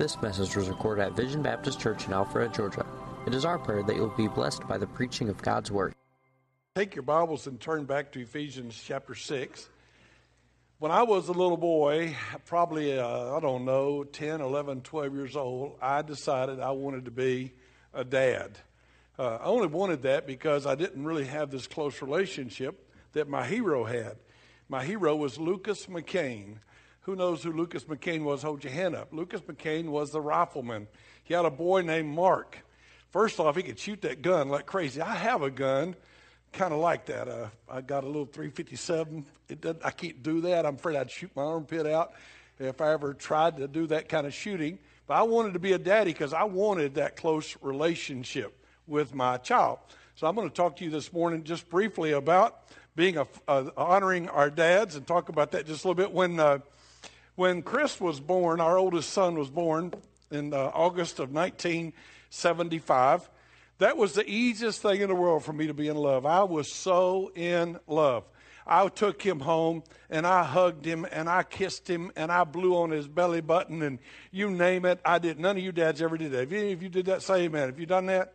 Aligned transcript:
This 0.00 0.22
message 0.22 0.56
was 0.56 0.70
recorded 0.70 1.02
at 1.02 1.12
Vision 1.12 1.42
Baptist 1.42 1.78
Church 1.78 2.06
in 2.06 2.14
Alpharetta, 2.14 2.56
Georgia. 2.56 2.86
It 3.26 3.34
is 3.34 3.44
our 3.44 3.58
prayer 3.58 3.82
that 3.82 3.94
you 3.94 4.00
will 4.00 4.16
be 4.16 4.28
blessed 4.28 4.66
by 4.66 4.78
the 4.78 4.86
preaching 4.86 5.28
of 5.28 5.42
God's 5.42 5.70
Word. 5.70 5.94
Take 6.74 6.94
your 6.94 7.02
Bibles 7.02 7.46
and 7.46 7.60
turn 7.60 7.84
back 7.84 8.10
to 8.12 8.20
Ephesians 8.22 8.82
chapter 8.82 9.14
6. 9.14 9.68
When 10.78 10.90
I 10.90 11.02
was 11.02 11.28
a 11.28 11.32
little 11.32 11.58
boy, 11.58 12.16
probably, 12.46 12.98
uh, 12.98 13.36
I 13.36 13.40
don't 13.40 13.66
know, 13.66 14.02
10, 14.04 14.40
11, 14.40 14.80
12 14.80 15.14
years 15.14 15.36
old, 15.36 15.76
I 15.82 16.00
decided 16.00 16.60
I 16.60 16.70
wanted 16.70 17.04
to 17.04 17.10
be 17.10 17.52
a 17.92 18.02
dad. 18.02 18.58
Uh, 19.18 19.36
I 19.36 19.44
only 19.44 19.66
wanted 19.66 20.04
that 20.04 20.26
because 20.26 20.64
I 20.64 20.76
didn't 20.76 21.04
really 21.04 21.26
have 21.26 21.50
this 21.50 21.66
close 21.66 22.00
relationship 22.00 22.90
that 23.12 23.28
my 23.28 23.46
hero 23.46 23.84
had. 23.84 24.16
My 24.66 24.82
hero 24.82 25.14
was 25.14 25.36
Lucas 25.36 25.84
McCain. 25.88 26.56
Who 27.02 27.16
knows 27.16 27.42
who 27.42 27.52
Lucas 27.52 27.84
McCain 27.84 28.24
was? 28.24 28.42
Hold 28.42 28.62
your 28.62 28.72
hand 28.72 28.94
up. 28.94 29.08
Lucas 29.12 29.40
McCain 29.40 29.86
was 29.86 30.10
the 30.10 30.20
rifleman. 30.20 30.86
He 31.24 31.32
had 31.32 31.44
a 31.44 31.50
boy 31.50 31.80
named 31.80 32.14
Mark. 32.14 32.58
First 33.10 33.40
off, 33.40 33.56
he 33.56 33.62
could 33.62 33.78
shoot 33.78 34.02
that 34.02 34.22
gun 34.22 34.48
like 34.48 34.66
crazy. 34.66 35.00
I 35.00 35.14
have 35.14 35.42
a 35.42 35.50
gun, 35.50 35.96
kind 36.52 36.72
of 36.72 36.78
like 36.78 37.06
that. 37.06 37.26
Uh, 37.26 37.48
I 37.68 37.80
got 37.80 38.04
a 38.04 38.06
little 38.06 38.26
357. 38.26 39.24
It 39.48 39.60
doesn't, 39.60 39.84
I 39.84 39.90
can't 39.90 40.22
do 40.22 40.42
that. 40.42 40.66
I'm 40.66 40.74
afraid 40.74 40.96
I'd 40.96 41.10
shoot 41.10 41.30
my 41.34 41.42
armpit 41.42 41.86
out 41.86 42.12
if 42.58 42.80
I 42.80 42.92
ever 42.92 43.14
tried 43.14 43.56
to 43.56 43.66
do 43.66 43.86
that 43.88 44.08
kind 44.08 44.26
of 44.26 44.34
shooting. 44.34 44.78
But 45.06 45.14
I 45.14 45.22
wanted 45.22 45.54
to 45.54 45.58
be 45.58 45.72
a 45.72 45.78
daddy 45.78 46.12
because 46.12 46.34
I 46.34 46.44
wanted 46.44 46.94
that 46.96 47.16
close 47.16 47.56
relationship 47.62 48.54
with 48.86 49.14
my 49.14 49.38
child. 49.38 49.78
So 50.16 50.26
I'm 50.26 50.34
going 50.34 50.48
to 50.48 50.54
talk 50.54 50.76
to 50.76 50.84
you 50.84 50.90
this 50.90 51.12
morning 51.12 51.44
just 51.44 51.68
briefly 51.70 52.12
about 52.12 52.60
being 52.94 53.16
a, 53.16 53.26
uh, 53.48 53.70
honoring 53.76 54.28
our 54.28 54.50
dads 54.50 54.96
and 54.96 55.06
talk 55.06 55.30
about 55.30 55.52
that 55.52 55.66
just 55.66 55.84
a 55.84 55.88
little 55.88 56.00
bit. 56.00 56.12
When 56.12 56.38
uh, 56.38 56.58
when 57.40 57.62
Chris 57.62 57.98
was 57.98 58.20
born, 58.20 58.60
our 58.60 58.76
oldest 58.76 59.14
son 59.14 59.34
was 59.38 59.48
born 59.48 59.94
in 60.30 60.52
uh, 60.52 60.70
August 60.74 61.18
of 61.20 61.32
1975. 61.32 63.30
That 63.78 63.96
was 63.96 64.12
the 64.12 64.28
easiest 64.28 64.82
thing 64.82 65.00
in 65.00 65.08
the 65.08 65.14
world 65.14 65.42
for 65.42 65.54
me 65.54 65.66
to 65.66 65.72
be 65.72 65.88
in 65.88 65.96
love. 65.96 66.26
I 66.26 66.42
was 66.42 66.70
so 66.70 67.32
in 67.34 67.78
love. 67.86 68.24
I 68.66 68.86
took 68.88 69.22
him 69.22 69.40
home 69.40 69.84
and 70.10 70.26
I 70.26 70.44
hugged 70.44 70.84
him 70.84 71.06
and 71.10 71.30
I 71.30 71.42
kissed 71.42 71.88
him 71.88 72.12
and 72.14 72.30
I 72.30 72.44
blew 72.44 72.76
on 72.76 72.90
his 72.90 73.08
belly 73.08 73.40
button 73.40 73.80
and 73.80 74.00
you 74.30 74.50
name 74.50 74.84
it. 74.84 75.00
I 75.02 75.18
did. 75.18 75.40
None 75.40 75.56
of 75.56 75.62
you 75.62 75.72
dads 75.72 76.02
ever 76.02 76.18
did 76.18 76.32
that. 76.32 76.42
If 76.42 76.52
any 76.52 76.72
of 76.72 76.82
you 76.82 76.90
did 76.90 77.06
that, 77.06 77.22
say 77.22 77.44
amen. 77.44 77.70
Have 77.70 77.80
you 77.80 77.86
done 77.86 78.04
that? 78.04 78.34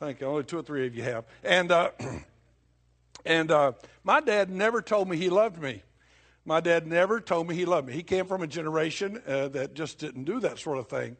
Thank 0.00 0.22
you. 0.22 0.28
Only 0.28 0.44
two 0.44 0.60
or 0.60 0.62
three 0.62 0.86
of 0.86 0.96
you 0.96 1.02
have. 1.02 1.26
And 1.42 1.70
uh, 1.70 1.90
and 3.26 3.50
uh, 3.50 3.72
my 4.02 4.22
dad 4.22 4.48
never 4.48 4.80
told 4.80 5.10
me 5.10 5.18
he 5.18 5.28
loved 5.28 5.60
me. 5.60 5.82
My 6.46 6.60
dad 6.60 6.86
never 6.86 7.20
told 7.20 7.48
me 7.48 7.54
he 7.54 7.64
loved 7.64 7.88
me. 7.88 7.94
He 7.94 8.02
came 8.02 8.26
from 8.26 8.42
a 8.42 8.46
generation 8.46 9.22
uh, 9.26 9.48
that 9.48 9.74
just 9.74 9.98
didn't 9.98 10.24
do 10.24 10.40
that 10.40 10.58
sort 10.58 10.78
of 10.78 10.88
thing. 10.88 11.16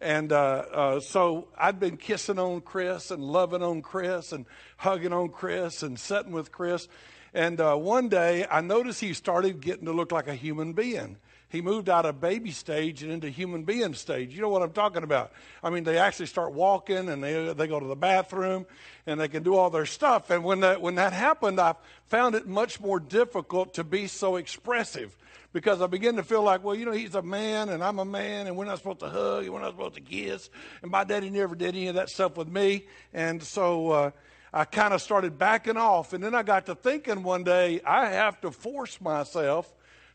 And 0.00 0.32
uh, 0.32 0.64
uh, 0.72 1.00
so 1.00 1.48
I'd 1.56 1.78
been 1.78 1.96
kissing 1.96 2.40
on 2.40 2.60
Chris 2.60 3.12
and 3.12 3.22
loving 3.22 3.62
on 3.62 3.82
Chris 3.82 4.32
and 4.32 4.46
hugging 4.76 5.12
on 5.12 5.28
Chris 5.28 5.84
and 5.84 5.98
sitting 5.98 6.32
with 6.32 6.50
Chris. 6.50 6.88
And 7.32 7.60
uh, 7.60 7.76
one 7.76 8.08
day 8.08 8.46
I 8.50 8.60
noticed 8.60 9.00
he 9.00 9.12
started 9.12 9.60
getting 9.60 9.86
to 9.86 9.92
look 9.92 10.10
like 10.10 10.26
a 10.26 10.34
human 10.34 10.72
being 10.72 11.18
he 11.54 11.60
moved 11.60 11.88
out 11.88 12.04
of 12.04 12.20
baby 12.20 12.50
stage 12.50 13.02
and 13.04 13.12
into 13.12 13.30
human 13.30 13.62
being 13.62 13.94
stage. 13.94 14.34
You 14.34 14.42
know 14.42 14.48
what 14.48 14.62
I'm 14.62 14.72
talking 14.72 15.04
about? 15.04 15.32
I 15.62 15.70
mean, 15.70 15.84
they 15.84 15.98
actually 15.98 16.26
start 16.26 16.52
walking 16.52 17.08
and 17.08 17.22
they, 17.22 17.52
they 17.52 17.68
go 17.68 17.78
to 17.78 17.86
the 17.86 17.94
bathroom 17.94 18.66
and 19.06 19.20
they 19.20 19.28
can 19.28 19.44
do 19.44 19.54
all 19.54 19.70
their 19.70 19.86
stuff. 19.86 20.30
And 20.30 20.42
when 20.42 20.60
that, 20.60 20.82
when 20.82 20.96
that 20.96 21.12
happened, 21.12 21.60
I 21.60 21.76
found 22.06 22.34
it 22.34 22.48
much 22.48 22.80
more 22.80 22.98
difficult 22.98 23.74
to 23.74 23.84
be 23.84 24.08
so 24.08 24.34
expressive 24.34 25.16
because 25.52 25.80
I 25.80 25.86
began 25.86 26.16
to 26.16 26.24
feel 26.24 26.42
like, 26.42 26.64
well, 26.64 26.74
you 26.74 26.84
know, 26.84 26.92
he's 26.92 27.14
a 27.14 27.22
man 27.22 27.68
and 27.68 27.84
I'm 27.84 28.00
a 28.00 28.04
man 28.04 28.48
and 28.48 28.56
we're 28.56 28.64
not 28.64 28.78
supposed 28.78 29.00
to 29.00 29.08
hug 29.08 29.44
and 29.44 29.54
we're 29.54 29.60
not 29.60 29.70
supposed 29.70 29.94
to 29.94 30.00
kiss. 30.00 30.50
And 30.82 30.90
my 30.90 31.04
daddy 31.04 31.30
never 31.30 31.54
did 31.54 31.68
any 31.68 31.86
of 31.86 31.94
that 31.94 32.10
stuff 32.10 32.36
with 32.36 32.48
me. 32.48 32.86
And 33.12 33.40
so, 33.40 33.90
uh, 33.90 34.10
I 34.52 34.64
kind 34.64 34.94
of 34.94 35.02
started 35.02 35.36
backing 35.36 35.76
off. 35.76 36.12
And 36.12 36.22
then 36.22 36.34
I 36.34 36.44
got 36.44 36.66
to 36.66 36.76
thinking 36.76 37.24
one 37.24 37.42
day, 37.42 37.80
I 37.84 38.10
have 38.10 38.40
to 38.42 38.52
force 38.52 39.00
myself 39.00 39.72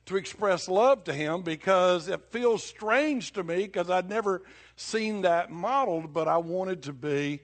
to 0.09 0.17
express 0.17 0.67
love 0.67 1.03
to 1.03 1.13
him 1.13 1.43
because 1.43 2.07
it 2.07 2.19
feels 2.31 2.63
strange 2.63 3.31
to 3.31 3.43
me 3.43 3.57
because 3.57 3.91
I'd 3.91 4.09
never 4.09 4.41
seen 4.75 5.21
that 5.21 5.51
modeled, 5.51 6.13
but 6.13 6.27
I 6.27 6.37
wanted 6.37 6.81
to 6.83 6.93
be 6.93 7.41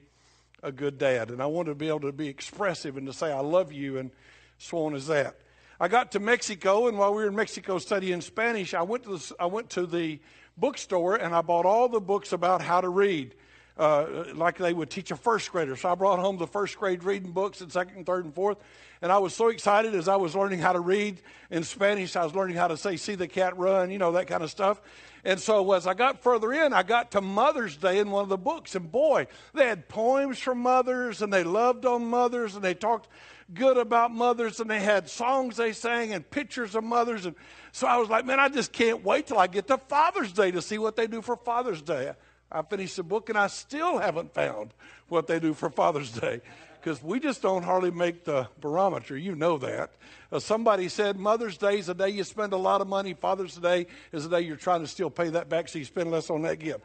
a 0.64 0.72
good 0.72 0.98
dad 0.98 1.30
and 1.30 1.40
I 1.40 1.46
wanted 1.46 1.70
to 1.70 1.74
be 1.76 1.86
able 1.86 2.00
to 2.00 2.12
be 2.12 2.26
expressive 2.26 2.96
and 2.96 3.06
to 3.06 3.12
say, 3.12 3.30
I 3.30 3.38
love 3.38 3.72
you, 3.72 3.98
and 3.98 4.10
so 4.58 4.84
on 4.84 4.96
as 4.96 5.06
that. 5.06 5.36
I 5.78 5.86
got 5.86 6.10
to 6.12 6.20
Mexico, 6.20 6.88
and 6.88 6.98
while 6.98 7.14
we 7.14 7.22
were 7.22 7.28
in 7.28 7.36
Mexico 7.36 7.78
studying 7.78 8.20
Spanish, 8.20 8.74
I 8.74 8.82
went 8.82 9.04
to 9.04 9.16
the, 9.16 9.36
I 9.38 9.46
went 9.46 9.70
to 9.70 9.86
the 9.86 10.18
bookstore 10.56 11.14
and 11.14 11.36
I 11.36 11.42
bought 11.42 11.66
all 11.66 11.88
the 11.88 12.00
books 12.00 12.32
about 12.32 12.62
how 12.62 12.80
to 12.80 12.88
read. 12.88 13.36
Uh, 13.78 14.24
like 14.34 14.56
they 14.56 14.72
would 14.72 14.88
teach 14.88 15.10
a 15.10 15.16
first 15.16 15.52
grader. 15.52 15.76
So 15.76 15.90
I 15.90 15.94
brought 15.94 16.18
home 16.18 16.38
the 16.38 16.46
first 16.46 16.78
grade 16.78 17.04
reading 17.04 17.32
books 17.32 17.60
in 17.60 17.68
second, 17.68 18.06
third, 18.06 18.24
and 18.24 18.34
fourth. 18.34 18.56
And 19.02 19.12
I 19.12 19.18
was 19.18 19.34
so 19.34 19.48
excited 19.48 19.94
as 19.94 20.08
I 20.08 20.16
was 20.16 20.34
learning 20.34 20.60
how 20.60 20.72
to 20.72 20.80
read 20.80 21.20
in 21.50 21.62
Spanish. 21.62 22.16
I 22.16 22.24
was 22.24 22.34
learning 22.34 22.56
how 22.56 22.68
to 22.68 22.78
say, 22.78 22.96
see 22.96 23.16
the 23.16 23.28
cat 23.28 23.58
run, 23.58 23.90
you 23.90 23.98
know, 23.98 24.12
that 24.12 24.28
kind 24.28 24.42
of 24.42 24.50
stuff. 24.50 24.80
And 25.26 25.38
so 25.38 25.72
as 25.72 25.86
I 25.86 25.92
got 25.92 26.22
further 26.22 26.52
in, 26.52 26.72
I 26.72 26.84
got 26.84 27.10
to 27.10 27.20
Mother's 27.20 27.76
Day 27.76 27.98
in 27.98 28.10
one 28.10 28.22
of 28.22 28.28
the 28.28 28.38
books. 28.38 28.74
And 28.76 28.90
boy, 28.90 29.26
they 29.52 29.66
had 29.66 29.88
poems 29.88 30.38
from 30.38 30.58
mothers 30.58 31.20
and 31.20 31.32
they 31.32 31.44
loved 31.44 31.84
on 31.84 32.06
mothers 32.06 32.54
and 32.54 32.64
they 32.64 32.74
talked 32.74 33.08
good 33.52 33.76
about 33.76 34.10
mothers 34.10 34.60
and 34.60 34.70
they 34.70 34.80
had 34.80 35.08
songs 35.08 35.56
they 35.56 35.72
sang 35.72 36.12
and 36.12 36.28
pictures 36.30 36.74
of 36.74 36.84
mothers. 36.84 37.26
And 37.26 37.36
so 37.72 37.86
I 37.86 37.96
was 37.96 38.08
like, 38.08 38.24
man, 38.24 38.40
I 38.40 38.48
just 38.48 38.72
can't 38.72 39.04
wait 39.04 39.26
till 39.26 39.38
I 39.38 39.48
get 39.48 39.66
to 39.66 39.78
Father's 39.78 40.32
Day 40.32 40.50
to 40.52 40.62
see 40.62 40.78
what 40.78 40.96
they 40.96 41.06
do 41.06 41.20
for 41.20 41.36
Father's 41.36 41.82
Day. 41.82 42.12
I 42.56 42.62
finished 42.62 42.96
the 42.96 43.02
book 43.02 43.28
and 43.28 43.36
I 43.36 43.48
still 43.48 43.98
haven't 43.98 44.32
found 44.32 44.72
what 45.08 45.26
they 45.26 45.38
do 45.38 45.52
for 45.52 45.68
Father's 45.68 46.10
Day 46.10 46.40
because 46.80 47.02
we 47.02 47.20
just 47.20 47.42
don't 47.42 47.62
hardly 47.62 47.90
make 47.90 48.24
the 48.24 48.48
barometer. 48.62 49.14
You 49.14 49.34
know 49.34 49.58
that. 49.58 49.90
Uh, 50.32 50.38
somebody 50.38 50.88
said 50.88 51.18
Mother's 51.18 51.58
Day 51.58 51.78
is 51.78 51.90
a 51.90 51.94
day 51.94 52.08
you 52.08 52.24
spend 52.24 52.54
a 52.54 52.56
lot 52.56 52.80
of 52.80 52.88
money. 52.88 53.12
Father's 53.12 53.56
Day 53.56 53.88
is 54.10 54.24
a 54.24 54.30
day 54.30 54.40
you're 54.40 54.56
trying 54.56 54.80
to 54.80 54.86
still 54.86 55.10
pay 55.10 55.28
that 55.28 55.50
back 55.50 55.68
so 55.68 55.78
you 55.78 55.84
spend 55.84 56.10
less 56.10 56.30
on 56.30 56.40
that 56.42 56.58
gift. 56.58 56.80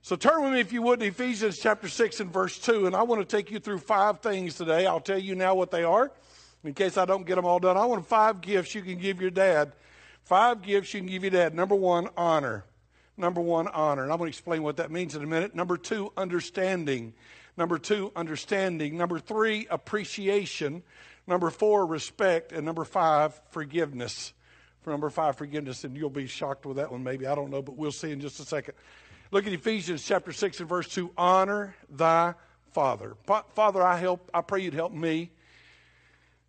So 0.00 0.16
turn 0.16 0.42
with 0.42 0.52
me, 0.52 0.58
if 0.58 0.72
you 0.72 0.82
would, 0.82 0.98
to 0.98 1.06
Ephesians 1.06 1.60
chapter 1.60 1.86
6 1.88 2.18
and 2.18 2.32
verse 2.32 2.58
2. 2.58 2.86
And 2.86 2.96
I 2.96 3.04
want 3.04 3.20
to 3.20 3.36
take 3.36 3.52
you 3.52 3.60
through 3.60 3.78
five 3.78 4.18
things 4.18 4.56
today. 4.56 4.86
I'll 4.86 4.98
tell 4.98 5.18
you 5.18 5.36
now 5.36 5.54
what 5.54 5.70
they 5.70 5.84
are 5.84 6.10
in 6.64 6.74
case 6.74 6.96
I 6.96 7.04
don't 7.04 7.24
get 7.24 7.36
them 7.36 7.44
all 7.44 7.60
done. 7.60 7.76
I 7.76 7.84
want 7.84 8.08
five 8.08 8.40
gifts 8.40 8.74
you 8.74 8.82
can 8.82 8.98
give 8.98 9.20
your 9.20 9.30
dad. 9.30 9.72
Five 10.24 10.62
gifts 10.62 10.94
you 10.94 11.00
can 11.00 11.08
give 11.08 11.22
your 11.22 11.30
dad. 11.30 11.54
Number 11.54 11.76
one, 11.76 12.08
honor. 12.16 12.64
Number 13.16 13.40
one, 13.40 13.68
honor. 13.68 14.02
And 14.02 14.12
I'm 14.12 14.18
going 14.18 14.30
to 14.30 14.34
explain 14.34 14.62
what 14.62 14.78
that 14.78 14.90
means 14.90 15.14
in 15.14 15.22
a 15.22 15.26
minute. 15.26 15.54
Number 15.54 15.76
two, 15.76 16.12
understanding. 16.16 17.14
Number 17.56 17.78
two, 17.78 18.10
understanding. 18.16 18.96
Number 18.96 19.18
three, 19.18 19.66
appreciation. 19.70 20.82
Number 21.26 21.50
four, 21.50 21.86
respect. 21.86 22.52
And 22.52 22.64
number 22.64 22.84
five, 22.84 23.40
forgiveness. 23.50 24.32
For 24.80 24.90
number 24.90 25.10
five, 25.10 25.36
forgiveness. 25.36 25.84
And 25.84 25.96
you'll 25.96 26.10
be 26.10 26.26
shocked 26.26 26.64
with 26.64 26.78
that 26.78 26.90
one, 26.90 27.04
maybe. 27.04 27.26
I 27.26 27.34
don't 27.34 27.50
know, 27.50 27.62
but 27.62 27.76
we'll 27.76 27.92
see 27.92 28.10
in 28.10 28.20
just 28.20 28.40
a 28.40 28.44
second. 28.44 28.74
Look 29.30 29.46
at 29.46 29.52
Ephesians 29.52 30.04
chapter 30.04 30.32
6 30.32 30.60
and 30.60 30.68
verse 30.68 30.88
2. 30.88 31.10
Honor 31.16 31.74
thy 31.90 32.34
father. 32.72 33.16
Father, 33.54 33.82
I 33.82 33.96
help, 33.96 34.30
I 34.34 34.40
pray 34.40 34.60
you'd 34.60 34.74
help 34.74 34.92
me 34.92 35.30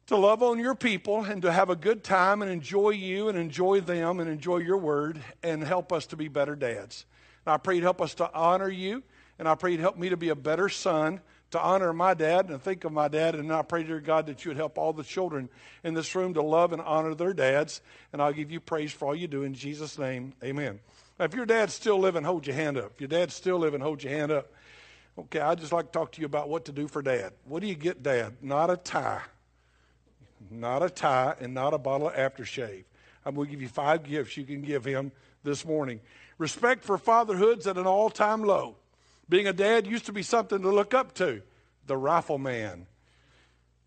to 0.07 0.17
love 0.17 0.43
on 0.43 0.59
your 0.59 0.75
people 0.75 1.23
and 1.23 1.41
to 1.41 1.51
have 1.51 1.69
a 1.69 1.75
good 1.75 2.03
time 2.03 2.41
and 2.41 2.51
enjoy 2.51 2.89
you 2.89 3.29
and 3.29 3.37
enjoy 3.37 3.79
them 3.79 4.19
and 4.19 4.29
enjoy 4.29 4.57
your 4.57 4.77
word 4.77 5.21
and 5.41 5.63
help 5.63 5.93
us 5.93 6.07
to 6.07 6.17
be 6.17 6.27
better 6.27 6.55
dads. 6.55 7.05
And 7.45 7.53
I 7.53 7.57
pray 7.57 7.75
you'd 7.75 7.83
help 7.83 8.01
us 8.01 8.13
to 8.15 8.31
honor 8.33 8.69
you 8.69 9.03
and 9.39 9.47
I 9.47 9.55
pray 9.55 9.71
you'd 9.71 9.79
help 9.79 9.97
me 9.97 10.09
to 10.09 10.17
be 10.17 10.29
a 10.29 10.35
better 10.35 10.69
son, 10.69 11.21
to 11.51 11.61
honor 11.61 11.93
my 11.93 12.13
dad 12.13 12.49
and 12.49 12.61
think 12.61 12.83
of 12.83 12.91
my 12.91 13.07
dad. 13.07 13.35
And 13.35 13.51
I 13.51 13.61
pray, 13.61 13.83
dear 13.83 13.99
God, 13.99 14.27
that 14.27 14.43
you 14.43 14.49
would 14.49 14.57
help 14.57 14.77
all 14.77 14.93
the 14.93 15.03
children 15.03 15.49
in 15.83 15.93
this 15.93 16.13
room 16.15 16.33
to 16.33 16.41
love 16.41 16.73
and 16.73 16.81
honor 16.81 17.15
their 17.15 17.33
dads. 17.33 17.81
And 18.11 18.21
I'll 18.21 18.33
give 18.33 18.51
you 18.51 18.59
praise 18.59 18.91
for 18.91 19.07
all 19.07 19.15
you 19.15 19.27
do 19.27 19.43
in 19.43 19.53
Jesus' 19.53 19.97
name. 19.97 20.33
Amen. 20.43 20.79
Now, 21.19 21.25
if 21.25 21.33
your 21.33 21.45
dad's 21.45 21.73
still 21.73 21.99
living, 21.99 22.23
hold 22.23 22.45
your 22.47 22.55
hand 22.55 22.77
up. 22.77 22.93
If 22.95 23.01
your 23.01 23.07
dad's 23.07 23.35
still 23.35 23.57
living, 23.57 23.81
hold 23.81 24.03
your 24.03 24.13
hand 24.13 24.31
up. 24.31 24.51
Okay, 25.17 25.39
I'd 25.39 25.59
just 25.59 25.71
like 25.71 25.85
to 25.87 25.91
talk 25.91 26.11
to 26.13 26.21
you 26.21 26.25
about 26.25 26.49
what 26.49 26.65
to 26.65 26.71
do 26.71 26.87
for 26.87 27.01
dad. 27.03 27.33
What 27.45 27.61
do 27.61 27.67
you 27.67 27.75
get 27.75 28.01
dad? 28.01 28.37
Not 28.41 28.71
a 28.71 28.77
tie. 28.77 29.21
Not 30.49 30.83
a 30.83 30.89
tie 30.89 31.35
and 31.39 31.53
not 31.53 31.73
a 31.73 31.77
bottle 31.77 32.09
of 32.09 32.15
aftershave. 32.15 32.83
I'm 33.25 33.35
going 33.35 33.47
to 33.47 33.51
give 33.51 33.61
you 33.61 33.69
five 33.69 34.03
gifts 34.03 34.37
you 34.37 34.43
can 34.43 34.61
give 34.61 34.85
him 34.85 35.11
this 35.43 35.65
morning. 35.65 35.99
Respect 36.37 36.83
for 36.83 36.97
fatherhood's 36.97 37.67
at 37.67 37.77
an 37.77 37.87
all 37.87 38.09
time 38.09 38.43
low. 38.43 38.75
Being 39.29 39.47
a 39.47 39.53
dad 39.53 39.87
used 39.87 40.05
to 40.07 40.13
be 40.13 40.23
something 40.23 40.61
to 40.61 40.71
look 40.71 40.93
up 40.93 41.13
to. 41.15 41.41
The 41.87 41.97
rifleman. 41.97 42.87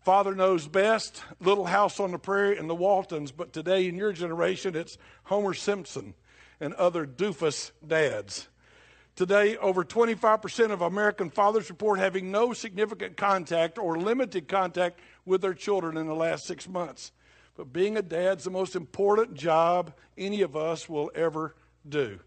Father 0.01 0.33
knows 0.33 0.67
best, 0.67 1.21
Little 1.41 1.65
House 1.65 1.99
on 1.99 2.11
the 2.11 2.17
Prairie, 2.17 2.57
and 2.57 2.69
the 2.69 2.75
Waltons, 2.75 3.31
but 3.31 3.51
today 3.51 3.87
in 3.87 3.97
your 3.97 4.13
generation, 4.13 4.75
it's 4.75 4.97
Homer 5.23 5.53
Simpson 5.53 6.13
and 6.61 6.73
other 6.75 7.05
doofus 7.05 7.71
dads. 7.85 8.47
Today, 9.17 9.57
over 9.57 9.83
25% 9.83 10.71
of 10.71 10.81
American 10.81 11.29
fathers 11.29 11.69
report 11.69 11.99
having 11.99 12.31
no 12.31 12.53
significant 12.53 13.17
contact 13.17 13.77
or 13.77 13.97
limited 13.97 14.47
contact 14.47 14.99
with 15.27 15.41
their 15.41 15.53
children 15.53 15.97
in 15.97 16.07
the 16.07 16.15
last 16.15 16.45
six 16.45 16.67
months. 16.67 17.11
But 17.55 17.73
being 17.73 17.97
a 17.97 18.01
dad's 18.01 18.43
the 18.43 18.49
most 18.49 18.75
important 18.75 19.33
job 19.33 19.93
any 20.17 20.41
of 20.41 20.55
us 20.55 20.87
will 20.87 21.11
ever 21.13 21.55
do. 21.87 22.19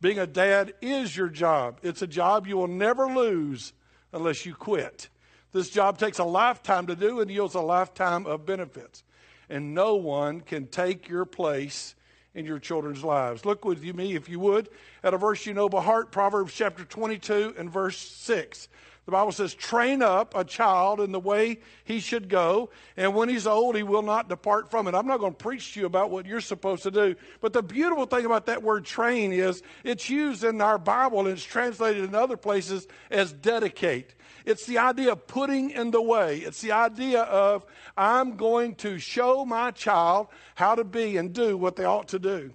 Being 0.00 0.18
a 0.18 0.26
dad 0.26 0.74
is 0.80 1.16
your 1.16 1.28
job. 1.28 1.80
It's 1.82 2.02
a 2.02 2.06
job 2.06 2.46
you 2.46 2.56
will 2.56 2.68
never 2.68 3.06
lose 3.06 3.72
unless 4.12 4.46
you 4.46 4.54
quit. 4.54 5.08
This 5.52 5.70
job 5.70 5.98
takes 5.98 6.18
a 6.18 6.24
lifetime 6.24 6.86
to 6.86 6.96
do 6.96 7.20
and 7.20 7.30
yields 7.30 7.54
a 7.54 7.60
lifetime 7.60 8.26
of 8.26 8.46
benefits. 8.46 9.02
And 9.48 9.74
no 9.74 9.96
one 9.96 10.40
can 10.40 10.66
take 10.66 11.08
your 11.08 11.24
place 11.24 11.94
in 12.34 12.44
your 12.44 12.58
children's 12.58 13.02
lives. 13.02 13.44
Look 13.44 13.64
with 13.64 13.82
me, 13.82 14.14
if 14.14 14.28
you 14.28 14.38
would, 14.40 14.68
at 15.02 15.14
a 15.14 15.18
verse 15.18 15.46
you 15.46 15.54
know 15.54 15.68
by 15.68 15.82
heart, 15.82 16.12
Proverbs 16.12 16.54
chapter 16.54 16.84
22 16.84 17.54
and 17.58 17.70
verse 17.70 17.98
6. 17.98 18.68
The 19.08 19.12
Bible 19.12 19.32
says, 19.32 19.54
train 19.54 20.02
up 20.02 20.36
a 20.36 20.44
child 20.44 21.00
in 21.00 21.12
the 21.12 21.18
way 21.18 21.60
he 21.84 21.98
should 21.98 22.28
go, 22.28 22.68
and 22.94 23.14
when 23.14 23.30
he's 23.30 23.46
old, 23.46 23.74
he 23.74 23.82
will 23.82 24.02
not 24.02 24.28
depart 24.28 24.70
from 24.70 24.86
it. 24.86 24.94
I'm 24.94 25.06
not 25.06 25.18
going 25.18 25.32
to 25.32 25.38
preach 25.38 25.72
to 25.72 25.80
you 25.80 25.86
about 25.86 26.10
what 26.10 26.26
you're 26.26 26.42
supposed 26.42 26.82
to 26.82 26.90
do, 26.90 27.16
but 27.40 27.54
the 27.54 27.62
beautiful 27.62 28.04
thing 28.04 28.26
about 28.26 28.44
that 28.44 28.62
word 28.62 28.84
train 28.84 29.32
is 29.32 29.62
it's 29.82 30.10
used 30.10 30.44
in 30.44 30.60
our 30.60 30.76
Bible 30.76 31.20
and 31.20 31.28
it's 31.28 31.42
translated 31.42 32.04
in 32.04 32.14
other 32.14 32.36
places 32.36 32.86
as 33.10 33.32
dedicate. 33.32 34.14
It's 34.44 34.66
the 34.66 34.76
idea 34.76 35.12
of 35.12 35.26
putting 35.26 35.70
in 35.70 35.90
the 35.90 36.02
way. 36.02 36.40
It's 36.40 36.60
the 36.60 36.72
idea 36.72 37.22
of 37.22 37.64
I'm 37.96 38.36
going 38.36 38.74
to 38.74 38.98
show 38.98 39.46
my 39.46 39.70
child 39.70 40.26
how 40.54 40.74
to 40.74 40.84
be 40.84 41.16
and 41.16 41.32
do 41.32 41.56
what 41.56 41.76
they 41.76 41.84
ought 41.86 42.08
to 42.08 42.18
do. 42.18 42.52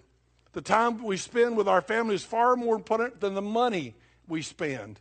The 0.52 0.62
time 0.62 1.02
we 1.02 1.18
spend 1.18 1.58
with 1.58 1.68
our 1.68 1.82
family 1.82 2.14
is 2.14 2.24
far 2.24 2.56
more 2.56 2.76
important 2.76 3.22
than 3.22 3.34
the 3.34 3.42
money 3.42 3.96
we 4.28 4.44
spend. 4.44 5.00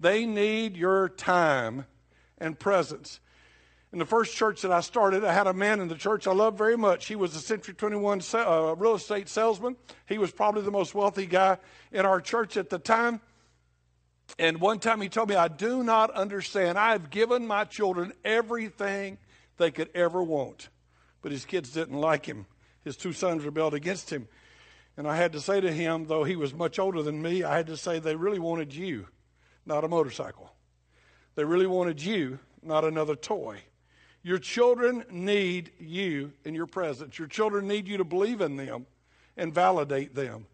They 0.00 0.26
need 0.26 0.76
your 0.76 1.08
time 1.08 1.86
and 2.38 2.58
presence. 2.58 3.20
In 3.92 3.98
the 3.98 4.06
first 4.06 4.36
church 4.36 4.62
that 4.62 4.70
I 4.70 4.80
started, 4.80 5.24
I 5.24 5.32
had 5.32 5.46
a 5.46 5.54
man 5.54 5.80
in 5.80 5.88
the 5.88 5.94
church 5.94 6.26
I 6.26 6.32
loved 6.32 6.58
very 6.58 6.76
much. 6.76 7.06
He 7.06 7.16
was 7.16 7.34
a 7.34 7.40
Century 7.40 7.74
21 7.74 8.20
uh, 8.34 8.74
real 8.76 8.94
estate 8.94 9.28
salesman. 9.28 9.76
He 10.06 10.18
was 10.18 10.30
probably 10.30 10.62
the 10.62 10.70
most 10.70 10.94
wealthy 10.94 11.26
guy 11.26 11.56
in 11.90 12.04
our 12.04 12.20
church 12.20 12.56
at 12.56 12.68
the 12.68 12.78
time. 12.78 13.20
And 14.38 14.60
one 14.60 14.78
time 14.78 15.00
he 15.00 15.08
told 15.08 15.30
me, 15.30 15.36
I 15.36 15.48
do 15.48 15.82
not 15.82 16.10
understand. 16.10 16.78
I've 16.78 17.08
given 17.08 17.46
my 17.46 17.64
children 17.64 18.12
everything 18.26 19.16
they 19.56 19.70
could 19.70 19.88
ever 19.94 20.22
want. 20.22 20.68
But 21.22 21.32
his 21.32 21.46
kids 21.46 21.72
didn't 21.72 21.98
like 21.98 22.26
him. 22.26 22.44
His 22.84 22.96
two 22.96 23.14
sons 23.14 23.44
rebelled 23.44 23.72
against 23.72 24.10
him. 24.10 24.28
And 24.98 25.08
I 25.08 25.16
had 25.16 25.32
to 25.32 25.40
say 25.40 25.60
to 25.62 25.72
him, 25.72 26.06
though 26.06 26.24
he 26.24 26.36
was 26.36 26.52
much 26.52 26.78
older 26.78 27.02
than 27.02 27.22
me, 27.22 27.42
I 27.42 27.56
had 27.56 27.68
to 27.68 27.76
say 27.76 27.98
they 27.98 28.16
really 28.16 28.38
wanted 28.38 28.74
you 28.74 29.06
not 29.68 29.84
a 29.84 29.88
motorcycle. 29.88 30.50
They 31.36 31.44
really 31.44 31.66
wanted 31.66 32.02
you, 32.02 32.40
not 32.62 32.84
another 32.84 33.14
toy. 33.14 33.60
Your 34.22 34.38
children 34.38 35.04
need 35.10 35.70
you 35.78 36.32
in 36.44 36.54
your 36.54 36.66
presence. 36.66 37.18
Your 37.18 37.28
children 37.28 37.68
need 37.68 37.86
you 37.86 37.98
to 37.98 38.04
believe 38.04 38.40
in 38.40 38.56
them 38.56 38.86
and 39.36 39.54
validate 39.54 40.14
them. 40.14 40.46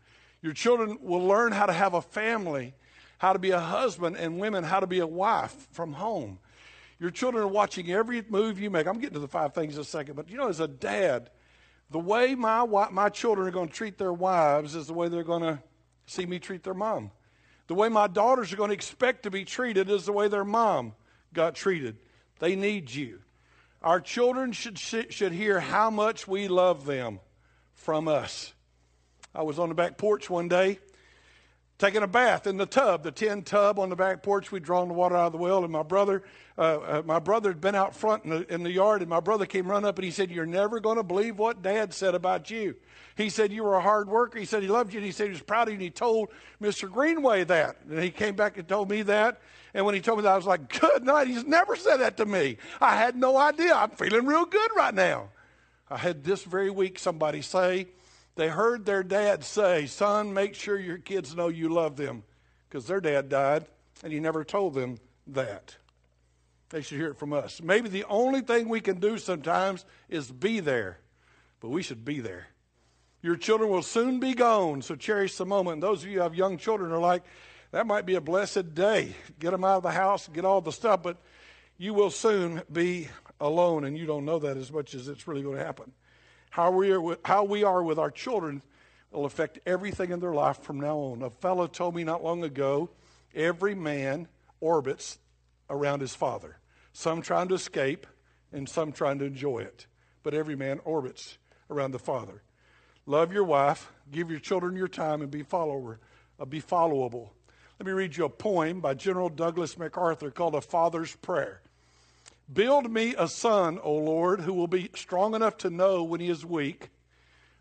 Your 0.43 0.53
children 0.53 0.99
will 1.01 1.25
learn 1.27 1.53
how 1.53 1.65
to 1.65 1.73
have 1.73 1.95
a 1.95 2.03
family, 2.03 2.75
how 3.17 3.33
to 3.33 3.39
be 3.39 3.53
a 3.53 3.61
husband, 3.61 4.17
and 4.17 4.39
women, 4.39 4.65
how 4.65 4.81
to 4.81 4.87
be 4.87 4.99
a 4.99 5.07
wife 5.07 5.69
from 5.73 5.95
home. 5.95 6.39
Your 7.01 7.11
children 7.11 7.43
are 7.43 7.49
watching 7.49 7.91
every 7.91 8.23
move 8.29 8.61
you 8.61 8.69
make. 8.69 8.87
I'm 8.87 8.99
getting 8.99 9.15
to 9.15 9.21
the 9.21 9.29
five 9.29 9.55
things 9.55 9.77
in 9.77 9.81
a 9.81 9.85
second, 9.85 10.17
but 10.17 10.29
you 10.29 10.37
know, 10.37 10.49
as 10.49 10.61
a 10.61 10.69
dad, 10.69 11.31
the 11.91 11.99
way 11.99 12.35
my, 12.35 12.67
my 12.91 13.09
children 13.09 13.47
are 13.47 13.53
going 13.53 13.69
to 13.69 13.75
treat 13.75 13.97
their 13.97 14.13
wives 14.13 14.75
is 14.75 14.87
the 14.87 14.93
way 14.93 15.09
they're 15.09 15.23
going 15.23 15.43
to 15.43 15.61
see 16.07 16.27
me 16.27 16.39
treat 16.39 16.63
their 16.63 16.75
mom. 16.75 17.11
The 17.67 17.75
way 17.75 17.89
my 17.89 18.07
daughters 18.07 18.53
are 18.53 18.57
going 18.57 18.69
to 18.69 18.75
expect 18.75 19.23
to 19.23 19.31
be 19.31 19.45
treated 19.45 19.89
is 19.89 20.05
the 20.05 20.13
way 20.13 20.29
their 20.29 20.45
mom 20.45 20.93
got 21.33 21.55
treated. 21.55 21.97
They 22.39 22.57
need 22.57 22.91
you. 22.91 23.21
Our 23.83 24.01
children 24.01 24.53
should, 24.53 24.79
should 24.79 25.33
hear 25.33 25.61
how 25.61 25.91
much 25.91 26.27
we 26.27 26.49
love 26.49 26.87
them 26.87 27.21
from 27.73 28.09
us. 28.09 28.53
I 29.35 29.43
was 29.43 29.59
on 29.59 29.69
the 29.69 29.75
back 29.75 29.99
porch 29.99 30.31
one 30.31 30.49
day 30.49 30.79
taking 31.79 32.03
a 32.03 32.07
bath 32.07 32.47
in 32.47 32.57
the 32.57 32.67
tub, 32.67 33.03
the 33.03 33.11
tin 33.11 33.43
tub 33.43 33.79
on 33.79 33.89
the 33.89 33.97
back 33.97 34.23
porch. 34.23 34.53
We'd 34.53 34.63
drawn 34.63 34.89
the 34.89 34.95
water 34.95 35.17
out 35.17 35.27
of 35.27 35.33
the 35.33 35.39
well, 35.39 35.65
and 35.65 35.73
my 35.73 35.83
brother, 35.83 36.23
uh, 36.57 36.61
uh, 36.61 37.03
my 37.05 37.19
brother 37.19 37.51
had 37.51 37.61
been 37.61 37.75
out 37.75 37.95
front 37.95 38.25
in 38.25 38.31
the, 38.31 38.53
in 38.53 38.63
the 38.63 38.71
yard, 38.71 39.03
and 39.03 39.11
my 39.11 39.21
brother 39.21 39.47
came 39.47 39.67
run 39.67 39.85
up 39.85 39.99
and 39.99 40.05
he 40.05 40.11
said, 40.11 40.31
"You're 40.31 40.47
never 40.47 40.81
going 40.81 40.97
to 40.97 41.03
believe 41.03 41.39
what 41.39 41.63
Dad 41.63 41.93
said 41.93 42.15
about 42.15 42.51
you." 42.51 42.77
He 43.17 43.31
said 43.31 43.53
you 43.53 43.63
were 43.63 43.75
a 43.75 43.81
hard 43.81 44.09
worker. 44.09 44.39
He 44.39 44.45
said 44.45 44.63
he 44.63 44.69
loved 44.69 44.93
you. 44.93 44.99
And 44.99 45.07
he 45.07 45.13
said 45.13 45.27
he 45.27 45.31
was 45.31 45.43
proud 45.43 45.69
of 45.69 45.75
you. 45.75 45.75
And 45.75 45.83
he 45.83 45.91
told 45.91 46.31
Mr. 46.61 46.91
Greenway 46.91 47.45
that. 47.45 47.77
And 47.89 48.03
he 48.03 48.11
came 48.11 48.35
back 48.35 48.59
and 48.59 48.67
told 48.67 48.91
me 48.91 49.03
that. 49.03 49.41
And 49.73 49.87
when 49.87 49.95
he 49.95 50.01
told 50.01 50.19
me 50.19 50.23
that, 50.23 50.33
I 50.33 50.37
was 50.37 50.47
like, 50.47 50.81
good 50.81 51.05
night. 51.05 51.29
He's 51.29 51.45
never 51.45 51.77
said 51.77 51.99
that 51.99 52.17
to 52.17 52.27
me. 52.27 52.57
I 52.81 52.97
had 52.97 53.17
no 53.17 53.37
idea. 53.37 53.75
I'm 53.75 53.91
feeling 53.91 54.27
real 54.27 54.45
good 54.45 54.71
right 54.77 54.95
now. 54.95 55.29
I 55.89 55.99
had 55.99 56.25
this 56.25 56.43
very 56.43 56.71
week 56.71 56.99
somebody 56.99 57.41
say, 57.43 57.87
they 58.37 58.49
heard 58.49 58.85
their 58.85 59.03
dad 59.03 59.45
say, 59.45 59.87
son, 59.87 60.35
make 60.35 60.55
sure 60.55 60.79
your 60.79 60.99
kids 60.99 61.37
know 61.37 61.49
you 61.49 61.69
love 61.69 61.97
them. 61.97 62.25
Because 62.69 62.87
their 62.87 63.01
dad 63.01 63.29
died 63.29 63.67
and 64.03 64.13
he 64.13 64.21
never 64.21 64.45
told 64.45 64.75
them 64.75 64.99
that. 65.29 65.77
They 66.71 66.83
should 66.83 66.99
hear 66.99 67.11
it 67.11 67.19
from 67.19 67.33
us. 67.33 67.63
Maybe 67.63 67.89
the 67.89 68.05
only 68.05 68.41
thing 68.41 68.69
we 68.69 68.81
can 68.81 68.99
do 68.99 69.19
sometimes 69.19 69.85
is 70.09 70.31
be 70.31 70.59
there, 70.59 70.99
but 71.61 71.69
we 71.69 71.83
should 71.83 72.05
be 72.05 72.21
there. 72.21 72.49
Your 73.23 73.37
children 73.37 73.71
will 73.71 73.83
soon 73.83 74.19
be 74.19 74.35
gone, 74.35 74.83
so 74.83 74.97
cherish 74.97 75.37
the 75.37 75.47
moment. 75.47 75.81
Those 75.81 76.03
of 76.03 76.09
you 76.09 76.17
who 76.17 76.23
have 76.23 76.35
young 76.35 76.59
children 76.59 76.91
are 76.91 76.99
like, 76.99 77.23
that 77.71 77.87
might 77.87 78.07
be 78.07 78.17
a 78.17 78.21
blessed 78.21 78.75
day. 78.75 79.15
Get 79.39 79.53
them 79.53 79.65
out 79.65 79.79
of 79.79 79.83
the 79.85 79.93
house, 79.93 80.29
get 80.29 80.45
all 80.45 80.61
the 80.61 80.73
stuff, 80.73 81.03
but 81.03 81.19
you 81.79 81.95
will 81.95 82.11
soon 82.11 82.63
be 82.71 83.09
alone, 83.41 83.85
and 83.85 83.97
you 83.97 84.05
don't 84.05 84.25
know 84.25 84.41
that 84.41 84.57
as 84.57 84.71
much 84.71 84.95
as 84.95 85.09
it's 85.09 85.27
really 85.27 85.43
going 85.43 85.57
to 85.57 85.65
happen. 85.65 85.93
How 86.55 86.71
we 86.71 86.93
are 86.93 87.01
with, 87.01 87.19
how 87.25 87.43
we 87.43 87.65
are 87.65 87.83
with 87.83 87.99
our 87.99 88.13
children 88.13 88.63
will 89.11 89.25
affect 89.25 89.59
everything 89.67 90.13
in 90.13 90.21
their 90.21 90.33
life 90.33 90.63
from 90.63 90.79
now 90.79 90.97
on. 90.99 91.21
A 91.23 91.29
fellow 91.29 91.67
told 91.67 91.97
me 91.97 92.05
not 92.05 92.23
long 92.23 92.45
ago 92.45 92.91
every 93.35 93.75
man 93.75 94.29
orbits 94.61 95.19
around 95.69 95.99
his 95.99 96.15
father, 96.15 96.59
some 96.93 97.23
trying 97.23 97.49
to 97.49 97.57
escape 97.57 98.07
and 98.53 98.69
some 98.69 98.93
trying 98.93 99.19
to 99.19 99.25
enjoy 99.25 99.63
it, 99.63 99.89
but 100.23 100.33
every 100.33 100.55
man 100.55 100.79
orbits 100.85 101.39
around 101.71 101.91
the 101.91 101.99
father. 101.99 102.41
Love 103.05 103.33
your 103.33 103.43
wife, 103.43 103.91
give 104.13 104.31
your 104.31 104.39
children 104.39 104.77
your 104.77 104.87
time, 104.87 105.23
and 105.23 105.33
be 105.33 105.43
follower, 105.43 105.99
uh, 106.39 106.45
be 106.45 106.61
followable. 106.63 107.31
Let 107.81 107.87
me 107.87 107.93
read 107.93 108.17
you 108.17 108.27
a 108.27 108.31
poem 108.31 108.81
by 108.81 108.95
General 108.95 109.29
Douglas 109.29 109.77
MacArthur 109.77 110.31
called 110.31 110.55
A 110.55 110.61
Father's 110.61 111.17
Prayer. 111.17 111.63
Build 112.53 112.91
me 112.91 113.15
a 113.17 113.27
son, 113.27 113.79
O 113.83 113.95
Lord, 113.95 114.41
who 114.41 114.53
will 114.53 114.67
be 114.67 114.91
strong 114.95 115.35
enough 115.35 115.57
to 115.59 115.71
know 115.71 116.03
when 116.03 116.21
he 116.21 116.29
is 116.29 116.45
weak, 116.45 116.91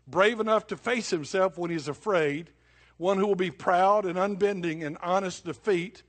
brave 0.06 0.40
enough 0.40 0.66
to 0.68 0.76
face 0.76 1.10
himself 1.10 1.56
when 1.56 1.70
he 1.70 1.76
is 1.76 1.88
afraid, 1.88 2.50
one 2.96 3.18
who 3.18 3.26
will 3.26 3.34
be 3.34 3.50
proud 3.50 4.04
and 4.04 4.18
unbending 4.18 4.82
in 4.82 4.96
honest 4.98 5.44
defeat, 5.44 6.02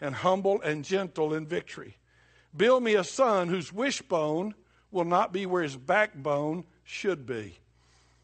and 0.00 0.14
humble 0.14 0.60
and 0.62 0.84
gentle 0.84 1.34
in 1.34 1.46
victory. 1.46 1.98
Build 2.56 2.82
me 2.82 2.94
a 2.94 3.04
son 3.04 3.48
whose 3.48 3.72
wishbone 3.72 4.54
will 4.90 5.04
not 5.04 5.32
be 5.32 5.44
where 5.44 5.62
his 5.62 5.76
backbone 5.76 6.64
should 6.84 7.26
be 7.26 7.60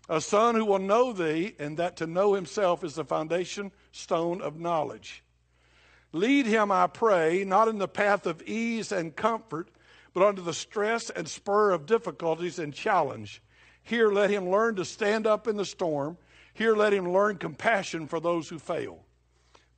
a 0.09 0.21
son 0.21 0.55
who 0.55 0.65
will 0.65 0.79
know 0.79 1.13
thee, 1.13 1.55
and 1.59 1.77
that 1.77 1.97
to 1.97 2.07
know 2.07 2.35
himself 2.35 2.85
is 2.85 2.95
the 2.95 3.05
foundation 3.05 3.73
stone 3.93 4.41
of 4.41 4.59
knowledge. 4.59 5.23
Lead 6.13 6.47
him, 6.47 6.71
I 6.71 6.87
pray, 6.87 7.45
not 7.45 7.69
in 7.69 7.79
the 7.79 7.89
path 7.89 8.27
of 8.27 8.43
ease 8.43 8.93
and 8.93 9.15
comfort, 9.15 9.69
but 10.17 10.27
under 10.27 10.41
the 10.41 10.55
stress 10.55 11.11
and 11.11 11.29
spur 11.29 11.73
of 11.73 11.85
difficulties 11.85 12.59
and 12.59 12.73
challenge. 12.73 13.43
Here, 13.83 14.11
let 14.11 14.31
him 14.31 14.49
learn 14.49 14.77
to 14.77 14.85
stand 14.87 15.27
up 15.27 15.47
in 15.47 15.59
the 15.59 15.65
storm. 15.67 16.17
Here, 16.55 16.75
let 16.75 16.95
him 16.95 17.13
learn 17.13 17.37
compassion 17.37 18.07
for 18.07 18.19
those 18.19 18.49
who 18.49 18.59
fail. 18.59 19.05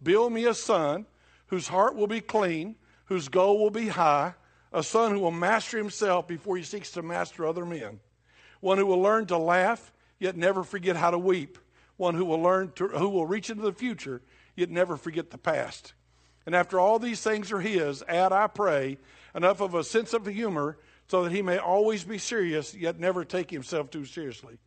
Build 0.00 0.32
me 0.32 0.44
a 0.44 0.54
son 0.54 1.06
whose 1.46 1.66
heart 1.66 1.96
will 1.96 2.06
be 2.06 2.20
clean, 2.20 2.76
whose 3.06 3.26
goal 3.26 3.58
will 3.58 3.72
be 3.72 3.88
high, 3.88 4.34
a 4.72 4.84
son 4.84 5.10
who 5.10 5.18
will 5.18 5.32
master 5.32 5.76
himself 5.76 6.28
before 6.28 6.56
he 6.56 6.62
seeks 6.62 6.92
to 6.92 7.02
master 7.02 7.44
other 7.44 7.66
men, 7.66 7.98
one 8.60 8.78
who 8.78 8.86
will 8.86 9.02
learn 9.02 9.26
to 9.26 9.38
laugh 9.38 9.92
yet 10.20 10.36
never 10.36 10.62
forget 10.62 10.94
how 10.94 11.10
to 11.10 11.18
weep. 11.18 11.58
One 11.96 12.14
who 12.14 12.24
will 12.24 12.40
learn 12.40 12.70
to, 12.76 12.86
who 12.86 13.08
will 13.08 13.26
reach 13.26 13.50
into 13.50 13.64
the 13.64 13.72
future, 13.72 14.22
yet 14.54 14.70
never 14.70 14.96
forget 14.96 15.30
the 15.30 15.38
past. 15.38 15.94
And 16.46 16.54
after 16.54 16.78
all 16.78 17.00
these 17.00 17.22
things 17.22 17.50
are 17.50 17.60
his, 17.60 18.04
add, 18.06 18.32
I 18.32 18.46
pray, 18.46 18.98
enough 19.38 19.60
of 19.60 19.74
a 19.74 19.84
sense 19.84 20.12
of 20.12 20.26
humor 20.26 20.76
so 21.06 21.24
that 21.24 21.32
he 21.32 21.42
may 21.42 21.58
always 21.58 22.04
be 22.04 22.18
serious, 22.18 22.74
yet 22.74 22.98
never 22.98 23.24
take 23.24 23.50
himself 23.50 23.90
too 23.90 24.04
seriously. 24.04 24.58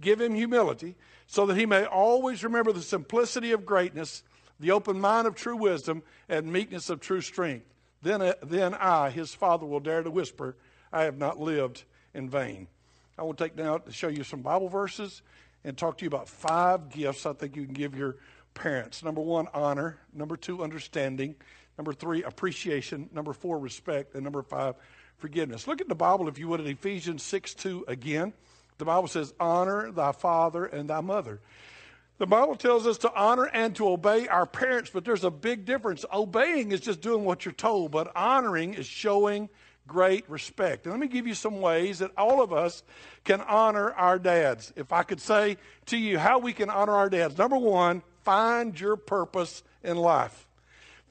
Give 0.00 0.20
him 0.20 0.34
humility 0.34 0.96
so 1.26 1.46
that 1.46 1.56
he 1.56 1.66
may 1.66 1.84
always 1.84 2.42
remember 2.42 2.72
the 2.72 2.82
simplicity 2.82 3.52
of 3.52 3.64
greatness, 3.64 4.24
the 4.58 4.72
open 4.72 4.98
mind 4.98 5.26
of 5.26 5.34
true 5.34 5.56
wisdom, 5.56 6.02
and 6.28 6.52
meekness 6.52 6.90
of 6.90 7.00
true 7.00 7.20
strength. 7.20 7.66
Then, 8.02 8.22
uh, 8.22 8.34
then 8.42 8.74
I, 8.74 9.10
his 9.10 9.34
father, 9.34 9.66
will 9.66 9.80
dare 9.80 10.02
to 10.02 10.10
whisper, 10.10 10.56
I 10.92 11.04
have 11.04 11.18
not 11.18 11.38
lived 11.38 11.84
in 12.14 12.28
vain. 12.28 12.66
I 13.18 13.22
will 13.22 13.34
take 13.34 13.56
now 13.56 13.78
to 13.78 13.92
show 13.92 14.08
you 14.08 14.24
some 14.24 14.42
Bible 14.42 14.68
verses 14.68 15.22
and 15.64 15.76
talk 15.76 15.98
to 15.98 16.04
you 16.04 16.08
about 16.08 16.28
five 16.28 16.88
gifts 16.90 17.26
I 17.26 17.34
think 17.34 17.56
you 17.56 17.64
can 17.64 17.74
give 17.74 17.94
your 17.94 18.16
parents. 18.54 19.02
Number 19.02 19.20
one, 19.20 19.48
honor. 19.52 19.98
Number 20.12 20.36
two, 20.36 20.62
understanding. 20.62 21.36
Number 21.78 21.92
three, 21.92 22.22
appreciation. 22.22 23.08
Number 23.12 23.32
four, 23.32 23.58
respect. 23.58 24.14
And 24.14 24.22
number 24.22 24.42
five, 24.42 24.74
forgiveness. 25.16 25.66
Look 25.66 25.80
at 25.80 25.88
the 25.88 25.94
Bible, 25.94 26.28
if 26.28 26.38
you 26.38 26.48
would, 26.48 26.60
at 26.60 26.66
Ephesians 26.66 27.22
6 27.22 27.54
2 27.54 27.84
again. 27.88 28.32
The 28.78 28.84
Bible 28.84 29.08
says, 29.08 29.32
Honor 29.38 29.90
thy 29.90 30.12
father 30.12 30.64
and 30.64 30.90
thy 30.90 31.00
mother. 31.00 31.40
The 32.18 32.26
Bible 32.26 32.54
tells 32.54 32.86
us 32.86 32.98
to 32.98 33.12
honor 33.12 33.46
and 33.46 33.74
to 33.76 33.88
obey 33.88 34.28
our 34.28 34.46
parents, 34.46 34.90
but 34.90 35.04
there's 35.04 35.24
a 35.24 35.30
big 35.30 35.64
difference. 35.64 36.04
Obeying 36.12 36.70
is 36.70 36.80
just 36.80 37.00
doing 37.00 37.24
what 37.24 37.44
you're 37.44 37.52
told, 37.52 37.90
but 37.90 38.12
honoring 38.14 38.74
is 38.74 38.86
showing 38.86 39.48
great 39.88 40.28
respect. 40.30 40.86
And 40.86 40.92
let 40.92 41.00
me 41.00 41.08
give 41.08 41.26
you 41.26 41.34
some 41.34 41.60
ways 41.60 41.98
that 41.98 42.12
all 42.16 42.40
of 42.40 42.52
us 42.52 42.84
can 43.24 43.40
honor 43.40 43.92
our 43.92 44.18
dads. 44.18 44.72
If 44.76 44.92
I 44.92 45.02
could 45.02 45.20
say 45.20 45.56
to 45.86 45.96
you 45.96 46.18
how 46.18 46.38
we 46.38 46.52
can 46.52 46.70
honor 46.70 46.92
our 46.94 47.10
dads. 47.10 47.36
Number 47.36 47.58
one, 47.58 48.02
find 48.22 48.78
your 48.78 48.96
purpose 48.96 49.62
in 49.82 49.96
life. 49.96 50.43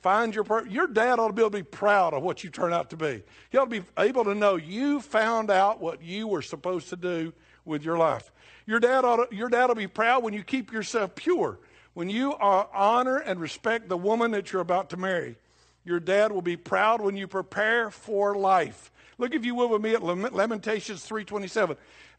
Find 0.03 0.36
your 0.36 0.43
purpose. 0.43 0.69
Your 0.69 0.88
dad 0.88 1.17
ought 1.17 1.29
to 1.29 1.33
be 1.33 1.41
able 1.41 1.51
to 1.51 1.57
be 1.57 1.63
proud 1.63 2.13
of 2.13 2.24
what 2.24 2.43
you 2.43 2.50
turn 2.50 2.74
out 2.74 2.89
to 2.89 2.98
be. 2.98 3.24
He 3.50 3.57
ought 3.57 3.69
to 3.69 3.81
be 3.81 3.88
able 3.98 4.25
to 4.25 4.36
know 4.36 4.57
you 4.57 5.00
found 5.00 5.50
out 5.50 5.79
what 5.79 6.03
you 6.03 6.27
were 6.27 6.41
supposed 6.41 6.89
to 6.89 6.98
do 6.98 7.31
with 7.63 7.86
your 7.86 7.98
life. 7.98 8.29
Your 8.65 8.81
dad, 8.81 9.05
ought 9.05 9.29
to, 9.29 9.36
your 9.36 9.48
dad 9.48 9.67
will 9.67 9.75
be 9.75 9.88
proud 9.88 10.22
when 10.22 10.33
you 10.33 10.43
keep 10.43 10.74
yourself 10.74 11.15
pure, 11.15 11.57
when 11.93 12.10
you 12.10 12.33
uh, 12.33 12.65
honor 12.74 13.15
and 13.15 13.39
respect 13.39 13.88
the 13.88 13.95
woman 13.95 14.31
that 14.31 14.51
you're 14.51 14.62
about 14.62 14.89
to 14.89 14.98
marry. 14.98 15.38
Your 15.86 16.01
dad 16.01 16.33
will 16.33 16.41
be 16.41 16.57
proud 16.57 17.00
when 17.00 17.15
you 17.15 17.25
prepare 17.25 17.89
for 17.89 18.36
life. 18.36 18.91
Look, 19.17 19.33
if 19.33 19.45
you 19.45 19.55
will, 19.55 19.69
with 19.69 19.81
me 19.81 19.93
at 19.93 20.03
Lamentations 20.03 21.07
3.27. 21.07 21.77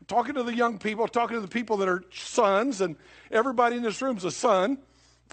Talking 0.09 0.35
to 0.37 0.43
the 0.43 0.55
young 0.55 0.79
people, 0.79 1.07
talking 1.07 1.37
to 1.37 1.43
the 1.43 1.49
people 1.49 1.77
that 1.79 1.89
are 1.89 2.03
sons, 2.15 2.81
and 2.81 2.97
everybody 3.31 3.77
in 3.77 3.83
this 3.83 4.01
room 4.01 4.17
is 4.17 4.25
a 4.25 4.31
son. 4.31 4.79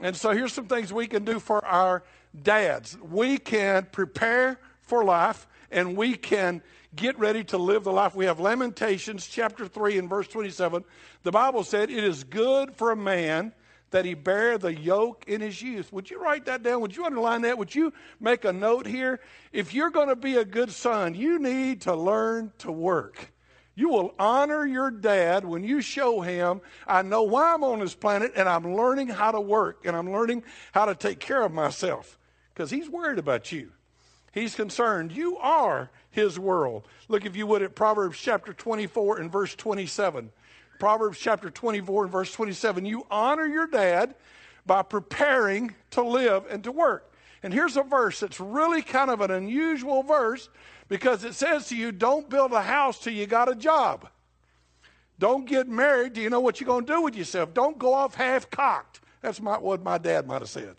And 0.01 0.17
so 0.17 0.31
here's 0.31 0.51
some 0.51 0.67
things 0.67 0.91
we 0.91 1.07
can 1.07 1.23
do 1.23 1.39
for 1.39 1.63
our 1.65 2.03
dads. 2.39 2.97
We 3.01 3.37
can 3.37 3.87
prepare 3.91 4.59
for 4.81 5.03
life, 5.03 5.47
and 5.69 5.95
we 5.95 6.15
can 6.15 6.61
get 6.95 7.17
ready 7.17 7.43
to 7.45 7.57
live 7.57 7.83
the 7.83 7.91
life. 7.91 8.15
We 8.15 8.25
have 8.25 8.39
Lamentations 8.39 9.27
chapter 9.27 9.67
3 9.67 9.97
and 9.97 10.09
verse 10.09 10.27
27. 10.27 10.83
The 11.23 11.31
Bible 11.31 11.63
said, 11.63 11.89
It 11.89 12.03
is 12.03 12.23
good 12.23 12.75
for 12.75 12.91
a 12.91 12.95
man 12.95 13.53
that 13.91 14.05
he 14.05 14.13
bear 14.13 14.57
the 14.57 14.73
yoke 14.73 15.25
in 15.27 15.41
his 15.41 15.61
youth. 15.61 15.91
Would 15.91 16.09
you 16.09 16.21
write 16.21 16.45
that 16.45 16.63
down? 16.63 16.81
Would 16.81 16.95
you 16.95 17.05
underline 17.05 17.41
that? 17.41 17.57
Would 17.57 17.75
you 17.75 17.93
make 18.19 18.45
a 18.45 18.53
note 18.53 18.85
here? 18.85 19.19
If 19.51 19.73
you're 19.73 19.89
going 19.89 20.07
to 20.07 20.15
be 20.15 20.37
a 20.37 20.45
good 20.45 20.71
son, 20.71 21.13
you 21.13 21.39
need 21.39 21.81
to 21.81 21.95
learn 21.95 22.53
to 22.59 22.71
work. 22.71 23.31
You 23.75 23.89
will 23.89 24.13
honor 24.19 24.65
your 24.65 24.91
dad 24.91 25.45
when 25.45 25.63
you 25.63 25.81
show 25.81 26.21
him, 26.21 26.61
I 26.85 27.01
know 27.01 27.23
why 27.23 27.53
I'm 27.53 27.63
on 27.63 27.79
this 27.79 27.95
planet 27.95 28.33
and 28.35 28.47
I'm 28.47 28.75
learning 28.75 29.07
how 29.07 29.31
to 29.31 29.39
work 29.39 29.85
and 29.85 29.95
I'm 29.95 30.11
learning 30.11 30.43
how 30.73 30.85
to 30.85 30.95
take 30.95 31.19
care 31.19 31.41
of 31.41 31.53
myself 31.53 32.17
because 32.53 32.69
he's 32.69 32.89
worried 32.89 33.19
about 33.19 33.51
you. 33.51 33.71
He's 34.31 34.55
concerned. 34.55 35.11
You 35.11 35.37
are 35.37 35.89
his 36.09 36.39
world. 36.39 36.87
Look, 37.07 37.25
if 37.25 37.35
you 37.35 37.45
would, 37.47 37.61
at 37.61 37.75
Proverbs 37.75 38.17
chapter 38.17 38.53
24 38.53 39.19
and 39.19 39.31
verse 39.31 39.55
27. 39.55 40.31
Proverbs 40.79 41.19
chapter 41.19 41.49
24 41.49 42.03
and 42.03 42.11
verse 42.11 42.31
27. 42.31 42.85
You 42.85 43.05
honor 43.11 43.45
your 43.45 43.67
dad 43.67 44.15
by 44.65 44.81
preparing 44.81 45.75
to 45.91 46.01
live 46.01 46.45
and 46.49 46.63
to 46.63 46.71
work. 46.71 47.13
And 47.43 47.53
here's 47.53 47.77
a 47.77 47.83
verse 47.83 48.19
that's 48.19 48.39
really 48.39 48.81
kind 48.81 49.09
of 49.09 49.21
an 49.21 49.31
unusual 49.31 50.03
verse 50.03 50.49
because 50.87 51.23
it 51.23 51.33
says 51.33 51.67
to 51.69 51.75
you, 51.75 51.91
don't 51.91 52.29
build 52.29 52.51
a 52.53 52.61
house 52.61 52.99
till 52.99 53.13
you 53.13 53.25
got 53.25 53.49
a 53.49 53.55
job. 53.55 54.07
Don't 55.19 55.45
get 55.45 55.67
married 55.67 56.13
Do 56.13 56.21
you 56.21 56.29
know 56.29 56.39
what 56.39 56.59
you're 56.59 56.65
going 56.65 56.85
to 56.85 56.93
do 56.93 57.01
with 57.01 57.15
yourself. 57.15 57.53
Don't 57.53 57.77
go 57.77 57.93
off 57.93 58.15
half 58.15 58.49
cocked. 58.49 59.01
That's 59.21 59.39
my, 59.39 59.57
what 59.57 59.83
my 59.83 59.97
dad 59.97 60.25
might 60.25 60.41
have 60.41 60.49
said. 60.49 60.75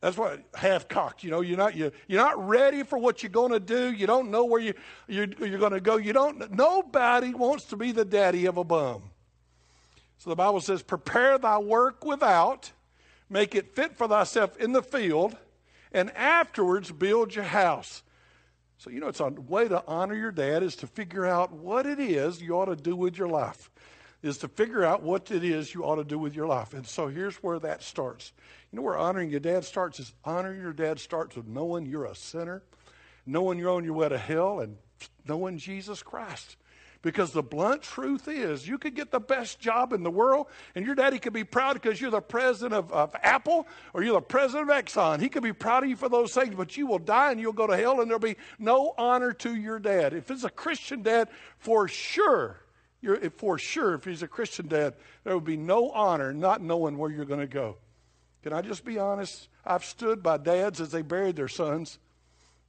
That's 0.00 0.16
what 0.16 0.42
half 0.54 0.88
cocked. 0.88 1.22
You 1.22 1.30
know, 1.30 1.40
you're 1.40 1.56
not 1.56 1.76
you, 1.76 1.92
you're 2.08 2.20
not 2.20 2.44
ready 2.46 2.82
for 2.82 2.98
what 2.98 3.22
you're 3.22 3.30
going 3.30 3.52
to 3.52 3.60
do. 3.60 3.92
You 3.92 4.06
don't 4.06 4.30
know 4.30 4.44
where 4.44 4.60
you 4.60 4.74
you're, 5.06 5.28
you're 5.38 5.58
going 5.58 5.72
to 5.72 5.80
go. 5.80 5.96
You 5.96 6.12
don't. 6.12 6.52
Nobody 6.52 7.32
wants 7.34 7.66
to 7.66 7.76
be 7.76 7.92
the 7.92 8.04
daddy 8.04 8.46
of 8.46 8.56
a 8.56 8.64
bum. 8.64 9.02
So 10.18 10.30
the 10.30 10.36
Bible 10.36 10.60
says, 10.60 10.82
"Prepare 10.82 11.38
thy 11.38 11.58
work 11.58 12.04
without, 12.04 12.72
make 13.30 13.54
it 13.54 13.76
fit 13.76 13.96
for 13.96 14.08
thyself 14.08 14.56
in 14.56 14.72
the 14.72 14.82
field, 14.82 15.36
and 15.92 16.10
afterwards 16.16 16.90
build 16.90 17.34
your 17.34 17.44
house." 17.44 18.02
So 18.78 18.90
you 18.90 18.98
know, 18.98 19.08
it's 19.08 19.20
a 19.20 19.28
way 19.28 19.68
to 19.68 19.84
honor 19.86 20.16
your 20.16 20.32
dad 20.32 20.64
is 20.64 20.74
to 20.76 20.88
figure 20.88 21.26
out 21.26 21.52
what 21.52 21.86
it 21.86 22.00
is 22.00 22.42
you 22.42 22.58
ought 22.58 22.66
to 22.66 22.76
do 22.76 22.96
with 22.96 23.16
your 23.16 23.28
life 23.28 23.70
is 24.22 24.38
to 24.38 24.48
figure 24.48 24.84
out 24.84 25.02
what 25.02 25.30
it 25.30 25.44
is 25.44 25.74
you 25.74 25.84
ought 25.84 25.96
to 25.96 26.04
do 26.04 26.18
with 26.18 26.34
your 26.34 26.46
life. 26.46 26.74
And 26.74 26.86
so 26.86 27.06
here's 27.06 27.36
where 27.36 27.58
that 27.60 27.82
starts. 27.82 28.32
Know 28.76 28.82
where 28.82 28.98
honoring 28.98 29.30
your 29.30 29.40
dad 29.40 29.64
starts 29.64 29.98
is 30.00 30.12
honoring 30.22 30.60
your 30.60 30.74
dad 30.74 31.00
starts 31.00 31.34
with 31.34 31.46
knowing 31.46 31.86
you're 31.86 32.04
a 32.04 32.14
sinner, 32.14 32.62
knowing 33.24 33.58
you're 33.58 33.70
on 33.70 33.84
your 33.84 33.94
way 33.94 34.10
to 34.10 34.18
hell, 34.18 34.60
and 34.60 34.76
knowing 35.26 35.56
Jesus 35.56 36.02
Christ. 36.02 36.56
Because 37.00 37.32
the 37.32 37.42
blunt 37.42 37.80
truth 37.80 38.28
is, 38.28 38.68
you 38.68 38.76
could 38.76 38.94
get 38.94 39.10
the 39.10 39.18
best 39.18 39.58
job 39.60 39.94
in 39.94 40.02
the 40.02 40.10
world, 40.10 40.48
and 40.74 40.84
your 40.84 40.94
daddy 40.94 41.18
could 41.18 41.32
be 41.32 41.42
proud 41.42 41.80
because 41.80 41.98
you're 41.98 42.10
the 42.10 42.20
president 42.20 42.74
of, 42.74 42.92
of, 42.92 43.16
Apple 43.22 43.66
or 43.94 44.02
you're 44.02 44.12
the 44.12 44.20
president 44.20 44.70
of 44.70 44.76
Exxon. 44.76 45.22
He 45.22 45.30
could 45.30 45.42
be 45.42 45.54
proud 45.54 45.84
of 45.84 45.88
you 45.88 45.96
for 45.96 46.10
those 46.10 46.34
things, 46.34 46.54
but 46.54 46.76
you 46.76 46.86
will 46.86 46.98
die 46.98 47.30
and 47.30 47.40
you'll 47.40 47.54
go 47.54 47.66
to 47.66 47.78
hell, 47.78 48.02
and 48.02 48.10
there'll 48.10 48.20
be 48.20 48.36
no 48.58 48.92
honor 48.98 49.32
to 49.32 49.54
your 49.54 49.78
dad. 49.78 50.12
If 50.12 50.30
it's 50.30 50.44
a 50.44 50.50
Christian 50.50 51.02
dad, 51.02 51.30
for 51.56 51.88
sure, 51.88 52.60
for 53.38 53.56
sure, 53.56 53.94
if 53.94 54.04
he's 54.04 54.22
a 54.22 54.28
Christian 54.28 54.68
dad, 54.68 54.96
there 55.24 55.32
will 55.32 55.40
be 55.40 55.56
no 55.56 55.90
honor 55.92 56.34
not 56.34 56.60
knowing 56.60 56.98
where 56.98 57.10
you're 57.10 57.24
going 57.24 57.40
to 57.40 57.46
go. 57.46 57.78
Can 58.46 58.52
I 58.52 58.62
just 58.62 58.84
be 58.84 58.96
honest? 58.96 59.48
I've 59.64 59.84
stood 59.84 60.22
by 60.22 60.36
dads 60.36 60.80
as 60.80 60.92
they 60.92 61.02
buried 61.02 61.34
their 61.34 61.48
sons. 61.48 61.98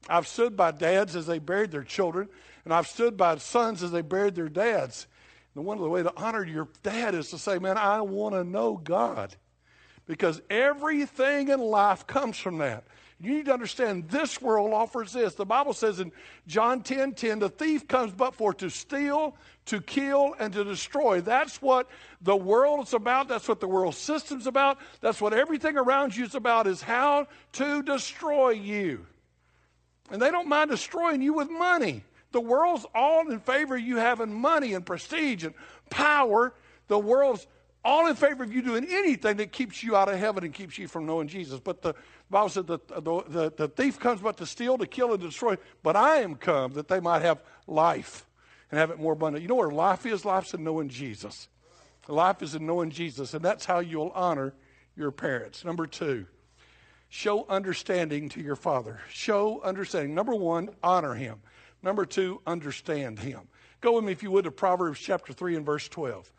I've 0.10 0.28
stood 0.28 0.58
by 0.58 0.72
dads 0.72 1.16
as 1.16 1.28
they 1.28 1.38
buried 1.38 1.70
their 1.70 1.84
children. 1.84 2.30
And 2.66 2.74
I've 2.74 2.88
stood 2.88 3.16
by 3.16 3.38
sons 3.38 3.84
as 3.84 3.92
they 3.92 4.02
buried 4.02 4.34
their 4.34 4.50
dads. 4.50 5.06
And 5.54 5.66
one 5.66 5.78
of 5.78 5.84
the 5.84 5.90
way 5.92 6.02
to 6.02 6.12
honor 6.18 6.44
your 6.44 6.68
dad 6.82 7.14
is 7.14 7.30
to 7.30 7.38
say, 7.38 7.60
man, 7.60 7.78
I 7.78 8.02
want 8.02 8.34
to 8.34 8.44
know 8.44 8.78
God. 8.78 9.36
Because 10.08 10.42
everything 10.50 11.50
in 11.50 11.60
life 11.60 12.08
comes 12.08 12.40
from 12.40 12.58
that. 12.58 12.84
You 13.20 13.34
need 13.34 13.46
to 13.46 13.54
understand 13.54 14.10
this 14.10 14.40
world 14.42 14.74
offers 14.74 15.14
this. 15.14 15.34
The 15.34 15.46
Bible 15.46 15.74
says 15.74 16.00
in 16.00 16.12
John 16.46 16.84
10 16.84 17.14
10, 17.14 17.40
the 17.40 17.50
thief 17.50 17.88
comes 17.88 18.14
but 18.14 18.36
for 18.36 18.54
to 18.56 18.70
steal, 18.70 19.36
to 19.66 19.82
kill, 19.82 20.36
and 20.40 20.54
to 20.54 20.64
destroy. 20.64 21.22
That's 21.22 21.60
what 21.60 21.90
the 22.22 22.36
world 22.36 22.86
is 22.88 22.94
about. 22.94 23.28
That's 23.28 23.48
what 23.48 23.60
the 23.60 23.68
world 23.68 23.96
system's 23.96 24.46
about. 24.46 24.78
That's 25.02 25.20
what 25.20 25.34
everything 25.34 25.78
around 25.78 26.16
you 26.16 26.26
is 26.26 26.36
about, 26.36 26.68
is 26.68 26.82
how 26.82 27.28
to 27.54 27.82
destroy 27.82 28.52
you. 28.52 29.08
And 30.12 30.22
they 30.22 30.30
don't 30.30 30.48
mind 30.48 30.70
destroying 30.70 31.22
you 31.24 31.34
with 31.34 31.50
money. 31.50 32.04
The 32.34 32.42
world's 32.42 32.86
all 32.94 33.30
in 33.32 33.40
favor 33.40 33.76
of 33.78 33.82
you 33.82 33.98
having 33.98 34.32
money 34.32 34.76
and 34.76 34.86
prestige 34.86 35.44
and 35.44 35.56
power. 35.90 36.54
The 36.88 37.00
world's 37.00 37.48
all 37.84 38.08
in 38.08 38.16
favor 38.16 38.44
of 38.44 38.54
you 38.54 38.62
doing 38.62 38.86
anything 38.90 39.38
that 39.38 39.52
keeps 39.52 39.82
you 39.82 39.96
out 39.96 40.10
of 40.10 40.20
heaven 40.20 40.44
and 40.44 40.54
keeps 40.54 40.78
you 40.78 40.88
from 40.88 41.06
knowing 41.06 41.28
Jesus. 41.28 41.60
But 41.60 41.82
the 41.82 41.96
Bible 42.30 42.50
said 42.50 42.68
that 42.68 42.88
the, 42.88 43.24
the, 43.28 43.54
the 43.56 43.68
thief 43.70 44.00
comes 44.00 44.22
but 44.22 44.38
to 44.38 44.46
steal, 44.46 44.78
to 44.78 44.86
kill, 44.86 45.12
and 45.12 45.22
to 45.22 45.28
destroy. 45.28 45.58
But 45.82 45.96
I 45.96 46.18
am 46.18 46.36
come 46.36 46.74
that 46.74 46.88
they 46.88 47.00
might 47.00 47.22
have 47.22 47.42
life 47.68 48.26
and 48.70 48.80
have 48.80 48.92
it 48.92 49.00
more 49.00 49.14
abundant. 49.14 49.42
You 49.42 49.48
know 49.48 49.56
where 49.56 49.72
life 49.72 50.06
is? 50.06 50.26
Life's 50.26 50.54
in 50.54 50.64
knowing 50.64 50.90
Jesus. 50.90 51.48
Life 52.08 52.42
is 52.42 52.56
in 52.56 52.66
knowing 52.66 52.90
Jesus, 52.90 53.34
and 53.34 53.44
that's 53.44 53.66
how 53.66 53.80
you'll 53.80 54.12
honor 54.16 54.54
your 54.96 55.12
parents. 55.12 55.64
Number 55.64 55.88
two, 55.88 56.26
show 57.10 57.46
understanding 57.48 58.30
to 58.30 58.42
your 58.42 58.56
father. 58.56 59.00
Show 59.10 59.62
understanding. 59.62 60.16
Number 60.16 60.36
one, 60.36 60.70
honor 60.82 61.14
him. 61.14 61.40
Number 61.84 62.06
two, 62.06 62.42
understand 62.46 63.20
him. 63.20 63.42
Go 63.82 63.94
with 63.94 64.04
me, 64.04 64.12
if 64.12 64.24
you 64.24 64.32
would, 64.32 64.46
to 64.46 64.52
Proverbs 64.52 65.00
chapter 65.00 65.34
3 65.34 65.58
and 65.58 65.66
verse 65.66 65.88
12. 65.88 66.32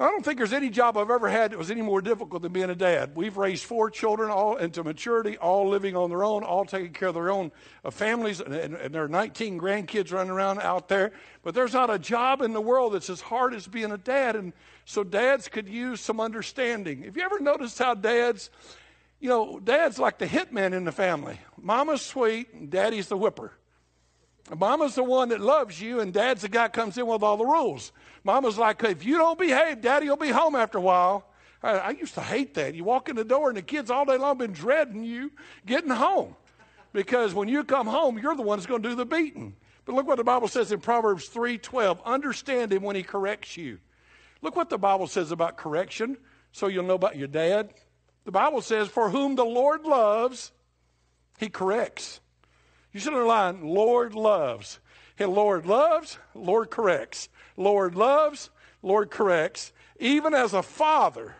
I 0.00 0.04
don't 0.04 0.24
think 0.24 0.38
there's 0.38 0.54
any 0.54 0.70
job 0.70 0.96
I've 0.96 1.10
ever 1.10 1.28
had 1.28 1.52
that 1.52 1.58
was 1.58 1.70
any 1.70 1.82
more 1.82 2.00
difficult 2.00 2.40
than 2.40 2.52
being 2.52 2.70
a 2.70 2.74
dad. 2.74 3.14
We've 3.14 3.36
raised 3.36 3.64
four 3.64 3.90
children, 3.90 4.30
all 4.30 4.56
into 4.56 4.82
maturity, 4.82 5.36
all 5.36 5.68
living 5.68 5.94
on 5.94 6.08
their 6.08 6.24
own, 6.24 6.42
all 6.42 6.64
taking 6.64 6.94
care 6.94 7.08
of 7.08 7.14
their 7.14 7.30
own 7.30 7.52
uh, 7.84 7.90
families, 7.90 8.40
and, 8.40 8.54
and, 8.54 8.74
and 8.76 8.94
there 8.94 9.04
are 9.04 9.08
19 9.08 9.60
grandkids 9.60 10.10
running 10.10 10.32
around 10.32 10.60
out 10.60 10.88
there. 10.88 11.12
But 11.42 11.54
there's 11.54 11.74
not 11.74 11.90
a 11.90 11.98
job 11.98 12.40
in 12.40 12.54
the 12.54 12.62
world 12.62 12.94
that's 12.94 13.10
as 13.10 13.20
hard 13.20 13.52
as 13.52 13.66
being 13.66 13.92
a 13.92 13.98
dad. 13.98 14.36
And 14.36 14.54
so 14.86 15.04
dads 15.04 15.48
could 15.48 15.68
use 15.68 16.00
some 16.00 16.18
understanding. 16.18 17.02
Have 17.02 17.18
you 17.18 17.22
ever 17.22 17.38
noticed 17.38 17.78
how 17.78 17.92
dads, 17.92 18.48
you 19.18 19.28
know, 19.28 19.60
dad's 19.60 19.98
like 19.98 20.16
the 20.16 20.26
hitman 20.26 20.72
in 20.72 20.84
the 20.84 20.92
family? 20.92 21.38
Mama's 21.60 22.00
sweet, 22.00 22.54
and 22.54 22.70
daddy's 22.70 23.08
the 23.08 23.18
whipper. 23.18 23.52
Mama's 24.58 24.96
the 24.96 25.04
one 25.04 25.28
that 25.28 25.40
loves 25.40 25.80
you, 25.80 26.00
and 26.00 26.12
dad's 26.12 26.42
the 26.42 26.48
guy 26.48 26.68
comes 26.68 26.98
in 26.98 27.06
with 27.06 27.22
all 27.22 27.36
the 27.36 27.44
rules. 27.44 27.92
Mama's 28.24 28.58
like, 28.58 28.82
if 28.82 29.04
you 29.04 29.16
don't 29.16 29.38
behave, 29.38 29.80
daddy 29.80 30.08
will 30.08 30.16
be 30.16 30.30
home 30.30 30.56
after 30.56 30.78
a 30.78 30.80
while. 30.80 31.24
I, 31.62 31.70
I 31.70 31.90
used 31.90 32.14
to 32.14 32.20
hate 32.20 32.54
that. 32.54 32.74
You 32.74 32.84
walk 32.84 33.08
in 33.08 33.16
the 33.16 33.24
door, 33.24 33.48
and 33.48 33.56
the 33.56 33.62
kids 33.62 33.90
all 33.90 34.04
day 34.04 34.16
long 34.16 34.38
been 34.38 34.52
dreading 34.52 35.04
you 35.04 35.30
getting 35.66 35.90
home. 35.90 36.34
Because 36.92 37.34
when 37.34 37.48
you 37.48 37.62
come 37.62 37.86
home, 37.86 38.18
you're 38.18 38.34
the 38.34 38.42
one 38.42 38.58
that's 38.58 38.66
going 38.66 38.82
to 38.82 38.88
do 38.88 38.94
the 38.94 39.06
beating. 39.06 39.54
But 39.84 39.94
look 39.94 40.06
what 40.06 40.18
the 40.18 40.24
Bible 40.24 40.48
says 40.48 40.72
in 40.72 40.80
Proverbs 40.80 41.28
3:12. 41.28 42.04
Understand 42.04 42.72
him 42.72 42.82
when 42.82 42.96
he 42.96 43.02
corrects 43.02 43.56
you. 43.56 43.78
Look 44.42 44.56
what 44.56 44.70
the 44.70 44.78
Bible 44.78 45.06
says 45.06 45.32
about 45.32 45.56
correction, 45.56 46.16
so 46.52 46.66
you'll 46.66 46.84
know 46.84 46.94
about 46.94 47.16
your 47.16 47.28
dad. 47.28 47.72
The 48.24 48.32
Bible 48.32 48.62
says, 48.62 48.88
For 48.88 49.10
whom 49.10 49.34
the 49.34 49.44
Lord 49.44 49.84
loves, 49.84 50.52
he 51.38 51.48
corrects. 51.48 52.20
You 52.92 53.00
should 53.00 53.12
underline, 53.12 53.62
Lord 53.62 54.14
loves. 54.14 54.80
Hey, 55.16 55.26
Lord 55.26 55.66
loves, 55.66 56.18
Lord 56.34 56.70
corrects. 56.70 57.28
Lord 57.56 57.94
loves, 57.94 58.50
Lord 58.82 59.10
corrects. 59.10 59.72
Even 59.98 60.34
as 60.34 60.54
a 60.54 60.62
father 60.62 61.34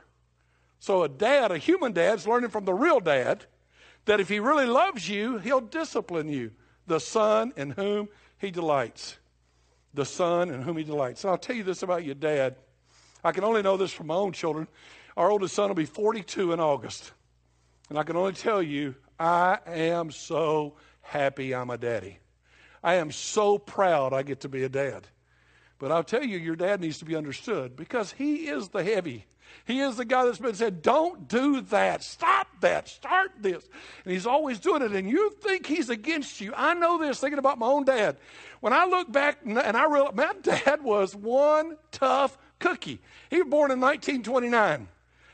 So 0.78 1.02
a 1.02 1.08
dad, 1.08 1.52
a 1.52 1.58
human 1.58 1.92
dad, 1.92 2.18
is 2.18 2.26
learning 2.26 2.50
from 2.50 2.64
the 2.64 2.74
real 2.74 3.00
dad 3.00 3.44
that 4.06 4.18
if 4.18 4.28
he 4.28 4.40
really 4.40 4.66
loves 4.66 5.08
you, 5.08 5.38
he'll 5.38 5.60
discipline 5.60 6.28
you. 6.28 6.52
The 6.86 6.98
son 6.98 7.52
in 7.56 7.70
whom 7.70 8.08
he 8.38 8.50
delights. 8.50 9.18
The 9.92 10.06
son 10.06 10.50
in 10.50 10.62
whom 10.62 10.78
he 10.78 10.84
delights. 10.84 11.22
And 11.22 11.30
I'll 11.30 11.38
tell 11.38 11.54
you 11.54 11.64
this 11.64 11.82
about 11.82 12.04
your 12.04 12.14
dad. 12.14 12.56
I 13.22 13.32
can 13.32 13.44
only 13.44 13.62
know 13.62 13.76
this 13.76 13.92
from 13.92 14.06
my 14.06 14.14
own 14.14 14.32
children. 14.32 14.66
Our 15.16 15.30
oldest 15.30 15.54
son 15.54 15.68
will 15.68 15.74
be 15.74 15.84
42 15.84 16.52
in 16.52 16.60
August. 16.60 17.12
And 17.90 17.98
I 17.98 18.02
can 18.02 18.16
only 18.16 18.32
tell 18.32 18.62
you, 18.62 18.94
I 19.18 19.58
am 19.66 20.10
so 20.10 20.74
happy 21.10 21.54
I'm 21.54 21.70
a 21.70 21.76
daddy. 21.76 22.18
I 22.84 22.94
am 22.94 23.10
so 23.10 23.58
proud 23.58 24.12
I 24.12 24.22
get 24.22 24.40
to 24.40 24.48
be 24.48 24.62
a 24.62 24.68
dad. 24.68 25.08
But 25.80 25.90
I'll 25.90 26.04
tell 26.04 26.22
you, 26.22 26.38
your 26.38 26.54
dad 26.56 26.80
needs 26.80 26.98
to 26.98 27.04
be 27.04 27.16
understood 27.16 27.74
because 27.74 28.12
he 28.12 28.48
is 28.48 28.68
the 28.68 28.84
heavy. 28.84 29.26
He 29.64 29.80
is 29.80 29.96
the 29.96 30.04
guy 30.04 30.24
that's 30.24 30.38
been 30.38 30.54
said, 30.54 30.82
don't 30.82 31.26
do 31.26 31.62
that. 31.62 32.04
Stop 32.04 32.46
that. 32.60 32.88
Start 32.88 33.32
this. 33.40 33.68
And 34.04 34.12
he's 34.12 34.26
always 34.26 34.60
doing 34.60 34.82
it. 34.82 34.92
And 34.92 35.10
you 35.10 35.30
think 35.42 35.66
he's 35.66 35.90
against 35.90 36.40
you. 36.40 36.52
I 36.56 36.74
know 36.74 36.96
this 36.98 37.18
thinking 37.18 37.40
about 37.40 37.58
my 37.58 37.66
own 37.66 37.84
dad. 37.84 38.16
When 38.60 38.72
I 38.72 38.84
look 38.84 39.10
back 39.10 39.38
and 39.44 39.58
I 39.58 39.90
realize 39.90 40.14
my 40.14 40.34
dad 40.40 40.82
was 40.82 41.16
one 41.16 41.76
tough 41.90 42.38
cookie. 42.60 43.00
He 43.30 43.42
was 43.42 43.50
born 43.50 43.72
in 43.72 43.80
1929. 43.80 44.86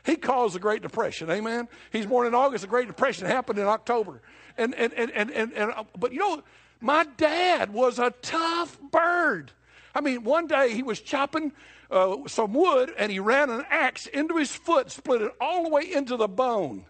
He 0.03 0.15
caused 0.15 0.55
the 0.55 0.59
Great 0.59 0.81
Depression. 0.81 1.29
Amen. 1.29 1.67
He's 1.91 2.05
born 2.05 2.25
in 2.25 2.33
August. 2.33 2.61
The 2.61 2.69
Great 2.69 2.87
Depression 2.87 3.27
happened 3.27 3.59
in 3.59 3.67
October. 3.67 4.21
And, 4.57 4.73
and, 4.75 4.93
and, 4.93 5.11
and, 5.11 5.31
and, 5.31 5.53
and 5.53 5.73
but 5.97 6.11
you 6.11 6.19
know, 6.19 6.43
my 6.79 7.05
dad 7.17 7.73
was 7.73 7.99
a 7.99 8.11
tough 8.21 8.79
bird. 8.91 9.51
I 9.95 10.01
mean, 10.01 10.23
one 10.23 10.47
day 10.47 10.73
he 10.73 10.83
was 10.83 10.99
chopping 10.99 11.51
uh, 11.89 12.17
some 12.27 12.53
wood 12.53 12.93
and 12.97 13.11
he 13.11 13.19
ran 13.19 13.49
an 13.49 13.65
axe 13.69 14.07
into 14.07 14.37
his 14.37 14.51
foot, 14.51 14.91
split 14.91 15.21
it 15.21 15.31
all 15.39 15.63
the 15.63 15.69
way 15.69 15.91
into 15.91 16.17
the 16.17 16.27
bone. 16.27 16.85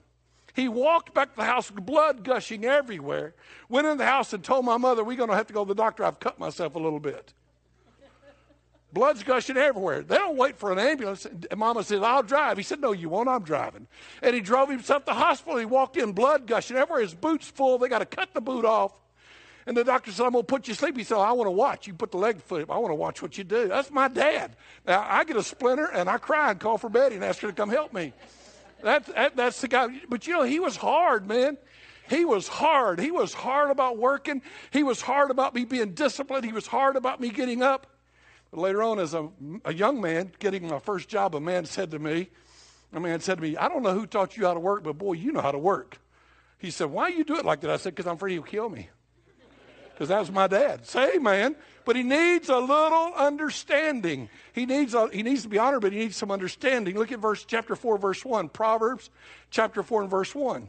He 0.55 0.67
walked 0.67 1.13
back 1.13 1.31
to 1.31 1.38
the 1.38 1.45
house 1.45 1.71
with 1.71 1.86
blood 1.86 2.24
gushing 2.24 2.65
everywhere, 2.65 3.36
went 3.69 3.86
in 3.86 4.00
the 4.00 4.05
house 4.05 4.33
and 4.33 4.43
told 4.43 4.65
my 4.65 4.77
mother, 4.77 5.03
We're 5.03 5.15
going 5.15 5.29
to 5.29 5.36
have 5.36 5.47
to 5.47 5.53
go 5.53 5.63
to 5.63 5.67
the 5.67 5.75
doctor. 5.75 6.03
I've 6.03 6.19
cut 6.19 6.39
myself 6.39 6.74
a 6.75 6.79
little 6.79 7.00
bit. 7.00 7.33
Blood's 8.94 9.24
gushing 9.24 9.58
everywhere. 9.58 10.01
They 10.01 10.15
don't 10.15 10.38
wait 10.38 10.58
for 10.58 10.72
an 10.72 10.79
ambulance. 10.79 11.25
And 11.25 11.60
Mama 11.60 11.84
said, 11.84 12.03
I'll 12.03 12.24
drive. 12.24 12.58
He 12.58 12.63
said, 12.63 12.79
No, 12.79 12.94
you 12.94 13.10
won't. 13.10 13.27
I'm 13.27 13.44
driving. 13.44 13.88
And 14.22 14.34
he 14.34 14.41
drove 14.41 14.70
himself 14.70 15.03
to 15.03 15.08
the 15.08 15.13
hospital. 15.13 15.60
He 15.60 15.65
walked 15.65 15.98
in, 15.98 16.13
blood 16.13 16.48
gushing 16.48 16.77
everywhere. 16.77 17.01
His 17.01 17.13
boot's 17.13 17.50
full. 17.50 17.77
They 17.77 17.89
got 17.89 18.00
to 18.00 18.06
cut 18.06 18.34
the 18.34 18.41
boot 18.41 18.63
off. 18.63 18.94
And 19.65 19.75
the 19.75 19.84
doctor 19.84 20.12
said, 20.12 20.25
I'm 20.25 20.32
going 20.32 20.44
to 20.44 20.48
put 20.48 20.70
you 20.70 20.74
to 20.74 20.79
sleep. 20.79 20.96
He 20.96 21.03
said, 21.03 21.17
I 21.17 21.34
want 21.34 21.48
to 21.48 21.51
watch. 21.51 21.88
You 21.88 21.94
put 21.94 22.12
the 22.12 22.17
leg 22.17 22.41
foot. 22.41 22.70
I 22.70 22.77
want 22.77 22.91
to 22.91 22.96
watch 22.96 23.22
what 23.22 23.38
you 23.38 23.44
do. 23.44 23.67
That's 23.67 23.91
my 23.91 24.08
dad. 24.08 24.56
Now, 24.86 25.06
I 25.06 25.25
get 25.25 25.36
a 25.36 25.44
splinter 25.44 25.88
and 25.88 26.10
I 26.10 26.17
cry 26.17 26.51
and 26.51 26.60
call 26.60 26.77
for 26.77 26.89
Betty 26.89 27.15
and 27.15 27.25
ask 27.25 27.41
her 27.41 27.50
to 27.50 27.53
come 27.53 27.70
help 27.70 27.94
me. 27.94 28.13
That, 28.84 29.06
that, 29.08 29.36
that's 29.36 29.60
the 29.60 29.67
guy. 29.67 29.89
But 30.08 30.25
you 30.25 30.34
know, 30.34 30.44
he 30.44 30.62
was 30.62 30.77
hard, 30.77 31.27
man. 31.27 31.58
He 32.10 32.24
was 32.24 32.48
hard. 32.48 33.01
He 33.01 33.12
was 33.12 33.34
hard 33.34 33.70
about 33.70 33.98
working. 33.98 34.41
He 34.72 34.84
was 34.84 35.01
hard 35.01 35.32
about 35.32 35.53
me 35.53 35.65
being 35.65 35.91
disciplined. 35.91 36.46
He 36.46 36.53
was 36.53 36.67
hard 36.67 36.96
about 36.96 37.20
me 37.20 37.29
getting 37.29 37.62
up. 37.62 37.97
But 38.51 38.62
later 38.62 38.84
on, 38.84 39.00
as 39.00 39.13
a, 39.13 39.30
a 39.66 39.74
young 39.74 40.00
man 40.00 40.32
getting 40.39 40.68
my 40.68 40.80
first 40.80 41.10
job, 41.10 41.36
a 41.36 41.39
man 41.39 41.66
said 41.66 41.92
to 41.92 42.00
me, 42.00 42.30
a 42.94 43.00
man 43.00 43.20
said 43.20 43.36
to 43.36 43.42
me, 43.42 43.58
I 43.58 43.68
don't 43.68 43.84
know 43.84 43.94
who 43.94 44.06
taught 44.06 44.38
you 44.38 44.46
how 44.46 44.54
to 44.54 44.60
work, 44.60 44.84
but 44.84 44.98
boy, 44.98 45.13
you 45.13 45.32
know 45.32 45.42
how 45.42 45.51
to 45.51 45.58
work. 45.58 45.98
He 46.58 46.72
said, 46.72 46.88
Why 46.88 47.10
you 47.10 47.24
do 47.24 47.38
it 47.38 47.46
like 47.46 47.62
that? 47.62 47.70
I 47.70 47.77
said, 47.77 47.96
Because 47.96 48.08
I'm 48.08 48.16
afraid 48.16 48.34
he'll 48.34 48.44
kill 48.44 48.70
me 48.70 48.89
because 49.94 50.10
that 50.10 50.20
was 50.20 50.32
my 50.32 50.48
dad. 50.48 50.86
Say 50.86 51.18
man. 51.18 51.56
But 51.86 51.96
he 51.96 52.04
needs 52.04 52.50
a 52.50 52.58
little 52.58 53.13
understanding. 53.16 54.30
He 54.51 54.66
needs, 54.66 54.94
a, 54.94 55.08
he 55.08 55.24
needs 55.24 55.44
to 55.44 55.48
be 55.48 55.58
honored, 55.58 55.82
but 55.82 55.94
he 55.94 56.00
needs 56.00 56.18
some 56.18 56.32
understanding. 56.32 56.98
Look 56.98 57.13
at 57.13 57.20
verse 57.20 57.46
chapter 57.46 57.77
4, 57.77 57.98
verse 57.98 58.25
1. 58.25 58.50
Proverbs 58.50 59.10
chapter 59.51 59.82
4 59.82 60.01
and 60.01 60.12
verse 60.12 60.36
1. 60.36 60.68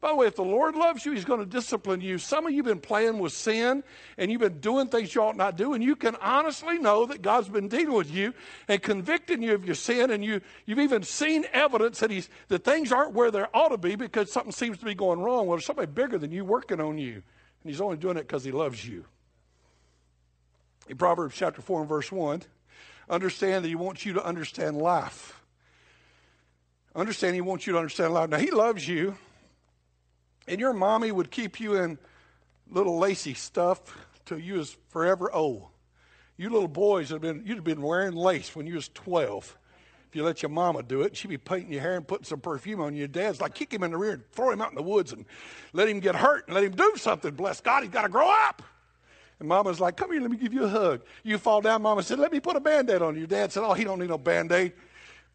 By 0.00 0.10
the 0.10 0.14
way, 0.14 0.26
if 0.26 0.36
the 0.36 0.42
Lord 0.42 0.76
loves 0.76 1.04
you, 1.04 1.12
He's 1.12 1.26
going 1.26 1.40
to 1.40 1.46
discipline 1.46 2.00
you. 2.00 2.16
Some 2.16 2.46
of 2.46 2.52
you 2.52 2.58
have 2.58 2.66
been 2.66 2.80
playing 2.80 3.18
with 3.18 3.34
sin 3.34 3.84
and 4.16 4.30
you've 4.30 4.40
been 4.40 4.58
doing 4.58 4.88
things 4.88 5.14
you 5.14 5.22
ought 5.22 5.36
not 5.36 5.56
do, 5.56 5.74
and 5.74 5.84
you 5.84 5.94
can 5.94 6.16
honestly 6.16 6.78
know 6.78 7.04
that 7.06 7.20
God's 7.20 7.50
been 7.50 7.68
dealing 7.68 7.92
with 7.92 8.10
you 8.10 8.32
and 8.68 8.82
convicting 8.82 9.42
you 9.42 9.54
of 9.54 9.66
your 9.66 9.74
sin, 9.74 10.10
and 10.10 10.24
you, 10.24 10.40
you've 10.64 10.78
even 10.78 11.02
seen 11.02 11.44
evidence 11.52 12.00
that, 12.00 12.10
he's, 12.10 12.30
that 12.48 12.64
things 12.64 12.92
aren't 12.92 13.12
where 13.12 13.30
they 13.30 13.44
ought 13.52 13.68
to 13.68 13.78
be 13.78 13.94
because 13.94 14.32
something 14.32 14.52
seems 14.52 14.78
to 14.78 14.86
be 14.86 14.94
going 14.94 15.20
wrong. 15.20 15.46
Well, 15.46 15.56
there's 15.56 15.66
somebody 15.66 15.92
bigger 15.92 16.16
than 16.16 16.32
you 16.32 16.46
working 16.46 16.80
on 16.80 16.96
you. 16.96 17.22
And 17.62 17.70
he's 17.70 17.80
only 17.80 17.98
doing 17.98 18.16
it 18.16 18.26
because 18.26 18.42
he 18.42 18.52
loves 18.52 18.86
you. 18.86 19.04
In 20.88 20.96
Proverbs 20.96 21.34
chapter 21.36 21.60
4 21.60 21.80
and 21.80 21.88
verse 21.88 22.10
1, 22.10 22.42
understand 23.10 23.64
that 23.64 23.68
he 23.68 23.74
wants 23.74 24.06
you 24.06 24.14
to 24.14 24.24
understand 24.24 24.78
life. 24.78 25.40
Understand 26.96 27.34
he 27.34 27.40
wants 27.42 27.66
you 27.66 27.74
to 27.74 27.78
understand 27.78 28.14
life. 28.14 28.30
Now, 28.30 28.38
he 28.38 28.50
loves 28.50 28.88
you, 28.88 29.16
and 30.46 30.60
your 30.60 30.72
mommy 30.72 31.12
would 31.12 31.30
keep 31.30 31.60
you 31.60 31.74
in 31.74 31.98
little 32.70 32.98
lacy 32.98 33.34
stuff 33.34 33.80
till 34.24 34.38
you 34.38 34.54
was 34.54 34.76
forever 34.88 35.32
old. 35.32 35.66
You 36.36 36.50
little 36.50 36.68
boys 36.68 37.10
have 37.10 37.20
been, 37.20 37.42
you'd 37.44 37.56
have 37.56 37.64
been 37.64 37.82
wearing 37.82 38.14
lace 38.14 38.54
when 38.56 38.66
you 38.66 38.74
was 38.74 38.88
12 38.88 39.58
if 40.10 40.16
you 40.16 40.24
let 40.24 40.42
your 40.42 40.50
mama 40.50 40.82
do 40.82 41.02
it, 41.02 41.16
she'd 41.16 41.28
be 41.28 41.38
painting 41.38 41.72
your 41.72 41.82
hair 41.82 41.94
and 41.94 42.06
putting 42.06 42.24
some 42.24 42.40
perfume 42.40 42.80
on 42.80 42.96
your 42.96 43.06
dad's 43.06 43.40
like 43.40 43.54
kick 43.54 43.72
him 43.72 43.84
in 43.84 43.92
the 43.92 43.96
rear 43.96 44.14
and 44.14 44.32
throw 44.32 44.50
him 44.50 44.60
out 44.60 44.70
in 44.70 44.74
the 44.74 44.82
woods 44.82 45.12
and 45.12 45.24
let 45.72 45.88
him 45.88 46.00
get 46.00 46.16
hurt 46.16 46.48
and 46.48 46.54
let 46.56 46.64
him 46.64 46.72
do 46.72 46.94
something. 46.96 47.32
Bless 47.32 47.60
God, 47.60 47.84
he's 47.84 47.92
got 47.92 48.02
to 48.02 48.08
grow 48.08 48.28
up. 48.28 48.60
And 49.38 49.48
mama's 49.48 49.78
like, 49.78 49.96
come 49.96 50.10
here, 50.10 50.20
let 50.20 50.32
me 50.32 50.36
give 50.36 50.52
you 50.52 50.64
a 50.64 50.68
hug. 50.68 51.02
You 51.22 51.38
fall 51.38 51.60
down, 51.60 51.82
mama 51.82 52.02
said, 52.02 52.18
let 52.18 52.32
me 52.32 52.40
put 52.40 52.56
a 52.56 52.60
band-aid 52.60 53.02
on 53.02 53.14
you. 53.14 53.20
Your 53.20 53.28
Dad 53.28 53.52
said, 53.52 53.62
oh, 53.62 53.72
he 53.72 53.84
don't 53.84 54.00
need 54.00 54.08
no 54.08 54.18
band-aid. 54.18 54.72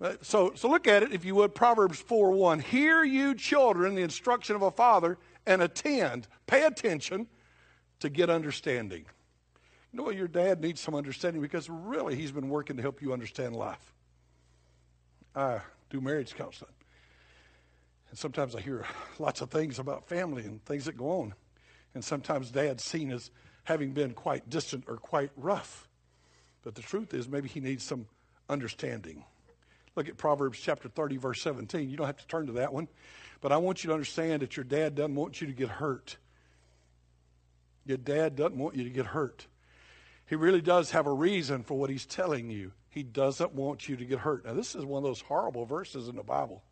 Uh, 0.02 0.14
so, 0.22 0.52
so 0.56 0.70
look 0.70 0.88
at 0.88 1.04
it, 1.04 1.14
if 1.14 1.24
you 1.24 1.36
would, 1.36 1.56
Proverbs 1.56 2.00
4 2.00 2.32
1. 2.32 2.60
Hear 2.60 3.04
you 3.04 3.34
children 3.34 3.96
the 3.96 4.02
instruction 4.02 4.56
of 4.56 4.62
a 4.62 4.72
father 4.72 5.18
and 5.46 5.62
attend, 5.62 6.28
pay 6.48 6.66
attention 6.66 7.28
to 8.00 8.10
get 8.10 8.30
understanding. 8.30 9.06
You 9.92 9.98
know 9.98 10.04
what? 10.04 10.16
Your 10.16 10.28
dad 10.28 10.62
needs 10.62 10.82
some 10.82 10.96
understanding 10.96 11.42
because 11.42 11.70
really 11.70 12.16
he's 12.16 12.32
been 12.32 12.50
working 12.50 12.76
to 12.76 12.82
help 12.82 13.02
you 13.02 13.14
understand 13.14 13.56
life. 13.56 13.94
I 15.34 15.62
do 15.90 16.02
marriage 16.02 16.36
counseling. 16.36 16.72
And 18.10 18.20
sometimes 18.20 18.56
I 18.56 18.62
hear 18.62 18.86
lots 19.20 19.42
of 19.42 19.50
things 19.50 19.80
about 19.80 20.08
family 20.08 20.44
and 20.44 20.64
things 20.66 20.86
that 20.86 20.98
go 20.98 21.22
on. 21.22 21.34
And 21.94 22.04
sometimes 22.04 22.52
dad's 22.52 22.84
seen 22.84 23.12
as 23.12 23.32
having 23.64 23.94
been 23.94 24.14
quite 24.14 24.50
distant 24.50 24.84
or 24.88 24.98
quite 24.98 25.32
rough. 25.38 25.88
But 26.64 26.76
the 26.76 26.82
truth 26.82 27.14
is, 27.14 27.30
maybe 27.30 27.48
he 27.48 27.60
needs 27.62 27.84
some 27.84 28.08
understanding. 28.50 29.24
Look 29.96 30.10
at 30.10 30.18
Proverbs 30.18 30.60
chapter 30.60 30.90
30, 30.90 31.18
verse 31.18 31.42
17. 31.42 31.90
You 31.90 31.98
don't 31.98 32.08
have 32.08 32.18
to 32.18 32.28
turn 32.28 32.48
to 32.48 32.54
that 32.54 32.74
one. 32.74 32.88
But 33.42 33.52
I 33.52 33.58
want 33.58 33.84
you 33.84 33.90
to 33.90 33.94
understand 33.94 34.42
that 34.42 34.58
your 34.58 34.64
dad 34.64 34.96
doesn't 34.96 35.16
want 35.16 35.42
you 35.42 35.48
to 35.48 35.54
get 35.54 35.70
hurt. 35.70 36.18
Your 37.86 37.98
dad 37.98 38.36
doesn't 38.36 38.58
want 38.58 38.76
you 38.76 38.84
to 38.84 38.90
get 38.90 39.06
hurt. 39.06 39.48
He 40.26 40.36
really 40.36 40.62
does 40.62 40.92
have 40.92 41.06
a 41.06 41.14
reason 41.14 41.64
for 41.64 41.78
what 41.78 41.90
he's 41.90 42.06
telling 42.06 42.50
you. 42.50 42.72
He 42.90 43.04
doesn't 43.04 43.54
want 43.54 43.88
you 43.88 43.96
to 43.98 44.06
get 44.06 44.20
hurt. 44.20 44.46
Now, 44.46 44.54
this 44.54 44.74
is 44.74 44.84
one 44.86 45.00
of 45.00 45.04
those 45.04 45.22
horrible 45.22 45.66
verses 45.66 46.08
in 46.08 46.16
the 46.16 46.24
Bible. 46.24 46.64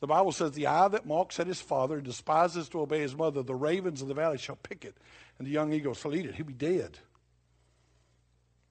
The 0.00 0.06
Bible 0.06 0.32
says, 0.32 0.52
The 0.52 0.68
eye 0.68 0.88
that 0.88 1.06
mocks 1.06 1.38
at 1.40 1.46
his 1.46 1.60
father 1.60 1.96
and 1.96 2.04
despises 2.04 2.68
to 2.70 2.80
obey 2.80 3.00
his 3.00 3.16
mother, 3.16 3.42
the 3.42 3.54
ravens 3.54 4.00
of 4.00 4.08
the 4.08 4.14
valley 4.14 4.38
shall 4.38 4.56
pick 4.56 4.84
it, 4.84 4.96
and 5.38 5.46
the 5.46 5.52
young 5.52 5.72
eagle 5.72 5.94
shall 5.94 6.14
eat 6.14 6.26
it. 6.26 6.36
He'll 6.36 6.46
be 6.46 6.54
dead. 6.54 6.98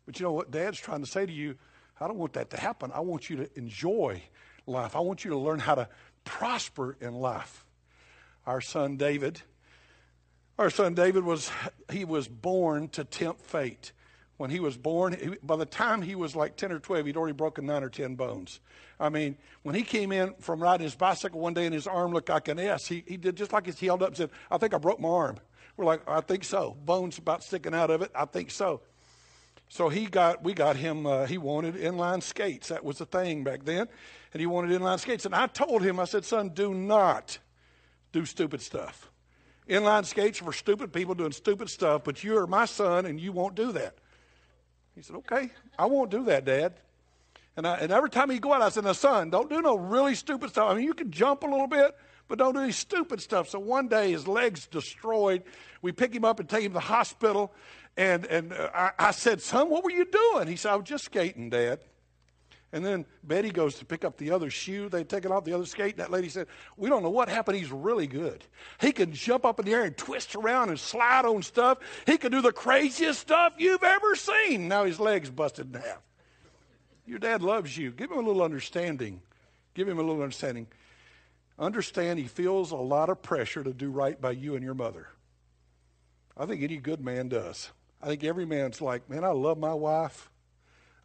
But 0.05 0.19
you 0.19 0.25
know 0.25 0.31
what 0.31 0.51
Dad's 0.51 0.79
trying 0.79 1.01
to 1.01 1.07
say 1.07 1.25
to 1.25 1.31
you? 1.31 1.57
I 1.99 2.07
don't 2.07 2.17
want 2.17 2.33
that 2.33 2.49
to 2.51 2.57
happen. 2.59 2.91
I 2.93 2.99
want 2.99 3.29
you 3.29 3.37
to 3.37 3.49
enjoy 3.57 4.21
life. 4.65 4.95
I 4.95 4.99
want 4.99 5.23
you 5.23 5.31
to 5.31 5.37
learn 5.37 5.59
how 5.59 5.75
to 5.75 5.89
prosper 6.23 6.97
in 7.01 7.13
life. 7.13 7.65
Our 8.45 8.61
son 8.61 8.97
David, 8.97 9.41
our 10.57 10.69
son 10.69 10.93
David 10.93 11.23
was 11.23 11.51
he 11.91 12.05
was 12.05 12.27
born 12.27 12.89
to 12.89 13.03
tempt 13.03 13.41
fate 13.41 13.91
when 14.37 14.51
he 14.51 14.59
was 14.59 14.77
born, 14.77 15.37
by 15.41 15.55
the 15.55 15.65
time 15.65 16.01
he 16.01 16.15
was 16.15 16.35
like 16.35 16.55
10 16.55 16.71
or 16.71 16.79
12, 16.79 17.07
he'd 17.07 17.17
already 17.17 17.33
broken 17.33 17.65
nine 17.65 17.83
or 17.83 17.89
10 17.89 18.15
bones. 18.15 18.59
I 18.99 19.09
mean, 19.09 19.35
when 19.63 19.73
he 19.73 19.81
came 19.81 20.11
in 20.11 20.35
from 20.39 20.61
riding 20.61 20.83
his 20.83 20.95
bicycle 20.95 21.39
one 21.39 21.55
day 21.55 21.65
and 21.65 21.73
his 21.73 21.87
arm 21.87 22.13
looked 22.13 22.29
like 22.29 22.47
an 22.47 22.59
S, 22.59 22.87
he, 22.87 23.03
he 23.07 23.17
did 23.17 23.35
just 23.35 23.51
like 23.51 23.65
he 23.65 23.85
held 23.87 24.03
up 24.03 24.09
and 24.09 24.17
said, 24.17 24.29
I 24.51 24.59
think 24.59 24.75
I 24.75 24.77
broke 24.77 24.99
my 24.99 25.09
arm. 25.09 25.37
We're 25.75 25.85
like, 25.85 26.07
I 26.07 26.21
think 26.21 26.43
so. 26.43 26.77
Bones 26.85 27.17
about 27.17 27.43
sticking 27.43 27.73
out 27.73 27.89
of 27.89 28.01
it. 28.03 28.11
I 28.13 28.25
think 28.25 28.51
so. 28.51 28.81
So 29.69 29.89
he 29.89 30.05
got, 30.05 30.43
we 30.43 30.53
got 30.53 30.75
him, 30.77 31.05
uh, 31.05 31.25
he 31.25 31.37
wanted 31.37 31.75
inline 31.75 32.23
skates. 32.23 32.69
That 32.69 32.83
was 32.83 32.97
the 32.97 33.05
thing 33.05 33.43
back 33.43 33.65
then. 33.65 33.87
And 34.33 34.39
he 34.39 34.45
wanted 34.45 34.79
inline 34.79 34.99
skates. 34.99 35.25
And 35.25 35.35
I 35.35 35.47
told 35.47 35.83
him, 35.83 35.99
I 35.99 36.05
said, 36.05 36.23
son, 36.23 36.49
do 36.49 36.73
not 36.73 37.37
do 38.11 38.25
stupid 38.25 38.61
stuff. 38.61 39.11
Inline 39.69 40.05
skates 40.05 40.39
for 40.39 40.53
stupid 40.53 40.93
people 40.93 41.13
doing 41.13 41.33
stupid 41.33 41.69
stuff, 41.69 42.03
but 42.03 42.23
you 42.23 42.37
are 42.37 42.47
my 42.47 42.65
son 42.65 43.05
and 43.05 43.19
you 43.19 43.31
won't 43.33 43.55
do 43.55 43.73
that. 43.73 43.95
He 44.95 45.01
said, 45.01 45.17
Okay, 45.17 45.51
I 45.77 45.85
won't 45.85 46.09
do 46.09 46.23
that, 46.25 46.45
Dad. 46.45 46.73
And, 47.57 47.67
I, 47.67 47.75
and 47.77 47.91
every 47.91 48.09
time 48.09 48.29
he'd 48.29 48.41
go 48.41 48.53
out, 48.53 48.61
I 48.61 48.69
said, 48.69 48.85
Now, 48.85 48.93
son, 48.93 49.29
don't 49.29 49.49
do 49.49 49.61
no 49.61 49.75
really 49.75 50.15
stupid 50.15 50.51
stuff. 50.51 50.69
I 50.69 50.75
mean, 50.75 50.85
you 50.85 50.93
can 50.93 51.11
jump 51.11 51.43
a 51.43 51.47
little 51.47 51.67
bit, 51.67 51.95
but 52.27 52.39
don't 52.39 52.53
do 52.53 52.61
any 52.61 52.71
stupid 52.71 53.21
stuff. 53.21 53.49
So 53.49 53.59
one 53.59 53.87
day, 53.89 54.11
his 54.11 54.27
leg's 54.27 54.67
destroyed. 54.67 55.43
We 55.81 55.91
pick 55.91 56.13
him 56.13 56.23
up 56.23 56.39
and 56.39 56.47
take 56.47 56.63
him 56.63 56.71
to 56.71 56.75
the 56.75 56.79
hospital. 56.79 57.53
And, 57.97 58.25
and 58.27 58.53
uh, 58.53 58.69
I, 58.73 58.91
I 58.99 59.11
said, 59.11 59.41
Son, 59.41 59.69
what 59.69 59.83
were 59.83 59.91
you 59.91 60.05
doing? 60.05 60.47
He 60.47 60.55
said, 60.55 60.71
I 60.71 60.75
was 60.75 60.85
just 60.85 61.05
skating, 61.05 61.49
Dad. 61.49 61.79
And 62.73 62.85
then 62.85 63.05
Betty 63.23 63.49
goes 63.49 63.75
to 63.75 63.85
pick 63.85 64.03
up 64.03 64.17
the 64.17 64.31
other 64.31 64.49
shoe. 64.49 64.89
They'd 64.89 65.07
taken 65.07 65.31
off 65.31 65.45
the 65.45 65.53
other 65.53 65.65
skate. 65.65 65.93
And 65.93 65.99
that 65.99 66.11
lady 66.11 66.27
said, 66.27 66.47
We 66.75 66.89
don't 66.89 67.01
know 67.01 67.09
what 67.09 67.29
happened. 67.29 67.57
He's 67.57 67.71
really 67.71 68.07
good. 68.07 68.43
He 68.79 68.91
can 68.91 69.13
jump 69.13 69.45
up 69.45 69.59
in 69.59 69.65
the 69.65 69.73
air 69.73 69.85
and 69.85 69.97
twist 69.97 70.35
around 70.35 70.69
and 70.69 70.79
slide 70.79 71.25
on 71.25 71.41
stuff. 71.43 71.79
He 72.05 72.17
can 72.17 72.31
do 72.31 72.41
the 72.41 72.51
craziest 72.51 73.21
stuff 73.21 73.53
you've 73.57 73.83
ever 73.83 74.15
seen. 74.15 74.67
Now 74.67 74.83
his 74.83 74.99
leg's 74.99 75.29
busted 75.29 75.73
in 75.73 75.81
half. 75.81 76.01
Your 77.05 77.19
dad 77.19 77.41
loves 77.41 77.77
you. 77.77 77.91
Give 77.91 78.11
him 78.11 78.17
a 78.17 78.21
little 78.21 78.43
understanding. 78.43 79.21
Give 79.73 79.87
him 79.87 79.97
a 79.97 80.03
little 80.03 80.21
understanding. 80.21 80.67
Understand 81.57 82.19
he 82.19 82.27
feels 82.27 82.71
a 82.71 82.75
lot 82.75 83.09
of 83.09 83.21
pressure 83.21 83.63
to 83.63 83.73
do 83.73 83.89
right 83.89 84.19
by 84.19 84.31
you 84.31 84.55
and 84.55 84.63
your 84.63 84.73
mother. 84.73 85.07
I 86.35 86.45
think 86.45 86.61
any 86.61 86.77
good 86.77 87.03
man 87.03 87.29
does. 87.29 87.71
I 88.01 88.07
think 88.07 88.23
every 88.23 88.45
man's 88.45 88.81
like, 88.81 89.09
man, 89.09 89.23
I 89.23 89.29
love 89.29 89.57
my 89.57 89.73
wife. 89.73 90.29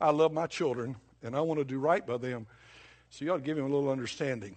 I 0.00 0.10
love 0.10 0.32
my 0.32 0.46
children 0.46 0.96
and 1.22 1.36
I 1.36 1.40
want 1.40 1.58
to 1.60 1.64
do 1.64 1.78
right 1.78 2.06
by 2.06 2.16
them. 2.18 2.46
So 3.10 3.24
you 3.24 3.32
ought 3.32 3.36
to 3.36 3.42
give 3.42 3.56
him 3.56 3.64
a 3.64 3.68
little 3.68 3.90
understanding. 3.90 4.56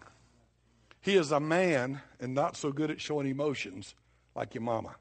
He 1.01 1.15
is 1.15 1.31
a 1.31 1.39
man 1.39 2.01
and 2.19 2.33
not 2.33 2.57
so 2.57 2.71
good 2.71 2.89
at 2.89 2.99
showing 2.99 3.27
emotions 3.27 3.93
like 4.35 4.55
your 4.55 4.63
mama. 4.63 4.95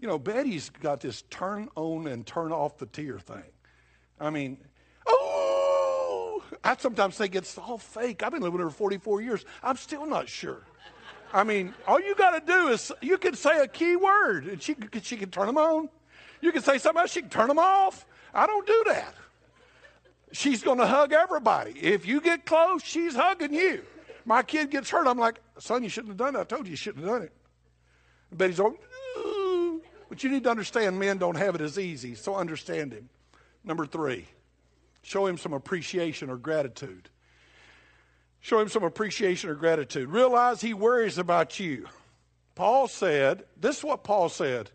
You 0.00 0.08
know, 0.08 0.18
Betty's 0.18 0.70
got 0.70 1.00
this 1.00 1.22
turn 1.30 1.68
on 1.76 2.06
and 2.06 2.26
turn 2.26 2.52
off 2.52 2.78
the 2.78 2.86
tear 2.86 3.18
thing. 3.18 3.50
I 4.20 4.30
mean, 4.30 4.58
oh, 5.06 6.42
I 6.62 6.76
sometimes 6.76 7.16
think 7.16 7.34
it's 7.34 7.56
all 7.56 7.78
fake. 7.78 8.22
I've 8.22 8.32
been 8.32 8.42
living 8.42 8.60
here 8.60 8.70
44 8.70 9.20
years. 9.22 9.44
I'm 9.62 9.76
still 9.76 10.06
not 10.06 10.28
sure. 10.28 10.64
I 11.32 11.44
mean, 11.44 11.74
all 11.86 12.00
you 12.00 12.14
got 12.14 12.30
to 12.30 12.52
do 12.52 12.68
is 12.68 12.92
you 13.00 13.18
can 13.18 13.34
say 13.34 13.58
a 13.58 13.66
key 13.66 13.96
word 13.96 14.46
and 14.46 14.62
she, 14.62 14.76
she 15.02 15.16
can 15.16 15.30
turn 15.30 15.46
them 15.46 15.58
on. 15.58 15.88
You 16.40 16.52
can 16.52 16.62
say 16.62 16.78
something 16.78 17.00
else, 17.00 17.12
she 17.12 17.20
can 17.20 17.30
turn 17.30 17.48
them 17.48 17.58
off. 17.58 18.06
I 18.32 18.46
don't 18.46 18.66
do 18.66 18.84
that. 18.88 19.14
She's 20.32 20.62
going 20.62 20.78
to 20.78 20.86
hug 20.86 21.12
everybody. 21.12 21.72
If 21.72 22.06
you 22.06 22.20
get 22.20 22.46
close, 22.46 22.82
she's 22.82 23.14
hugging 23.14 23.54
you. 23.54 23.82
My 24.24 24.42
kid 24.42 24.70
gets 24.70 24.90
hurt. 24.90 25.06
I'm 25.06 25.18
like, 25.18 25.40
son, 25.58 25.82
you 25.82 25.88
shouldn't 25.88 26.10
have 26.10 26.18
done 26.18 26.36
it. 26.36 26.40
I 26.40 26.44
told 26.44 26.66
you 26.66 26.72
you 26.72 26.76
shouldn't 26.76 27.04
have 27.04 27.14
done 27.14 27.22
it. 27.22 27.32
Betty's 28.30 28.58
going, 28.58 28.76
Ooh. 29.18 29.82
but 30.08 30.22
you 30.22 30.30
need 30.30 30.44
to 30.44 30.50
understand 30.50 30.98
men 30.98 31.16
don't 31.16 31.36
have 31.36 31.54
it 31.54 31.62
as 31.62 31.78
easy. 31.78 32.14
So 32.14 32.34
understand 32.34 32.92
him. 32.92 33.08
Number 33.64 33.86
three, 33.86 34.26
show 35.02 35.26
him 35.26 35.38
some 35.38 35.54
appreciation 35.54 36.28
or 36.28 36.36
gratitude. 36.36 37.08
Show 38.48 38.60
him 38.60 38.70
some 38.70 38.82
appreciation 38.82 39.50
or 39.50 39.54
gratitude. 39.54 40.08
Realize 40.08 40.62
he 40.62 40.72
worries 40.72 41.18
about 41.18 41.60
you. 41.60 41.86
Paul 42.54 42.88
said, 42.88 43.44
this 43.60 43.76
is 43.76 43.84
what 43.84 44.04
Paul 44.04 44.30
said 44.30 44.70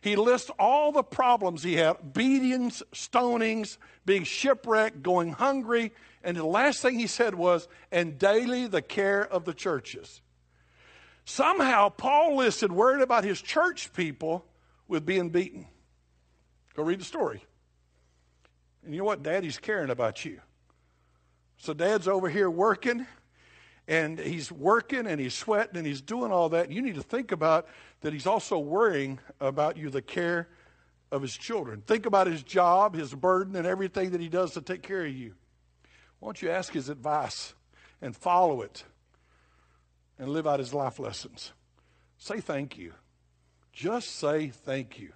he 0.00 0.16
lists 0.16 0.50
all 0.58 0.92
the 0.92 1.02
problems 1.02 1.62
he 1.62 1.76
had 1.76 2.14
beatings, 2.14 2.82
stonings, 2.94 3.76
being 4.06 4.24
shipwrecked, 4.24 5.02
going 5.02 5.32
hungry. 5.32 5.92
And 6.24 6.38
the 6.38 6.46
last 6.46 6.80
thing 6.80 6.98
he 6.98 7.06
said 7.06 7.34
was, 7.34 7.68
and 7.92 8.18
daily 8.18 8.66
the 8.66 8.80
care 8.80 9.26
of 9.26 9.44
the 9.44 9.52
churches. 9.52 10.22
Somehow, 11.26 11.90
Paul 11.90 12.36
listed 12.36 12.72
worried 12.72 13.02
about 13.02 13.24
his 13.24 13.42
church 13.42 13.92
people 13.92 14.46
with 14.86 15.04
being 15.04 15.28
beaten. 15.28 15.66
Go 16.74 16.82
read 16.82 17.00
the 17.00 17.04
story. 17.04 17.44
And 18.86 18.94
you 18.94 19.00
know 19.00 19.04
what? 19.04 19.22
Daddy's 19.22 19.58
caring 19.58 19.90
about 19.90 20.24
you. 20.24 20.40
So, 21.58 21.74
dad's 21.74 22.08
over 22.08 22.30
here 22.30 22.48
working 22.48 23.06
and 23.88 24.18
he's 24.18 24.52
working 24.52 25.06
and 25.06 25.18
he's 25.18 25.32
sweating 25.32 25.78
and 25.78 25.86
he's 25.86 26.02
doing 26.02 26.30
all 26.30 26.50
that. 26.50 26.70
You 26.70 26.82
need 26.82 26.96
to 26.96 27.02
think 27.02 27.32
about 27.32 27.66
that 28.02 28.12
he's 28.12 28.26
also 28.26 28.58
worrying 28.58 29.18
about 29.40 29.78
you, 29.78 29.88
the 29.88 30.02
care 30.02 30.48
of 31.10 31.22
his 31.22 31.34
children. 31.34 31.82
Think 31.86 32.04
about 32.04 32.26
his 32.26 32.42
job, 32.42 32.94
his 32.94 33.14
burden, 33.14 33.56
and 33.56 33.66
everything 33.66 34.10
that 34.10 34.20
he 34.20 34.28
does 34.28 34.52
to 34.52 34.60
take 34.60 34.82
care 34.82 35.06
of 35.06 35.12
you. 35.12 35.34
Why 36.20 36.28
don't 36.28 36.42
you 36.42 36.50
ask 36.50 36.72
his 36.72 36.90
advice 36.90 37.54
and 38.02 38.14
follow 38.14 38.60
it 38.60 38.84
and 40.18 40.28
live 40.28 40.46
out 40.46 40.58
his 40.58 40.74
life 40.74 40.98
lessons? 40.98 41.52
Say 42.18 42.40
thank 42.40 42.76
you. 42.76 42.92
Just 43.72 44.16
say 44.16 44.48
thank 44.48 44.98
you. 44.98 45.12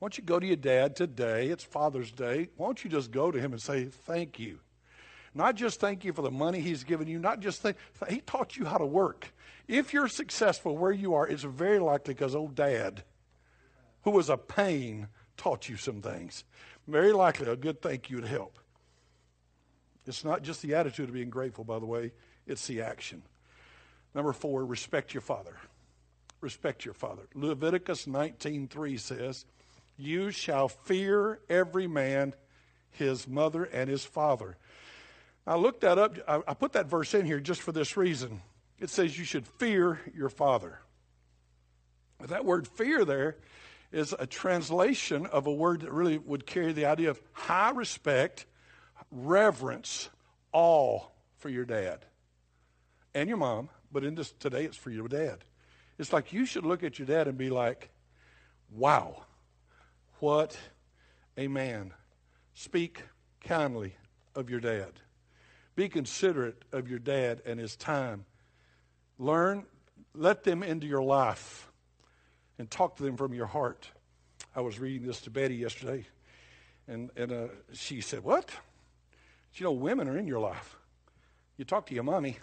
Why 0.00 0.06
don't 0.06 0.18
you 0.18 0.24
go 0.24 0.40
to 0.40 0.46
your 0.46 0.56
dad 0.56 0.96
today? 0.96 1.48
It's 1.50 1.62
Father's 1.62 2.10
Day. 2.10 2.48
Why 2.56 2.66
don't 2.66 2.82
you 2.82 2.90
just 2.90 3.12
go 3.12 3.30
to 3.30 3.38
him 3.38 3.52
and 3.52 3.62
say 3.62 3.84
thank 3.84 4.40
you? 4.40 4.58
Not 5.34 5.54
just 5.54 5.80
thank 5.80 6.04
you 6.04 6.12
for 6.12 6.22
the 6.22 6.30
money 6.30 6.60
he's 6.60 6.84
given 6.84 7.08
you, 7.08 7.18
not 7.18 7.40
just 7.40 7.62
thank, 7.62 7.76
he 8.08 8.20
taught 8.20 8.56
you 8.56 8.66
how 8.66 8.78
to 8.78 8.86
work. 8.86 9.32
If 9.66 9.92
you're 9.92 10.08
successful 10.08 10.76
where 10.76 10.92
you 10.92 11.14
are, 11.14 11.26
it's 11.26 11.42
very 11.42 11.78
likely 11.78 12.14
because 12.14 12.34
old 12.34 12.54
dad, 12.54 13.04
who 14.02 14.10
was 14.10 14.28
a 14.28 14.36
pain, 14.36 15.08
taught 15.36 15.68
you 15.68 15.76
some 15.76 16.02
things. 16.02 16.44
Very 16.86 17.12
likely 17.12 17.48
a 17.48 17.56
good 17.56 17.80
thank 17.80 18.10
you 18.10 18.20
to 18.20 18.26
help. 18.26 18.58
It's 20.06 20.24
not 20.24 20.42
just 20.42 20.62
the 20.62 20.74
attitude 20.74 21.08
of 21.08 21.14
being 21.14 21.30
grateful, 21.30 21.64
by 21.64 21.78
the 21.78 21.86
way, 21.86 22.12
it's 22.46 22.66
the 22.66 22.82
action. 22.82 23.22
Number 24.14 24.32
four, 24.32 24.64
respect 24.64 25.14
your 25.14 25.20
father. 25.20 25.56
Respect 26.40 26.84
your 26.84 26.94
father. 26.94 27.22
Leviticus 27.34 28.06
19:3 28.06 28.98
says, 28.98 29.46
You 29.96 30.30
shall 30.30 30.68
fear 30.68 31.40
every 31.48 31.86
man 31.86 32.34
his 32.90 33.28
mother 33.28 33.64
and 33.64 33.88
his 33.88 34.04
father. 34.04 34.56
I 35.46 35.56
looked 35.56 35.80
that 35.80 35.98
up. 35.98 36.16
I 36.28 36.54
put 36.54 36.72
that 36.74 36.86
verse 36.86 37.14
in 37.14 37.26
here 37.26 37.40
just 37.40 37.62
for 37.62 37.72
this 37.72 37.96
reason. 37.96 38.42
It 38.78 38.90
says 38.90 39.18
you 39.18 39.24
should 39.24 39.46
fear 39.46 40.00
your 40.14 40.28
father. 40.28 40.78
That 42.28 42.44
word 42.44 42.68
fear 42.68 43.04
there 43.04 43.36
is 43.90 44.14
a 44.18 44.26
translation 44.26 45.26
of 45.26 45.46
a 45.46 45.52
word 45.52 45.82
that 45.82 45.92
really 45.92 46.18
would 46.18 46.46
carry 46.46 46.72
the 46.72 46.86
idea 46.86 47.10
of 47.10 47.20
high 47.32 47.70
respect, 47.70 48.46
reverence, 49.10 50.08
awe 50.52 51.00
for 51.38 51.48
your 51.48 51.64
dad 51.64 52.04
and 53.14 53.28
your 53.28 53.38
mom. 53.38 53.68
But 53.90 54.04
in 54.04 54.14
this 54.14 54.32
today, 54.32 54.64
it's 54.64 54.76
for 54.76 54.90
your 54.90 55.08
dad. 55.08 55.44
It's 55.98 56.12
like 56.12 56.32
you 56.32 56.46
should 56.46 56.64
look 56.64 56.82
at 56.82 56.98
your 56.98 57.06
dad 57.06 57.28
and 57.28 57.36
be 57.36 57.50
like, 57.50 57.90
wow, 58.70 59.24
what 60.20 60.56
a 61.36 61.48
man. 61.48 61.92
Speak 62.54 63.02
kindly 63.40 63.96
of 64.34 64.48
your 64.48 64.60
dad. 64.60 64.92
Be 65.74 65.88
considerate 65.88 66.64
of 66.72 66.88
your 66.88 66.98
dad 66.98 67.42
and 67.46 67.58
his 67.58 67.76
time. 67.76 68.24
Learn, 69.18 69.64
let 70.14 70.44
them 70.44 70.62
into 70.62 70.86
your 70.86 71.02
life 71.02 71.70
and 72.58 72.70
talk 72.70 72.96
to 72.96 73.02
them 73.02 73.16
from 73.16 73.32
your 73.32 73.46
heart. 73.46 73.90
I 74.54 74.60
was 74.60 74.78
reading 74.78 75.06
this 75.06 75.22
to 75.22 75.30
Betty 75.30 75.54
yesterday, 75.56 76.04
and, 76.86 77.10
and 77.16 77.32
uh, 77.32 77.48
she 77.72 78.00
said, 78.00 78.22
What? 78.22 78.50
You 79.54 79.64
know, 79.64 79.72
women 79.72 80.08
are 80.08 80.16
in 80.16 80.26
your 80.26 80.40
life. 80.40 80.76
You 81.56 81.64
talk 81.64 81.86
to 81.86 81.94
your 81.94 82.04
mommy. 82.04 82.38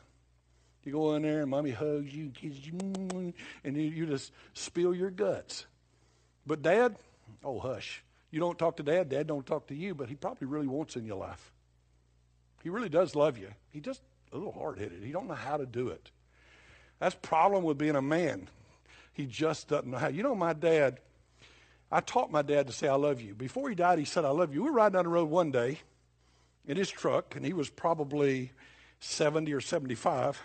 You 0.84 0.92
go 0.94 1.16
in 1.16 1.24
there 1.24 1.42
and 1.42 1.50
mommy 1.50 1.72
hugs 1.72 2.14
you, 2.14 2.30
kisses 2.30 2.66
you, 2.66 3.34
and 3.64 3.76
you, 3.76 3.84
you 3.84 4.06
just 4.06 4.32
spill 4.54 4.94
your 4.94 5.10
guts. 5.10 5.66
But 6.48 6.62
dad, 6.62 6.96
oh, 7.44 7.60
hush. 7.60 8.04
You 8.32 8.40
don't 8.40 8.58
talk 8.58 8.78
to 8.78 8.84
dad, 8.84 9.10
dad 9.10 9.28
don't 9.28 9.46
talk 9.46 9.68
to 9.68 9.76
you, 9.76 9.96
but 9.96 10.10
he 10.10 10.16
probably 10.16 10.48
really 10.48 10.68
wants 10.68 10.96
in 10.96 11.06
your 11.06 11.18
life. 11.18 11.52
He 12.64 12.70
really 12.70 12.90
does 12.90 13.16
love 13.16 13.38
you. 13.38 13.50
He 13.72 13.80
just 13.80 14.02
a 14.32 14.38
little 14.38 14.52
hard-headed. 14.52 15.04
He 15.04 15.12
don't 15.12 15.28
know 15.28 15.34
how 15.34 15.58
to 15.58 15.66
do 15.66 15.90
it. 15.90 16.12
That's 17.00 17.16
problem 17.16 17.64
with 17.64 17.78
being 17.78 17.96
a 17.96 18.02
man. 18.02 18.48
He 19.14 19.26
just 19.26 19.68
doesn't 19.68 19.90
know 19.90 19.98
how. 19.98 20.10
You 20.10 20.24
know, 20.24 20.36
my 20.36 20.54
dad, 20.54 21.00
I 21.92 22.02
taught 22.02 22.32
my 22.32 22.42
dad 22.42 22.68
to 22.68 22.74
say 22.74 22.88
I 22.88 22.96
love 22.96 23.22
you. 23.22 23.34
Before 23.34 23.70
he 23.70 23.76
died, 23.76 24.00
he 24.00 24.06
said 24.06 24.26
I 24.26 24.30
love 24.30 24.54
you. 24.54 24.64
We 24.64 24.70
were 24.70 24.76
riding 24.76 24.94
down 24.94 25.06
the 25.06 25.10
road 25.10 25.30
one 25.30 25.52
day 25.52 25.80
in 26.68 26.78
his 26.78 26.90
truck, 26.90 27.36
and 27.36 27.46
he 27.46 27.54
was 27.54 27.70
probably 27.70 28.52
70 29.00 29.52
or 29.54 29.62
75. 29.62 30.42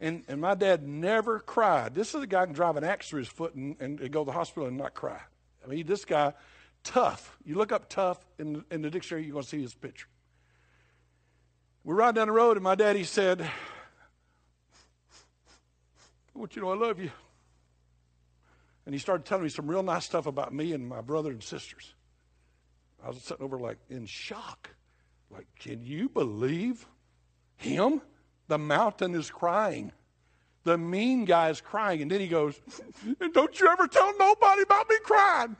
And, 0.00 0.24
and 0.28 0.40
my 0.40 0.54
dad 0.54 0.86
never 0.86 1.40
cried. 1.40 1.94
This 1.94 2.14
is 2.14 2.22
a 2.22 2.26
guy 2.26 2.40
who 2.40 2.46
can 2.46 2.54
drive 2.54 2.76
an 2.76 2.84
axe 2.84 3.08
through 3.08 3.20
his 3.20 3.28
foot 3.28 3.54
and, 3.54 3.76
and, 3.80 4.00
and 4.00 4.10
go 4.10 4.24
to 4.24 4.26
the 4.26 4.32
hospital 4.32 4.68
and 4.68 4.78
not 4.78 4.94
cry. 4.94 5.20
I 5.62 5.68
mean, 5.68 5.86
this 5.86 6.04
guy, 6.04 6.32
tough. 6.84 7.36
You 7.44 7.56
look 7.56 7.72
up 7.72 7.88
tough 7.90 8.18
in, 8.38 8.64
in 8.70 8.82
the 8.82 8.90
dictionary, 8.90 9.24
you're 9.24 9.32
going 9.32 9.42
to 9.42 9.48
see 9.48 9.60
his 9.60 9.74
picture. 9.74 10.06
We're 11.82 11.94
riding 11.94 12.16
down 12.16 12.28
the 12.28 12.32
road, 12.32 12.56
and 12.56 12.64
my 12.64 12.74
daddy 12.74 13.04
said, 13.04 13.40
I 13.40 13.48
want 16.38 16.54
you 16.54 16.60
to 16.60 16.66
know 16.66 16.72
I 16.72 16.76
love 16.76 17.00
you. 17.00 17.10
And 18.84 18.94
he 18.94 18.98
started 18.98 19.24
telling 19.24 19.44
me 19.44 19.50
some 19.50 19.66
real 19.66 19.82
nice 19.82 20.04
stuff 20.04 20.26
about 20.26 20.52
me 20.52 20.72
and 20.72 20.86
my 20.86 21.00
brother 21.00 21.30
and 21.30 21.42
sisters. 21.42 21.94
I 23.02 23.08
was 23.08 23.22
sitting 23.22 23.44
over 23.44 23.58
like 23.58 23.78
in 23.88 24.04
shock. 24.04 24.70
Like, 25.30 25.46
can 25.58 25.82
you 25.82 26.08
believe 26.08 26.86
him? 27.56 28.02
The 28.48 28.58
mountain 28.58 29.14
is 29.14 29.30
crying. 29.30 29.92
The 30.64 30.76
mean 30.76 31.24
guy 31.24 31.50
is 31.50 31.60
crying. 31.60 32.02
And 32.02 32.10
then 32.10 32.20
he 32.20 32.28
goes, 32.28 32.60
don't 33.32 33.60
you 33.60 33.68
ever 33.68 33.86
tell 33.86 34.16
nobody 34.18 34.62
about 34.62 34.88
me 34.88 34.96
crying. 35.02 35.56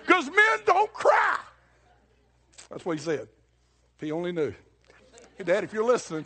Because 0.00 0.26
men 0.26 0.58
don't 0.64 0.92
cry. 0.92 1.38
That's 2.70 2.84
what 2.84 2.98
he 2.98 3.04
said. 3.04 3.28
If 3.96 4.00
he 4.00 4.12
only 4.12 4.32
knew. 4.32 4.54
Hey, 5.36 5.44
Dad, 5.44 5.64
if 5.64 5.72
you're 5.74 5.84
listening, 5.84 6.24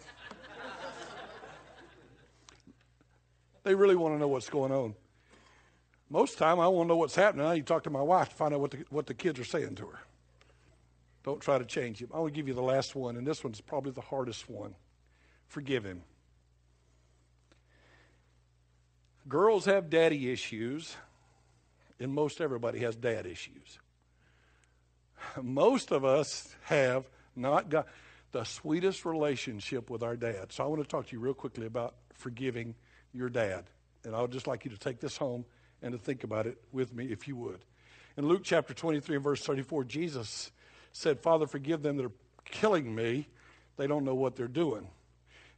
they 3.65 3.75
really 3.75 3.97
want 3.97 4.15
to 4.15 4.19
know 4.19 4.29
what's 4.29 4.49
going 4.49 4.71
on. 4.71 4.95
Most 6.09 6.39
time, 6.39 6.61
I 6.61 6.69
want 6.69 6.87
to 6.87 6.89
know 6.89 6.97
what's 6.97 7.17
happening. 7.17 7.45
I 7.45 7.55
need 7.55 7.67
to 7.67 7.73
talk 7.73 7.83
to 7.85 7.91
my 7.91 8.03
wife 8.03 8.29
to 8.29 8.35
find 8.37 8.55
out 8.55 8.61
what 8.61 8.71
the, 8.71 8.85
what 8.89 9.07
the 9.07 9.15
kids 9.15 9.41
are 9.41 9.45
saying 9.45 9.75
to 9.77 9.87
her. 9.87 9.99
Don't 11.25 11.41
try 11.41 11.59
to 11.59 11.65
change 11.65 12.01
him. 12.01 12.09
I 12.15 12.21
will 12.21 12.29
give 12.29 12.47
you 12.47 12.55
the 12.55 12.63
last 12.63 12.95
one, 12.95 13.17
and 13.17 13.27
this 13.27 13.43
one's 13.43 13.61
probably 13.61 13.91
the 13.91 14.01
hardest 14.01 14.49
one. 14.49 14.77
Forgive 15.49 15.85
him. 15.85 16.03
Girls 19.29 19.65
have 19.65 19.91
daddy 19.91 20.31
issues, 20.31 20.97
and 21.99 22.13
most 22.13 22.41
everybody 22.41 22.79
has 22.79 22.95
dad 22.95 23.27
issues. 23.27 23.81
Most 25.43 25.91
of 25.91 26.05
us 26.05 26.55
have 26.63 27.07
not 27.35 27.69
got 27.69 27.87
the 28.33 28.45
sweetest 28.45 29.05
relationship 29.05 29.91
with 29.91 30.03
our 30.03 30.17
dad. 30.17 30.53
So 30.53 30.65
I 30.65 30.67
want 30.67 30.83
to 30.83 30.89
talk 30.89 31.07
to 31.07 31.13
you 31.13 31.21
real 31.21 31.35
quickly 31.35 31.67
about 31.67 31.95
forgiving 32.15 32.75
your 33.13 33.29
dad. 33.29 33.65
And 34.05 34.15
I 34.15 34.21
would 34.23 34.31
just 34.31 34.47
like 34.47 34.65
you 34.65 34.71
to 34.71 34.79
take 34.79 35.01
this 35.01 35.17
home 35.17 35.45
and 35.83 35.93
to 35.93 35.99
think 35.99 36.25
about 36.25 36.47
it 36.47 36.59
with 36.73 36.95
me 36.95 37.07
if 37.07 37.27
you 37.27 37.37
would. 37.37 37.65
In 38.17 38.27
Luke 38.27 38.43
chapter 38.45 38.75
23 38.75 39.17
and 39.17 39.25
verse 39.25 39.43
34, 39.45 39.85
Jesus 39.85 40.51
said, 40.93 41.21
Father, 41.21 41.47
forgive 41.47 41.83
them 41.83 41.97
that 41.97 42.07
are 42.07 42.13
killing 42.45 42.95
me. 42.95 43.29
They 43.77 43.87
don't 43.87 44.05
know 44.05 44.15
what 44.15 44.37
they're 44.37 44.49
doing. 44.49 44.87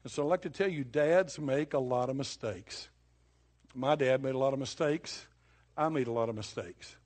And 0.05 0.13
so 0.13 0.25
I'd 0.25 0.29
like 0.29 0.43
to 0.43 0.51
tell 0.51 0.69
you, 0.69 0.85
dads 0.85 1.39
make 1.39 1.75
a 1.75 1.79
lot 1.79 2.09
of 2.11 2.17
mistakes. 2.17 2.89
My 3.75 3.95
dad 3.95 4.23
made 4.23 4.35
a 4.35 4.39
lot 4.39 4.53
of 4.53 4.59
mistakes. 4.59 5.27
I 5.77 5.89
made 5.89 6.07
a 6.07 6.13
lot 6.13 6.29
of 6.29 6.35
mistakes. 6.35 6.97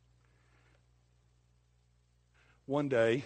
One 2.66 2.88
day, 2.88 3.24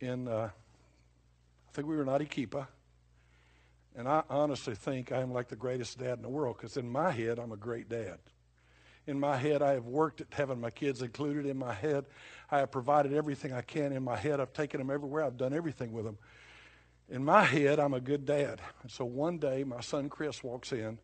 in, 0.00 0.26
uh, 0.26 0.50
think 1.76 1.88
we 1.88 1.96
were 1.96 2.02
in 2.02 2.08
Arequipa, 2.08 2.68
and 3.94 4.08
I 4.08 4.22
honestly 4.30 4.74
think 4.74 5.12
I 5.12 5.20
am 5.20 5.30
like 5.30 5.48
the 5.48 5.56
greatest 5.56 5.98
dad 5.98 6.14
in 6.14 6.22
the 6.22 6.28
world 6.28 6.56
because 6.56 6.78
in 6.78 6.88
my 6.88 7.10
head, 7.10 7.38
I'm 7.38 7.52
a 7.52 7.56
great 7.56 7.90
dad. 7.90 8.18
In 9.06 9.20
my 9.20 9.36
head, 9.36 9.60
I 9.60 9.72
have 9.72 9.84
worked 9.84 10.22
at 10.22 10.28
having 10.30 10.58
my 10.58 10.70
kids 10.70 11.02
included. 11.02 11.44
In 11.44 11.58
my 11.58 11.74
head, 11.74 12.06
I 12.50 12.58
have 12.60 12.70
provided 12.72 13.12
everything 13.12 13.52
I 13.52 13.60
can. 13.60 13.92
In 13.92 14.02
my 14.02 14.16
head, 14.16 14.40
I've 14.40 14.54
taken 14.54 14.78
them 14.78 14.90
everywhere. 14.90 15.22
I've 15.22 15.36
done 15.36 15.52
everything 15.52 15.92
with 15.92 16.06
them. 16.06 16.16
In 17.10 17.22
my 17.22 17.44
head, 17.44 17.78
I'm 17.78 17.94
a 17.94 18.00
good 18.00 18.24
dad. 18.24 18.60
And 18.82 18.90
so 18.90 19.04
one 19.04 19.38
day, 19.38 19.62
my 19.62 19.82
son 19.82 20.08
Chris 20.08 20.42
walks 20.42 20.72
in 20.72 20.98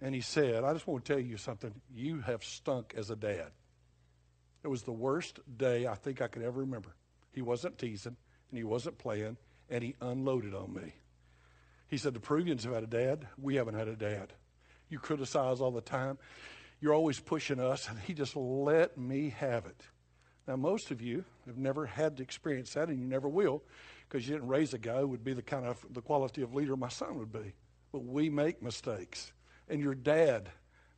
and 0.00 0.14
he 0.14 0.20
said, 0.20 0.62
I 0.62 0.74
just 0.74 0.86
want 0.86 1.04
to 1.06 1.12
tell 1.14 1.20
you 1.20 1.38
something. 1.38 1.72
You 1.92 2.20
have 2.20 2.44
stunk 2.44 2.94
as 2.96 3.10
a 3.10 3.16
dad. 3.16 3.50
It 4.62 4.68
was 4.68 4.82
the 4.82 4.92
worst 4.92 5.40
day 5.56 5.86
I 5.86 5.94
think 5.94 6.20
I 6.20 6.28
could 6.28 6.42
ever 6.42 6.60
remember. 6.60 6.94
He 7.32 7.40
wasn't 7.40 7.78
teasing 7.78 8.16
and 8.50 8.58
he 8.58 8.64
wasn't 8.64 8.98
playing, 8.98 9.36
and 9.70 9.82
he 9.82 9.94
unloaded 10.00 10.54
on 10.54 10.74
me. 10.74 10.94
He 11.88 11.96
said, 11.96 12.14
The 12.14 12.20
Peruvians 12.20 12.64
have 12.64 12.74
had 12.74 12.82
a 12.82 12.88
dad. 12.88 13.26
We 13.40 13.56
haven't 13.56 13.74
had 13.74 13.88
a 13.88 13.96
dad. 13.96 14.32
You 14.88 14.98
criticize 14.98 15.60
all 15.60 15.70
the 15.70 15.80
time. 15.80 16.18
You're 16.80 16.94
always 16.94 17.20
pushing 17.20 17.60
us. 17.60 17.88
And 17.88 17.98
he 18.00 18.14
just 18.14 18.36
let 18.36 18.98
me 18.98 19.30
have 19.38 19.66
it. 19.66 19.80
Now, 20.46 20.56
most 20.56 20.90
of 20.90 21.00
you 21.00 21.24
have 21.46 21.56
never 21.56 21.86
had 21.86 22.16
to 22.16 22.22
experience 22.22 22.74
that, 22.74 22.88
and 22.88 22.98
you 22.98 23.06
never 23.06 23.28
will, 23.28 23.62
because 24.08 24.26
you 24.26 24.34
didn't 24.34 24.48
raise 24.48 24.74
a 24.74 24.78
guy 24.78 25.00
who 25.00 25.08
would 25.08 25.22
be 25.22 25.32
the 25.32 25.42
kind 25.42 25.64
of 25.64 25.84
the 25.90 26.00
quality 26.00 26.42
of 26.42 26.54
leader 26.54 26.76
my 26.76 26.88
son 26.88 27.18
would 27.18 27.32
be. 27.32 27.54
But 27.92 28.04
we 28.04 28.30
make 28.30 28.62
mistakes, 28.62 29.32
and 29.68 29.80
your 29.80 29.94
dad 29.94 30.48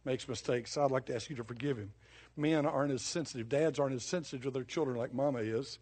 makes 0.04 0.26
mistakes. 0.26 0.72
So 0.72 0.84
I'd 0.84 0.90
like 0.90 1.06
to 1.06 1.14
ask 1.14 1.28
you 1.28 1.36
to 1.36 1.44
forgive 1.44 1.76
him. 1.76 1.92
Men 2.36 2.64
aren't 2.64 2.92
as 2.92 3.02
sensitive. 3.02 3.48
Dads 3.48 3.78
aren't 3.78 3.94
as 3.94 4.04
sensitive 4.04 4.42
to 4.44 4.50
their 4.50 4.64
children 4.64 4.96
like 4.96 5.12
mama 5.12 5.40
is. 5.40 5.78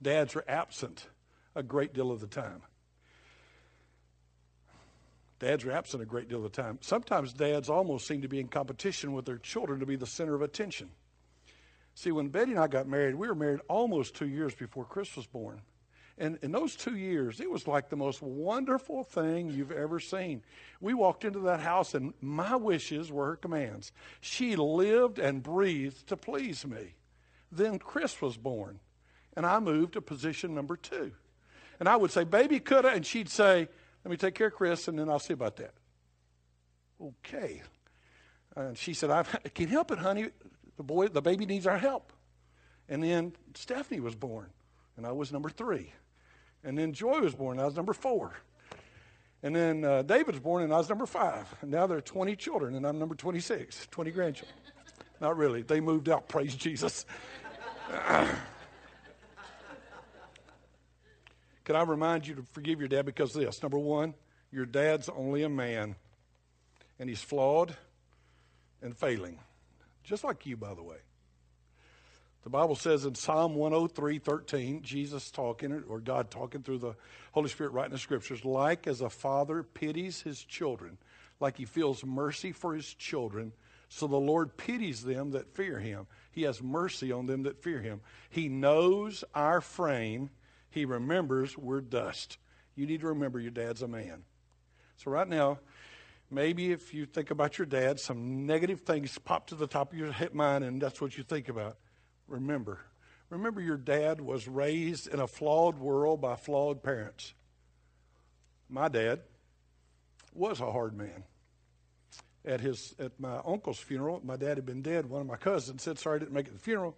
Dads 0.00 0.36
are 0.36 0.44
absent 0.46 1.08
a 1.54 1.62
great 1.62 1.92
deal 1.92 2.10
of 2.10 2.20
the 2.20 2.26
time. 2.26 2.62
Dads 5.38 5.64
are 5.64 5.72
absent 5.72 6.02
a 6.02 6.06
great 6.06 6.28
deal 6.28 6.44
of 6.44 6.44
the 6.44 6.62
time. 6.62 6.78
Sometimes 6.80 7.32
dads 7.32 7.68
almost 7.68 8.06
seem 8.06 8.22
to 8.22 8.28
be 8.28 8.40
in 8.40 8.48
competition 8.48 9.12
with 9.12 9.24
their 9.24 9.38
children 9.38 9.80
to 9.80 9.86
be 9.86 9.96
the 9.96 10.06
center 10.06 10.34
of 10.34 10.42
attention. 10.42 10.90
See, 11.94 12.12
when 12.12 12.28
Betty 12.28 12.52
and 12.52 12.60
I 12.60 12.66
got 12.66 12.88
married, 12.88 13.14
we 13.14 13.28
were 13.28 13.34
married 13.34 13.60
almost 13.68 14.14
two 14.14 14.28
years 14.28 14.54
before 14.54 14.84
Chris 14.84 15.14
was 15.16 15.26
born. 15.26 15.60
And 16.16 16.38
in 16.42 16.52
those 16.52 16.76
two 16.76 16.96
years, 16.96 17.40
it 17.40 17.50
was 17.50 17.66
like 17.66 17.88
the 17.88 17.96
most 17.96 18.22
wonderful 18.22 19.02
thing 19.02 19.50
you've 19.50 19.72
ever 19.72 19.98
seen. 19.98 20.42
We 20.80 20.94
walked 20.94 21.24
into 21.24 21.40
that 21.40 21.60
house, 21.60 21.94
and 21.94 22.14
my 22.20 22.54
wishes 22.54 23.10
were 23.10 23.26
her 23.26 23.36
commands. 23.36 23.90
She 24.20 24.54
lived 24.54 25.18
and 25.18 25.42
breathed 25.42 26.06
to 26.08 26.16
please 26.16 26.64
me. 26.64 26.94
Then 27.50 27.78
Chris 27.78 28.22
was 28.22 28.36
born, 28.36 28.78
and 29.36 29.44
I 29.44 29.58
moved 29.58 29.94
to 29.94 30.00
position 30.00 30.54
number 30.54 30.76
two. 30.76 31.12
And 31.80 31.88
I 31.88 31.96
would 31.96 32.10
say, 32.10 32.24
Baby, 32.24 32.60
coulda, 32.60 32.88
and 32.88 33.04
she'd 33.04 33.28
say, 33.28 33.68
let 34.04 34.10
me 34.10 34.16
take 34.18 34.34
care 34.34 34.48
of 34.48 34.54
Chris, 34.54 34.86
and 34.86 34.98
then 34.98 35.08
I'll 35.08 35.18
see 35.18 35.32
about 35.32 35.56
that. 35.56 35.72
Okay. 37.00 37.62
And 38.54 38.76
she 38.76 38.92
said, 38.92 39.10
I 39.10 39.22
can't 39.22 39.70
help 39.70 39.90
it, 39.90 39.98
honey. 39.98 40.28
The 40.76 40.82
boy, 40.82 41.08
the 41.08 41.22
baby 41.22 41.46
needs 41.46 41.66
our 41.66 41.78
help. 41.78 42.12
And 42.88 43.02
then 43.02 43.32
Stephanie 43.54 44.00
was 44.00 44.14
born, 44.14 44.50
and 44.96 45.06
I 45.06 45.12
was 45.12 45.32
number 45.32 45.48
three. 45.48 45.92
And 46.62 46.76
then 46.76 46.92
Joy 46.92 47.20
was 47.20 47.34
born, 47.34 47.56
and 47.56 47.62
I 47.62 47.64
was 47.64 47.76
number 47.76 47.94
four. 47.94 48.34
And 49.42 49.56
then 49.56 49.84
uh, 49.84 50.02
David 50.02 50.34
was 50.34 50.40
born, 50.40 50.62
and 50.62 50.72
I 50.72 50.76
was 50.76 50.88
number 50.88 51.06
five. 51.06 51.52
And 51.62 51.70
now 51.70 51.86
there 51.86 51.96
are 51.96 52.02
20 52.02 52.36
children, 52.36 52.74
and 52.74 52.86
I'm 52.86 52.98
number 52.98 53.14
26, 53.14 53.88
20 53.90 54.10
grandchildren. 54.10 54.58
Not 55.20 55.36
really. 55.38 55.62
They 55.62 55.80
moved 55.80 56.10
out, 56.10 56.28
praise 56.28 56.54
Jesus. 56.54 57.06
Can 61.64 61.76
I 61.76 61.82
remind 61.82 62.26
you 62.26 62.34
to 62.36 62.42
forgive 62.52 62.78
your 62.78 62.88
dad 62.88 63.06
because 63.06 63.32
this? 63.32 63.62
Number 63.62 63.78
one, 63.78 64.14
your 64.52 64.66
dad's 64.66 65.08
only 65.08 65.42
a 65.42 65.48
man, 65.48 65.96
and 66.98 67.08
he's 67.08 67.22
flawed 67.22 67.74
and 68.82 68.96
failing, 68.96 69.38
just 70.02 70.24
like 70.24 70.44
you, 70.46 70.56
by 70.56 70.74
the 70.74 70.82
way. 70.82 70.98
The 72.44 72.50
Bible 72.50 72.76
says 72.76 73.06
in 73.06 73.14
Psalm 73.14 73.54
103 73.54 74.18
13, 74.18 74.82
Jesus 74.82 75.30
talking, 75.30 75.82
or 75.88 75.98
God 75.98 76.30
talking 76.30 76.62
through 76.62 76.78
the 76.78 76.94
Holy 77.32 77.48
Spirit 77.48 77.72
writing 77.72 77.92
the 77.92 77.98
scriptures, 77.98 78.44
like 78.44 78.86
as 78.86 79.00
a 79.00 79.08
father 79.08 79.62
pities 79.62 80.20
his 80.20 80.44
children, 80.44 80.98
like 81.40 81.56
he 81.56 81.64
feels 81.64 82.04
mercy 82.04 82.52
for 82.52 82.74
his 82.74 82.92
children, 82.92 83.52
so 83.88 84.06
the 84.06 84.16
Lord 84.16 84.58
pities 84.58 85.02
them 85.02 85.30
that 85.30 85.54
fear 85.54 85.78
him. 85.78 86.06
He 86.32 86.42
has 86.42 86.62
mercy 86.62 87.10
on 87.12 87.24
them 87.26 87.44
that 87.44 87.62
fear 87.62 87.80
him. 87.80 88.02
He 88.28 88.50
knows 88.50 89.24
our 89.34 89.62
frame 89.62 90.28
he 90.74 90.84
remembers 90.84 91.56
we're 91.56 91.80
dust. 91.80 92.36
You 92.74 92.86
need 92.86 93.00
to 93.00 93.06
remember 93.08 93.38
your 93.38 93.52
dad's 93.52 93.80
a 93.80 93.88
man. 93.88 94.24
So, 94.96 95.10
right 95.10 95.28
now, 95.28 95.60
maybe 96.30 96.72
if 96.72 96.92
you 96.92 97.06
think 97.06 97.30
about 97.30 97.58
your 97.58 97.66
dad, 97.66 98.00
some 98.00 98.44
negative 98.44 98.80
things 98.80 99.16
pop 99.18 99.46
to 99.48 99.54
the 99.54 99.68
top 99.68 99.92
of 99.92 99.98
your 99.98 100.12
mind, 100.32 100.64
and 100.64 100.82
that's 100.82 101.00
what 101.00 101.16
you 101.16 101.22
think 101.22 101.48
about. 101.48 101.78
Remember. 102.26 102.80
Remember, 103.30 103.60
your 103.60 103.76
dad 103.76 104.20
was 104.20 104.48
raised 104.48 105.06
in 105.06 105.20
a 105.20 105.26
flawed 105.28 105.78
world 105.78 106.20
by 106.20 106.34
flawed 106.34 106.82
parents. 106.82 107.34
My 108.68 108.88
dad 108.88 109.20
was 110.32 110.60
a 110.60 110.72
hard 110.72 110.96
man. 110.96 111.22
At 112.44 112.60
his 112.60 112.94
at 112.98 113.18
my 113.18 113.40
uncle's 113.46 113.78
funeral, 113.78 114.20
my 114.24 114.36
dad 114.36 114.58
had 114.58 114.66
been 114.66 114.82
dead. 114.82 115.06
One 115.06 115.20
of 115.20 115.26
my 115.26 115.36
cousins 115.36 115.82
said, 115.82 115.98
"Sorry, 115.98 116.16
I 116.16 116.18
didn't 116.18 116.34
make 116.34 116.46
it 116.46 116.50
to 116.50 116.54
the 116.54 116.60
funeral," 116.60 116.96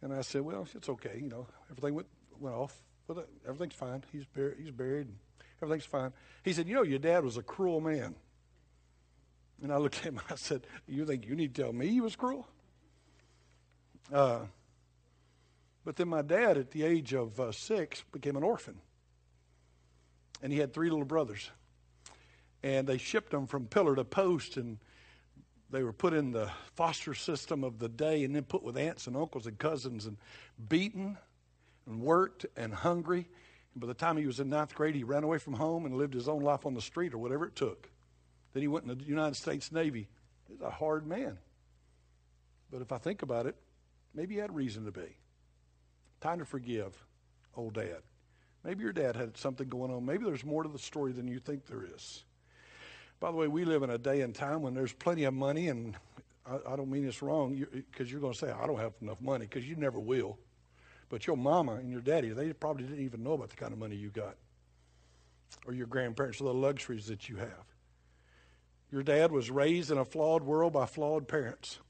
and 0.00 0.12
I 0.12 0.22
said, 0.22 0.40
"Well, 0.40 0.66
it's 0.74 0.88
okay. 0.88 1.20
You 1.22 1.28
know, 1.28 1.46
everything 1.70 1.94
went 1.94 2.08
went 2.40 2.56
off 2.56 2.82
well, 3.08 3.24
everything's 3.46 3.74
fine. 3.74 4.04
He's 4.12 4.24
buried. 4.24 4.56
He's 4.58 4.70
buried. 4.70 5.08
Everything's 5.62 5.86
fine. 5.86 6.12
He 6.42 6.52
said, 6.52 6.68
you 6.68 6.74
know, 6.74 6.82
your 6.82 6.98
dad 6.98 7.24
was 7.24 7.36
a 7.36 7.42
cruel 7.42 7.80
man. 7.80 8.14
And 9.62 9.72
I 9.72 9.76
looked 9.76 9.98
at 9.98 10.04
him. 10.04 10.20
I 10.30 10.34
said, 10.34 10.66
you 10.86 11.04
think 11.04 11.26
you 11.26 11.36
need 11.36 11.54
to 11.54 11.62
tell 11.62 11.72
me 11.72 11.88
he 11.88 12.00
was 12.00 12.16
cruel? 12.16 12.46
Uh, 14.12 14.40
but 15.84 15.96
then 15.96 16.08
my 16.08 16.22
dad, 16.22 16.58
at 16.58 16.70
the 16.70 16.84
age 16.84 17.12
of 17.12 17.38
uh, 17.40 17.52
six, 17.52 18.02
became 18.12 18.36
an 18.36 18.42
orphan. 18.42 18.80
And 20.42 20.52
he 20.52 20.58
had 20.58 20.72
three 20.72 20.90
little 20.90 21.04
brothers. 21.04 21.50
And 22.62 22.86
they 22.86 22.98
shipped 22.98 23.30
them 23.30 23.46
from 23.46 23.66
pillar 23.66 23.96
to 23.96 24.04
post, 24.04 24.56
and 24.56 24.78
they 25.70 25.82
were 25.82 25.92
put 25.92 26.12
in 26.12 26.30
the 26.30 26.50
foster 26.74 27.14
system 27.14 27.64
of 27.64 27.78
the 27.78 27.88
day 27.88 28.24
and 28.24 28.34
then 28.34 28.44
put 28.44 28.62
with 28.62 28.76
aunts 28.76 29.06
and 29.06 29.16
uncles 29.16 29.46
and 29.46 29.58
cousins 29.58 30.06
and 30.06 30.16
beaten 30.68 31.16
and 31.86 32.00
worked 32.00 32.46
and 32.56 32.72
hungry. 32.74 33.28
And 33.74 33.80
by 33.80 33.86
the 33.86 33.94
time 33.94 34.16
he 34.16 34.26
was 34.26 34.40
in 34.40 34.48
ninth 34.48 34.74
grade, 34.74 34.94
he 34.94 35.04
ran 35.04 35.24
away 35.24 35.38
from 35.38 35.54
home 35.54 35.86
and 35.86 35.96
lived 35.96 36.14
his 36.14 36.28
own 36.28 36.42
life 36.42 36.66
on 36.66 36.74
the 36.74 36.82
street 36.82 37.14
or 37.14 37.18
whatever 37.18 37.46
it 37.46 37.56
took. 37.56 37.90
Then 38.52 38.62
he 38.62 38.68
went 38.68 38.86
in 38.86 38.98
the 38.98 39.04
United 39.04 39.36
States 39.36 39.72
Navy. 39.72 40.08
He's 40.48 40.60
a 40.60 40.70
hard 40.70 41.06
man. 41.06 41.38
But 42.70 42.82
if 42.82 42.92
I 42.92 42.98
think 42.98 43.22
about 43.22 43.46
it, 43.46 43.56
maybe 44.14 44.34
he 44.34 44.40
had 44.40 44.54
reason 44.54 44.84
to 44.84 44.90
be. 44.90 45.16
Time 46.20 46.38
to 46.38 46.44
forgive 46.44 46.94
old 47.56 47.74
dad. 47.74 47.98
Maybe 48.64 48.84
your 48.84 48.92
dad 48.92 49.16
had 49.16 49.36
something 49.36 49.68
going 49.68 49.90
on. 49.90 50.04
Maybe 50.04 50.24
there's 50.24 50.44
more 50.44 50.62
to 50.62 50.68
the 50.68 50.78
story 50.78 51.12
than 51.12 51.26
you 51.26 51.38
think 51.38 51.66
there 51.66 51.84
is. 51.84 52.24
By 53.18 53.30
the 53.30 53.36
way, 53.36 53.48
we 53.48 53.64
live 53.64 53.82
in 53.82 53.90
a 53.90 53.98
day 53.98 54.20
and 54.20 54.34
time 54.34 54.62
when 54.62 54.74
there's 54.74 54.92
plenty 54.92 55.24
of 55.24 55.34
money, 55.34 55.68
and 55.68 55.96
I, 56.46 56.72
I 56.72 56.76
don't 56.76 56.90
mean 56.90 57.04
this 57.04 57.22
wrong 57.22 57.64
because 57.72 58.10
you're 58.10 58.20
going 58.20 58.32
to 58.32 58.38
say, 58.38 58.50
I 58.50 58.66
don't 58.66 58.78
have 58.78 58.94
enough 59.00 59.20
money, 59.20 59.46
because 59.46 59.68
you 59.68 59.76
never 59.76 59.98
will. 59.98 60.38
But 61.12 61.26
your 61.26 61.36
mama 61.36 61.74
and 61.74 61.90
your 61.90 62.00
daddy, 62.00 62.30
they 62.30 62.54
probably 62.54 62.84
didn't 62.84 63.04
even 63.04 63.22
know 63.22 63.34
about 63.34 63.50
the 63.50 63.56
kind 63.56 63.74
of 63.74 63.78
money 63.78 63.96
you 63.96 64.08
got. 64.08 64.34
Or 65.66 65.74
your 65.74 65.86
grandparents, 65.86 66.40
or 66.40 66.44
the 66.44 66.54
luxuries 66.54 67.04
that 67.08 67.28
you 67.28 67.36
have. 67.36 67.66
Your 68.90 69.02
dad 69.02 69.30
was 69.30 69.50
raised 69.50 69.90
in 69.90 69.98
a 69.98 70.06
flawed 70.06 70.42
world 70.42 70.72
by 70.72 70.86
flawed 70.86 71.28
parents. 71.28 71.80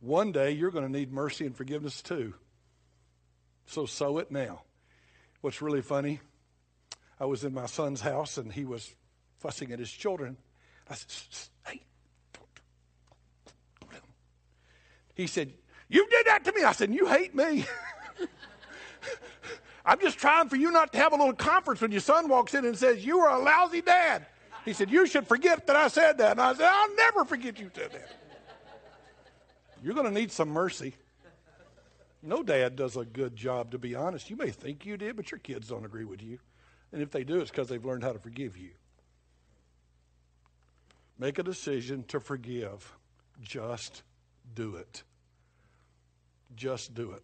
One 0.00 0.32
day 0.32 0.50
you're 0.50 0.72
going 0.72 0.84
to 0.84 0.90
need 0.90 1.12
mercy 1.12 1.46
and 1.46 1.56
forgiveness 1.56 2.02
too. 2.02 2.34
So 3.66 3.86
sow 3.86 4.18
it 4.18 4.32
now. 4.32 4.62
What's 5.40 5.62
really 5.62 5.80
funny, 5.80 6.18
I 7.20 7.26
was 7.26 7.44
in 7.44 7.54
my 7.54 7.66
son's 7.66 8.00
house 8.00 8.38
and 8.38 8.52
he 8.52 8.64
was 8.64 8.92
fussing 9.38 9.70
at 9.70 9.78
his 9.78 9.92
children. 9.92 10.36
I 10.90 10.94
said, 10.94 11.48
hey. 11.64 11.82
He 15.14 15.28
said, 15.28 15.52
You 15.88 16.08
did 16.10 16.26
that 16.26 16.44
to 16.44 16.52
me. 16.52 16.64
I 16.64 16.72
said, 16.72 16.92
You 16.92 17.06
hate 17.06 17.36
me. 17.36 17.64
I'm 19.84 20.00
just 20.00 20.18
trying 20.18 20.48
for 20.48 20.56
you 20.56 20.70
not 20.70 20.92
to 20.92 20.98
have 20.98 21.12
a 21.12 21.16
little 21.16 21.32
conference 21.32 21.80
when 21.80 21.90
your 21.90 22.00
son 22.00 22.28
walks 22.28 22.54
in 22.54 22.64
and 22.64 22.76
says, 22.76 23.04
You 23.04 23.20
are 23.20 23.38
a 23.38 23.42
lousy 23.42 23.80
dad. 23.80 24.26
He 24.64 24.72
said, 24.72 24.90
You 24.90 25.06
should 25.06 25.26
forget 25.26 25.66
that 25.66 25.76
I 25.76 25.88
said 25.88 26.18
that. 26.18 26.32
And 26.32 26.40
I 26.40 26.52
said, 26.52 26.70
I'll 26.70 26.94
never 26.94 27.24
forget 27.24 27.58
you 27.58 27.70
said 27.74 27.92
that. 27.92 28.10
You're 29.82 29.94
going 29.94 30.06
to 30.06 30.12
need 30.12 30.30
some 30.30 30.50
mercy. 30.50 30.94
No 32.22 32.42
dad 32.42 32.76
does 32.76 32.96
a 32.96 33.04
good 33.04 33.36
job, 33.36 33.70
to 33.70 33.78
be 33.78 33.94
honest. 33.94 34.28
You 34.28 34.36
may 34.36 34.50
think 34.50 34.84
you 34.84 34.96
did, 34.96 35.16
but 35.16 35.30
your 35.30 35.38
kids 35.38 35.68
don't 35.68 35.84
agree 35.84 36.04
with 36.04 36.22
you. 36.22 36.38
And 36.92 37.00
if 37.00 37.10
they 37.10 37.24
do, 37.24 37.40
it's 37.40 37.50
because 37.50 37.68
they've 37.68 37.84
learned 37.84 38.02
how 38.02 38.12
to 38.12 38.18
forgive 38.18 38.56
you. 38.56 38.70
Make 41.18 41.38
a 41.38 41.42
decision 41.42 42.04
to 42.08 42.20
forgive. 42.20 42.92
Just 43.40 44.02
do 44.54 44.76
it. 44.76 45.02
Just 46.56 46.94
do 46.94 47.12
it. 47.12 47.22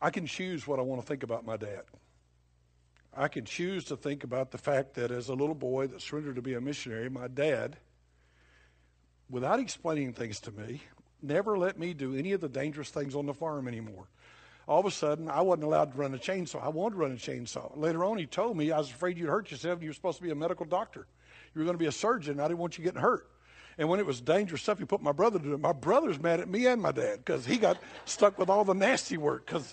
I 0.00 0.10
can 0.10 0.26
choose 0.26 0.66
what 0.66 0.78
I 0.78 0.82
want 0.82 1.00
to 1.00 1.06
think 1.06 1.22
about 1.22 1.44
my 1.44 1.56
dad. 1.56 1.82
I 3.16 3.28
can 3.28 3.44
choose 3.44 3.84
to 3.86 3.96
think 3.96 4.22
about 4.22 4.52
the 4.52 4.58
fact 4.58 4.94
that 4.94 5.10
as 5.10 5.28
a 5.28 5.34
little 5.34 5.54
boy 5.54 5.88
that 5.88 6.00
surrendered 6.00 6.36
to 6.36 6.42
be 6.42 6.54
a 6.54 6.60
missionary, 6.60 7.08
my 7.08 7.26
dad, 7.26 7.76
without 9.28 9.58
explaining 9.58 10.12
things 10.12 10.38
to 10.40 10.52
me, 10.52 10.82
never 11.20 11.58
let 11.58 11.78
me 11.78 11.94
do 11.94 12.14
any 12.14 12.32
of 12.32 12.40
the 12.40 12.48
dangerous 12.48 12.90
things 12.90 13.16
on 13.16 13.26
the 13.26 13.34
farm 13.34 13.66
anymore. 13.66 14.06
All 14.68 14.80
of 14.80 14.86
a 14.86 14.90
sudden, 14.90 15.28
I 15.28 15.40
wasn't 15.40 15.64
allowed 15.64 15.92
to 15.92 15.98
run 15.98 16.14
a 16.14 16.18
chainsaw. 16.18 16.62
I 16.62 16.68
wanted 16.68 16.96
to 16.96 17.00
run 17.00 17.12
a 17.12 17.16
chainsaw. 17.16 17.76
Later 17.76 18.04
on, 18.04 18.18
he 18.18 18.26
told 18.26 18.56
me 18.56 18.70
I 18.70 18.78
was 18.78 18.90
afraid 18.90 19.18
you'd 19.18 19.30
hurt 19.30 19.50
yourself 19.50 19.82
you 19.82 19.88
were 19.88 19.94
supposed 19.94 20.18
to 20.18 20.22
be 20.22 20.30
a 20.30 20.34
medical 20.34 20.66
doctor. 20.66 21.06
You 21.54 21.60
were 21.60 21.64
going 21.64 21.74
to 21.74 21.82
be 21.82 21.86
a 21.86 21.92
surgeon. 21.92 22.38
I 22.38 22.46
didn't 22.46 22.58
want 22.58 22.76
you 22.76 22.84
getting 22.84 23.00
hurt. 23.00 23.28
And 23.78 23.88
when 23.88 24.00
it 24.00 24.06
was 24.06 24.20
dangerous 24.20 24.62
stuff, 24.62 24.80
he 24.80 24.84
put 24.84 25.00
my 25.00 25.12
brother 25.12 25.38
to 25.38 25.44
do 25.44 25.54
it. 25.54 25.60
My 25.60 25.72
brother's 25.72 26.20
mad 26.20 26.40
at 26.40 26.48
me 26.48 26.66
and 26.66 26.82
my 26.82 26.90
dad 26.90 27.18
because 27.18 27.46
he 27.46 27.56
got 27.56 27.78
stuck 28.04 28.36
with 28.36 28.50
all 28.50 28.64
the 28.64 28.74
nasty 28.74 29.16
work. 29.16 29.46
Because 29.46 29.72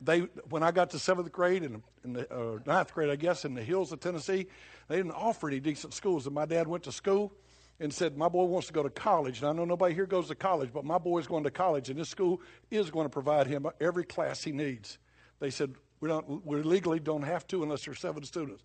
they, 0.00 0.20
when 0.48 0.62
I 0.62 0.70
got 0.70 0.90
to 0.90 1.00
seventh 1.00 1.32
grade 1.32 1.64
and 1.64 1.82
the 2.04 2.32
uh, 2.32 2.58
ninth 2.64 2.94
grade, 2.94 3.10
I 3.10 3.16
guess, 3.16 3.44
in 3.44 3.54
the 3.54 3.62
hills 3.62 3.90
of 3.90 3.98
Tennessee, 3.98 4.46
they 4.86 4.96
didn't 4.96 5.12
offer 5.12 5.48
any 5.48 5.58
decent 5.58 5.94
schools. 5.94 6.26
And 6.26 6.34
my 6.34 6.46
dad 6.46 6.68
went 6.68 6.84
to 6.84 6.92
school 6.92 7.32
and 7.80 7.92
said, 7.92 8.16
My 8.16 8.28
boy 8.28 8.44
wants 8.44 8.68
to 8.68 8.72
go 8.72 8.84
to 8.84 8.90
college. 8.90 9.40
And 9.40 9.48
I 9.48 9.52
know 9.52 9.64
nobody 9.64 9.96
here 9.96 10.06
goes 10.06 10.28
to 10.28 10.36
college, 10.36 10.70
but 10.72 10.84
my 10.84 10.98
boy's 10.98 11.26
going 11.26 11.42
to 11.42 11.50
college, 11.50 11.90
and 11.90 11.98
this 11.98 12.08
school 12.08 12.40
is 12.70 12.88
going 12.88 13.06
to 13.06 13.10
provide 13.10 13.48
him 13.48 13.66
every 13.80 14.04
class 14.04 14.44
he 14.44 14.52
needs. 14.52 14.98
They 15.40 15.50
said, 15.50 15.74
We, 16.00 16.08
don't, 16.08 16.46
we 16.46 16.62
legally 16.62 17.00
don't 17.00 17.22
have 17.22 17.48
to 17.48 17.64
unless 17.64 17.84
there's 17.84 17.98
seven 17.98 18.22
students. 18.22 18.62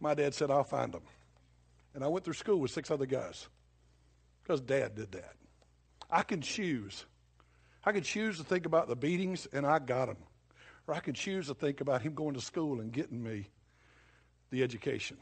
My 0.00 0.12
dad 0.12 0.34
said, 0.34 0.50
I'll 0.50 0.64
find 0.64 0.92
them. 0.92 1.02
And 1.94 2.04
I 2.04 2.08
went 2.08 2.26
through 2.26 2.34
school 2.34 2.60
with 2.60 2.70
six 2.70 2.90
other 2.90 3.06
guys 3.06 3.48
because 4.50 4.60
dad 4.62 4.96
did 4.96 5.12
that. 5.12 5.34
I 6.10 6.22
can 6.22 6.40
choose. 6.40 7.06
I 7.84 7.92
can 7.92 8.02
choose 8.02 8.36
to 8.38 8.42
think 8.42 8.66
about 8.66 8.88
the 8.88 8.96
beatings, 8.96 9.46
and 9.52 9.64
I 9.64 9.78
got 9.78 10.06
them. 10.06 10.16
Or 10.88 10.94
I 10.94 10.98
can 10.98 11.14
choose 11.14 11.46
to 11.46 11.54
think 11.54 11.80
about 11.80 12.02
him 12.02 12.14
going 12.14 12.34
to 12.34 12.40
school 12.40 12.80
and 12.80 12.90
getting 12.90 13.22
me 13.22 13.48
the 14.50 14.64
education. 14.64 15.18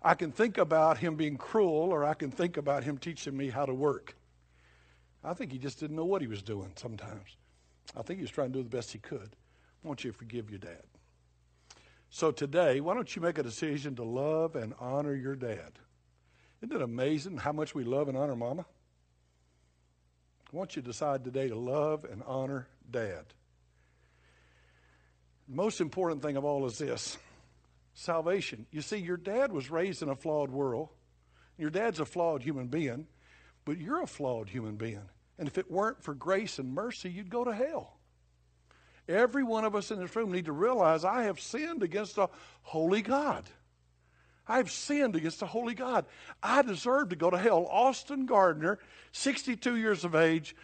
I 0.00 0.14
can 0.14 0.30
think 0.30 0.58
about 0.58 0.96
him 0.96 1.16
being 1.16 1.36
cruel, 1.36 1.90
or 1.90 2.04
I 2.04 2.14
can 2.14 2.30
think 2.30 2.56
about 2.56 2.84
him 2.84 2.98
teaching 2.98 3.36
me 3.36 3.48
how 3.48 3.66
to 3.66 3.74
work. 3.74 4.14
I 5.24 5.34
think 5.34 5.50
he 5.50 5.58
just 5.58 5.80
didn't 5.80 5.96
know 5.96 6.04
what 6.04 6.22
he 6.22 6.28
was 6.28 6.40
doing 6.40 6.70
sometimes. 6.76 7.36
I 7.96 8.02
think 8.02 8.20
he 8.20 8.22
was 8.22 8.30
trying 8.30 8.52
to 8.52 8.58
do 8.58 8.62
the 8.62 8.68
best 8.68 8.92
he 8.92 9.00
could. 9.00 9.34
I 9.84 9.88
want 9.88 10.04
you 10.04 10.12
to 10.12 10.16
forgive 10.16 10.50
your 10.50 10.60
dad. 10.60 10.84
So 12.10 12.30
today, 12.30 12.78
why 12.78 12.94
don't 12.94 13.16
you 13.16 13.22
make 13.22 13.38
a 13.38 13.42
decision 13.42 13.96
to 13.96 14.04
love 14.04 14.54
and 14.54 14.72
honor 14.78 15.16
your 15.16 15.34
dad? 15.34 15.80
Isn't 16.62 16.74
it 16.74 16.82
amazing 16.82 17.38
how 17.38 17.52
much 17.52 17.74
we 17.74 17.84
love 17.84 18.08
and 18.08 18.16
honor 18.16 18.36
mama? 18.36 18.66
I 20.52 20.56
want 20.56 20.76
you 20.76 20.82
to 20.82 20.88
decide 20.88 21.24
today 21.24 21.48
to 21.48 21.56
love 21.56 22.04
and 22.04 22.22
honor 22.26 22.66
dad. 22.90 23.24
The 25.48 25.54
most 25.54 25.80
important 25.80 26.22
thing 26.22 26.36
of 26.36 26.44
all 26.44 26.66
is 26.66 26.78
this 26.78 27.18
salvation. 27.94 28.66
You 28.70 28.80
see, 28.80 28.96
your 28.96 29.16
dad 29.16 29.52
was 29.52 29.70
raised 29.70 30.02
in 30.02 30.08
a 30.08 30.16
flawed 30.16 30.50
world. 30.50 30.88
Your 31.58 31.70
dad's 31.70 32.00
a 32.00 32.04
flawed 32.04 32.42
human 32.42 32.68
being, 32.68 33.06
but 33.64 33.78
you're 33.78 34.02
a 34.02 34.06
flawed 34.06 34.48
human 34.48 34.76
being. 34.76 35.08
And 35.38 35.48
if 35.48 35.58
it 35.58 35.70
weren't 35.70 36.02
for 36.02 36.14
grace 36.14 36.58
and 36.58 36.74
mercy, 36.74 37.10
you'd 37.10 37.30
go 37.30 37.44
to 37.44 37.54
hell. 37.54 37.98
Every 39.08 39.42
one 39.42 39.64
of 39.64 39.74
us 39.74 39.90
in 39.90 40.00
this 40.00 40.14
room 40.14 40.32
need 40.32 40.46
to 40.46 40.52
realize 40.52 41.04
I 41.04 41.22
have 41.24 41.40
sinned 41.40 41.82
against 41.82 42.18
a 42.18 42.28
holy 42.62 43.02
God. 43.02 43.44
I've 44.48 44.70
sinned 44.70 45.16
against 45.16 45.40
the 45.40 45.46
holy 45.46 45.74
God. 45.74 46.06
I 46.42 46.62
deserve 46.62 47.10
to 47.10 47.16
go 47.16 47.30
to 47.30 47.38
hell. 47.38 47.66
Austin 47.70 48.26
Gardner, 48.26 48.78
62 49.12 49.76
years 49.76 50.04
of 50.04 50.14
age, 50.14 50.56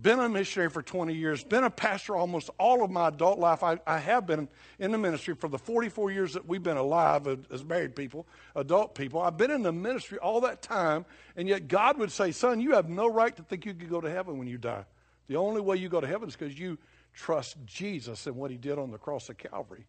been 0.00 0.18
a 0.18 0.28
missionary 0.28 0.70
for 0.70 0.82
20 0.82 1.14
years, 1.14 1.44
been 1.44 1.64
a 1.64 1.70
pastor 1.70 2.16
almost 2.16 2.50
all 2.58 2.82
of 2.84 2.90
my 2.90 3.08
adult 3.08 3.38
life. 3.38 3.62
I, 3.62 3.78
I, 3.86 3.98
have 3.98 4.26
been 4.26 4.48
in 4.78 4.90
the 4.90 4.98
ministry 4.98 5.34
for 5.34 5.48
the 5.48 5.58
44 5.58 6.10
years 6.10 6.32
that 6.34 6.46
we've 6.46 6.62
been 6.62 6.76
alive 6.76 7.28
as 7.50 7.64
married 7.64 7.94
people, 7.94 8.26
adult 8.56 8.94
people. 8.94 9.20
I've 9.20 9.36
been 9.36 9.50
in 9.52 9.62
the 9.62 9.72
ministry 9.72 10.18
all 10.18 10.40
that 10.42 10.62
time, 10.62 11.04
and 11.36 11.48
yet 11.48 11.68
God 11.68 11.98
would 11.98 12.10
say, 12.10 12.32
Son, 12.32 12.60
you 12.60 12.72
have 12.72 12.88
no 12.88 13.06
right 13.06 13.34
to 13.36 13.42
think 13.42 13.64
you 13.64 13.74
could 13.74 13.90
go 13.90 14.00
to 14.00 14.10
heaven 14.10 14.36
when 14.38 14.48
you 14.48 14.58
die. 14.58 14.84
The 15.28 15.36
only 15.36 15.60
way 15.60 15.76
you 15.76 15.88
go 15.88 16.00
to 16.00 16.06
heaven 16.06 16.28
is 16.28 16.36
because 16.36 16.58
you 16.58 16.76
trust 17.14 17.56
Jesus 17.64 18.26
and 18.26 18.36
what 18.36 18.50
he 18.50 18.56
did 18.56 18.78
on 18.78 18.90
the 18.90 18.98
cross 18.98 19.28
of 19.28 19.38
Calvary. 19.38 19.86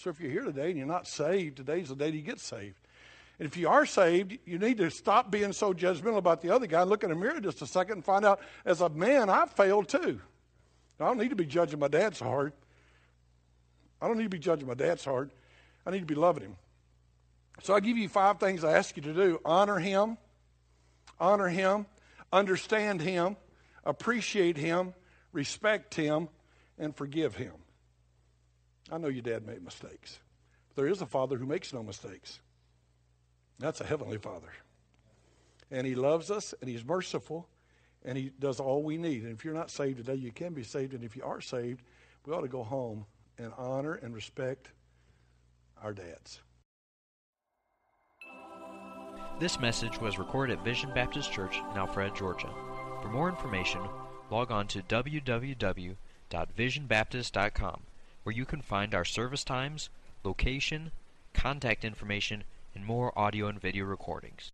So 0.00 0.08
if 0.08 0.18
you're 0.18 0.30
here 0.30 0.44
today 0.44 0.70
and 0.70 0.78
you're 0.78 0.86
not 0.86 1.06
saved, 1.06 1.58
today's 1.58 1.90
the 1.90 1.94
day 1.94 2.08
you 2.08 2.22
get 2.22 2.40
saved. 2.40 2.78
And 3.38 3.46
if 3.46 3.54
you 3.58 3.68
are 3.68 3.84
saved, 3.84 4.38
you 4.46 4.58
need 4.58 4.78
to 4.78 4.90
stop 4.90 5.30
being 5.30 5.52
so 5.52 5.74
judgmental 5.74 6.16
about 6.16 6.40
the 6.40 6.48
other 6.48 6.66
guy 6.66 6.80
and 6.80 6.88
look 6.88 7.04
in 7.04 7.10
the 7.10 7.14
mirror 7.14 7.38
just 7.38 7.60
a 7.60 7.66
second 7.66 7.96
and 7.96 8.04
find 8.04 8.24
out, 8.24 8.40
as 8.64 8.80
a 8.80 8.88
man, 8.88 9.28
I've 9.28 9.52
failed 9.52 9.88
too. 9.88 10.18
I 10.98 11.04
don't 11.04 11.18
need 11.18 11.28
to 11.28 11.36
be 11.36 11.44
judging 11.44 11.78
my 11.78 11.88
dad 11.88 12.16
so 12.16 12.24
hard. 12.24 12.54
I 14.00 14.08
don't 14.08 14.16
need 14.16 14.24
to 14.24 14.30
be 14.30 14.38
judging 14.38 14.66
my 14.66 14.72
dad 14.72 15.00
so 15.00 15.10
hard. 15.10 15.32
I 15.84 15.90
need 15.90 16.00
to 16.00 16.06
be 16.06 16.14
loving 16.14 16.44
him. 16.44 16.56
So 17.62 17.74
I 17.74 17.80
give 17.80 17.98
you 17.98 18.08
five 18.08 18.40
things 18.40 18.64
I 18.64 18.72
ask 18.72 18.96
you 18.96 19.02
to 19.02 19.12
do 19.12 19.38
honor 19.44 19.78
him, 19.78 20.16
honor 21.18 21.48
him, 21.48 21.84
understand 22.32 23.02
him, 23.02 23.36
appreciate 23.84 24.56
him, 24.56 24.94
respect 25.34 25.94
him, 25.94 26.30
and 26.78 26.96
forgive 26.96 27.36
him. 27.36 27.52
I 28.90 28.98
know 28.98 29.08
your 29.08 29.22
dad 29.22 29.46
made 29.46 29.62
mistakes. 29.62 30.18
But 30.68 30.82
there 30.82 30.90
is 30.90 31.00
a 31.00 31.06
father 31.06 31.36
who 31.36 31.46
makes 31.46 31.72
no 31.72 31.82
mistakes. 31.82 32.40
That's 33.58 33.80
a 33.80 33.86
heavenly 33.86 34.18
Father. 34.18 34.52
And 35.70 35.86
He 35.86 35.94
loves 35.94 36.30
us 36.30 36.54
and 36.60 36.68
He's 36.68 36.84
merciful 36.84 37.48
and 38.04 38.16
He 38.16 38.30
does 38.38 38.60
all 38.60 38.82
we 38.82 38.96
need. 38.96 39.22
And 39.22 39.32
if 39.32 39.44
you're 39.44 39.54
not 39.54 39.70
saved 39.70 39.98
today, 39.98 40.14
you 40.14 40.32
can 40.32 40.54
be 40.54 40.62
saved. 40.62 40.94
And 40.94 41.04
if 41.04 41.16
you 41.16 41.22
are 41.22 41.40
saved, 41.40 41.82
we 42.26 42.32
ought 42.32 42.40
to 42.40 42.48
go 42.48 42.64
home 42.64 43.06
and 43.38 43.52
honor 43.56 43.94
and 43.94 44.14
respect 44.14 44.70
our 45.82 45.92
dads. 45.92 46.40
This 49.38 49.58
message 49.58 49.98
was 49.98 50.18
recorded 50.18 50.58
at 50.58 50.64
Vision 50.64 50.90
Baptist 50.94 51.32
Church 51.32 51.56
in 51.56 51.76
Alpharetta, 51.76 52.14
Georgia. 52.14 52.50
For 53.00 53.08
more 53.08 53.30
information, 53.30 53.80
log 54.30 54.50
on 54.50 54.66
to 54.68 54.82
www.visionbaptist.com, 54.82 57.82
where 58.22 58.34
you 58.34 58.44
can 58.44 58.60
find 58.60 58.94
our 58.94 59.04
service 59.04 59.44
times, 59.44 59.88
location, 60.24 60.92
contact 61.32 61.84
information, 61.84 62.44
and 62.74 62.84
more 62.84 63.18
audio 63.18 63.46
and 63.46 63.60
video 63.60 63.84
recordings. 63.84 64.50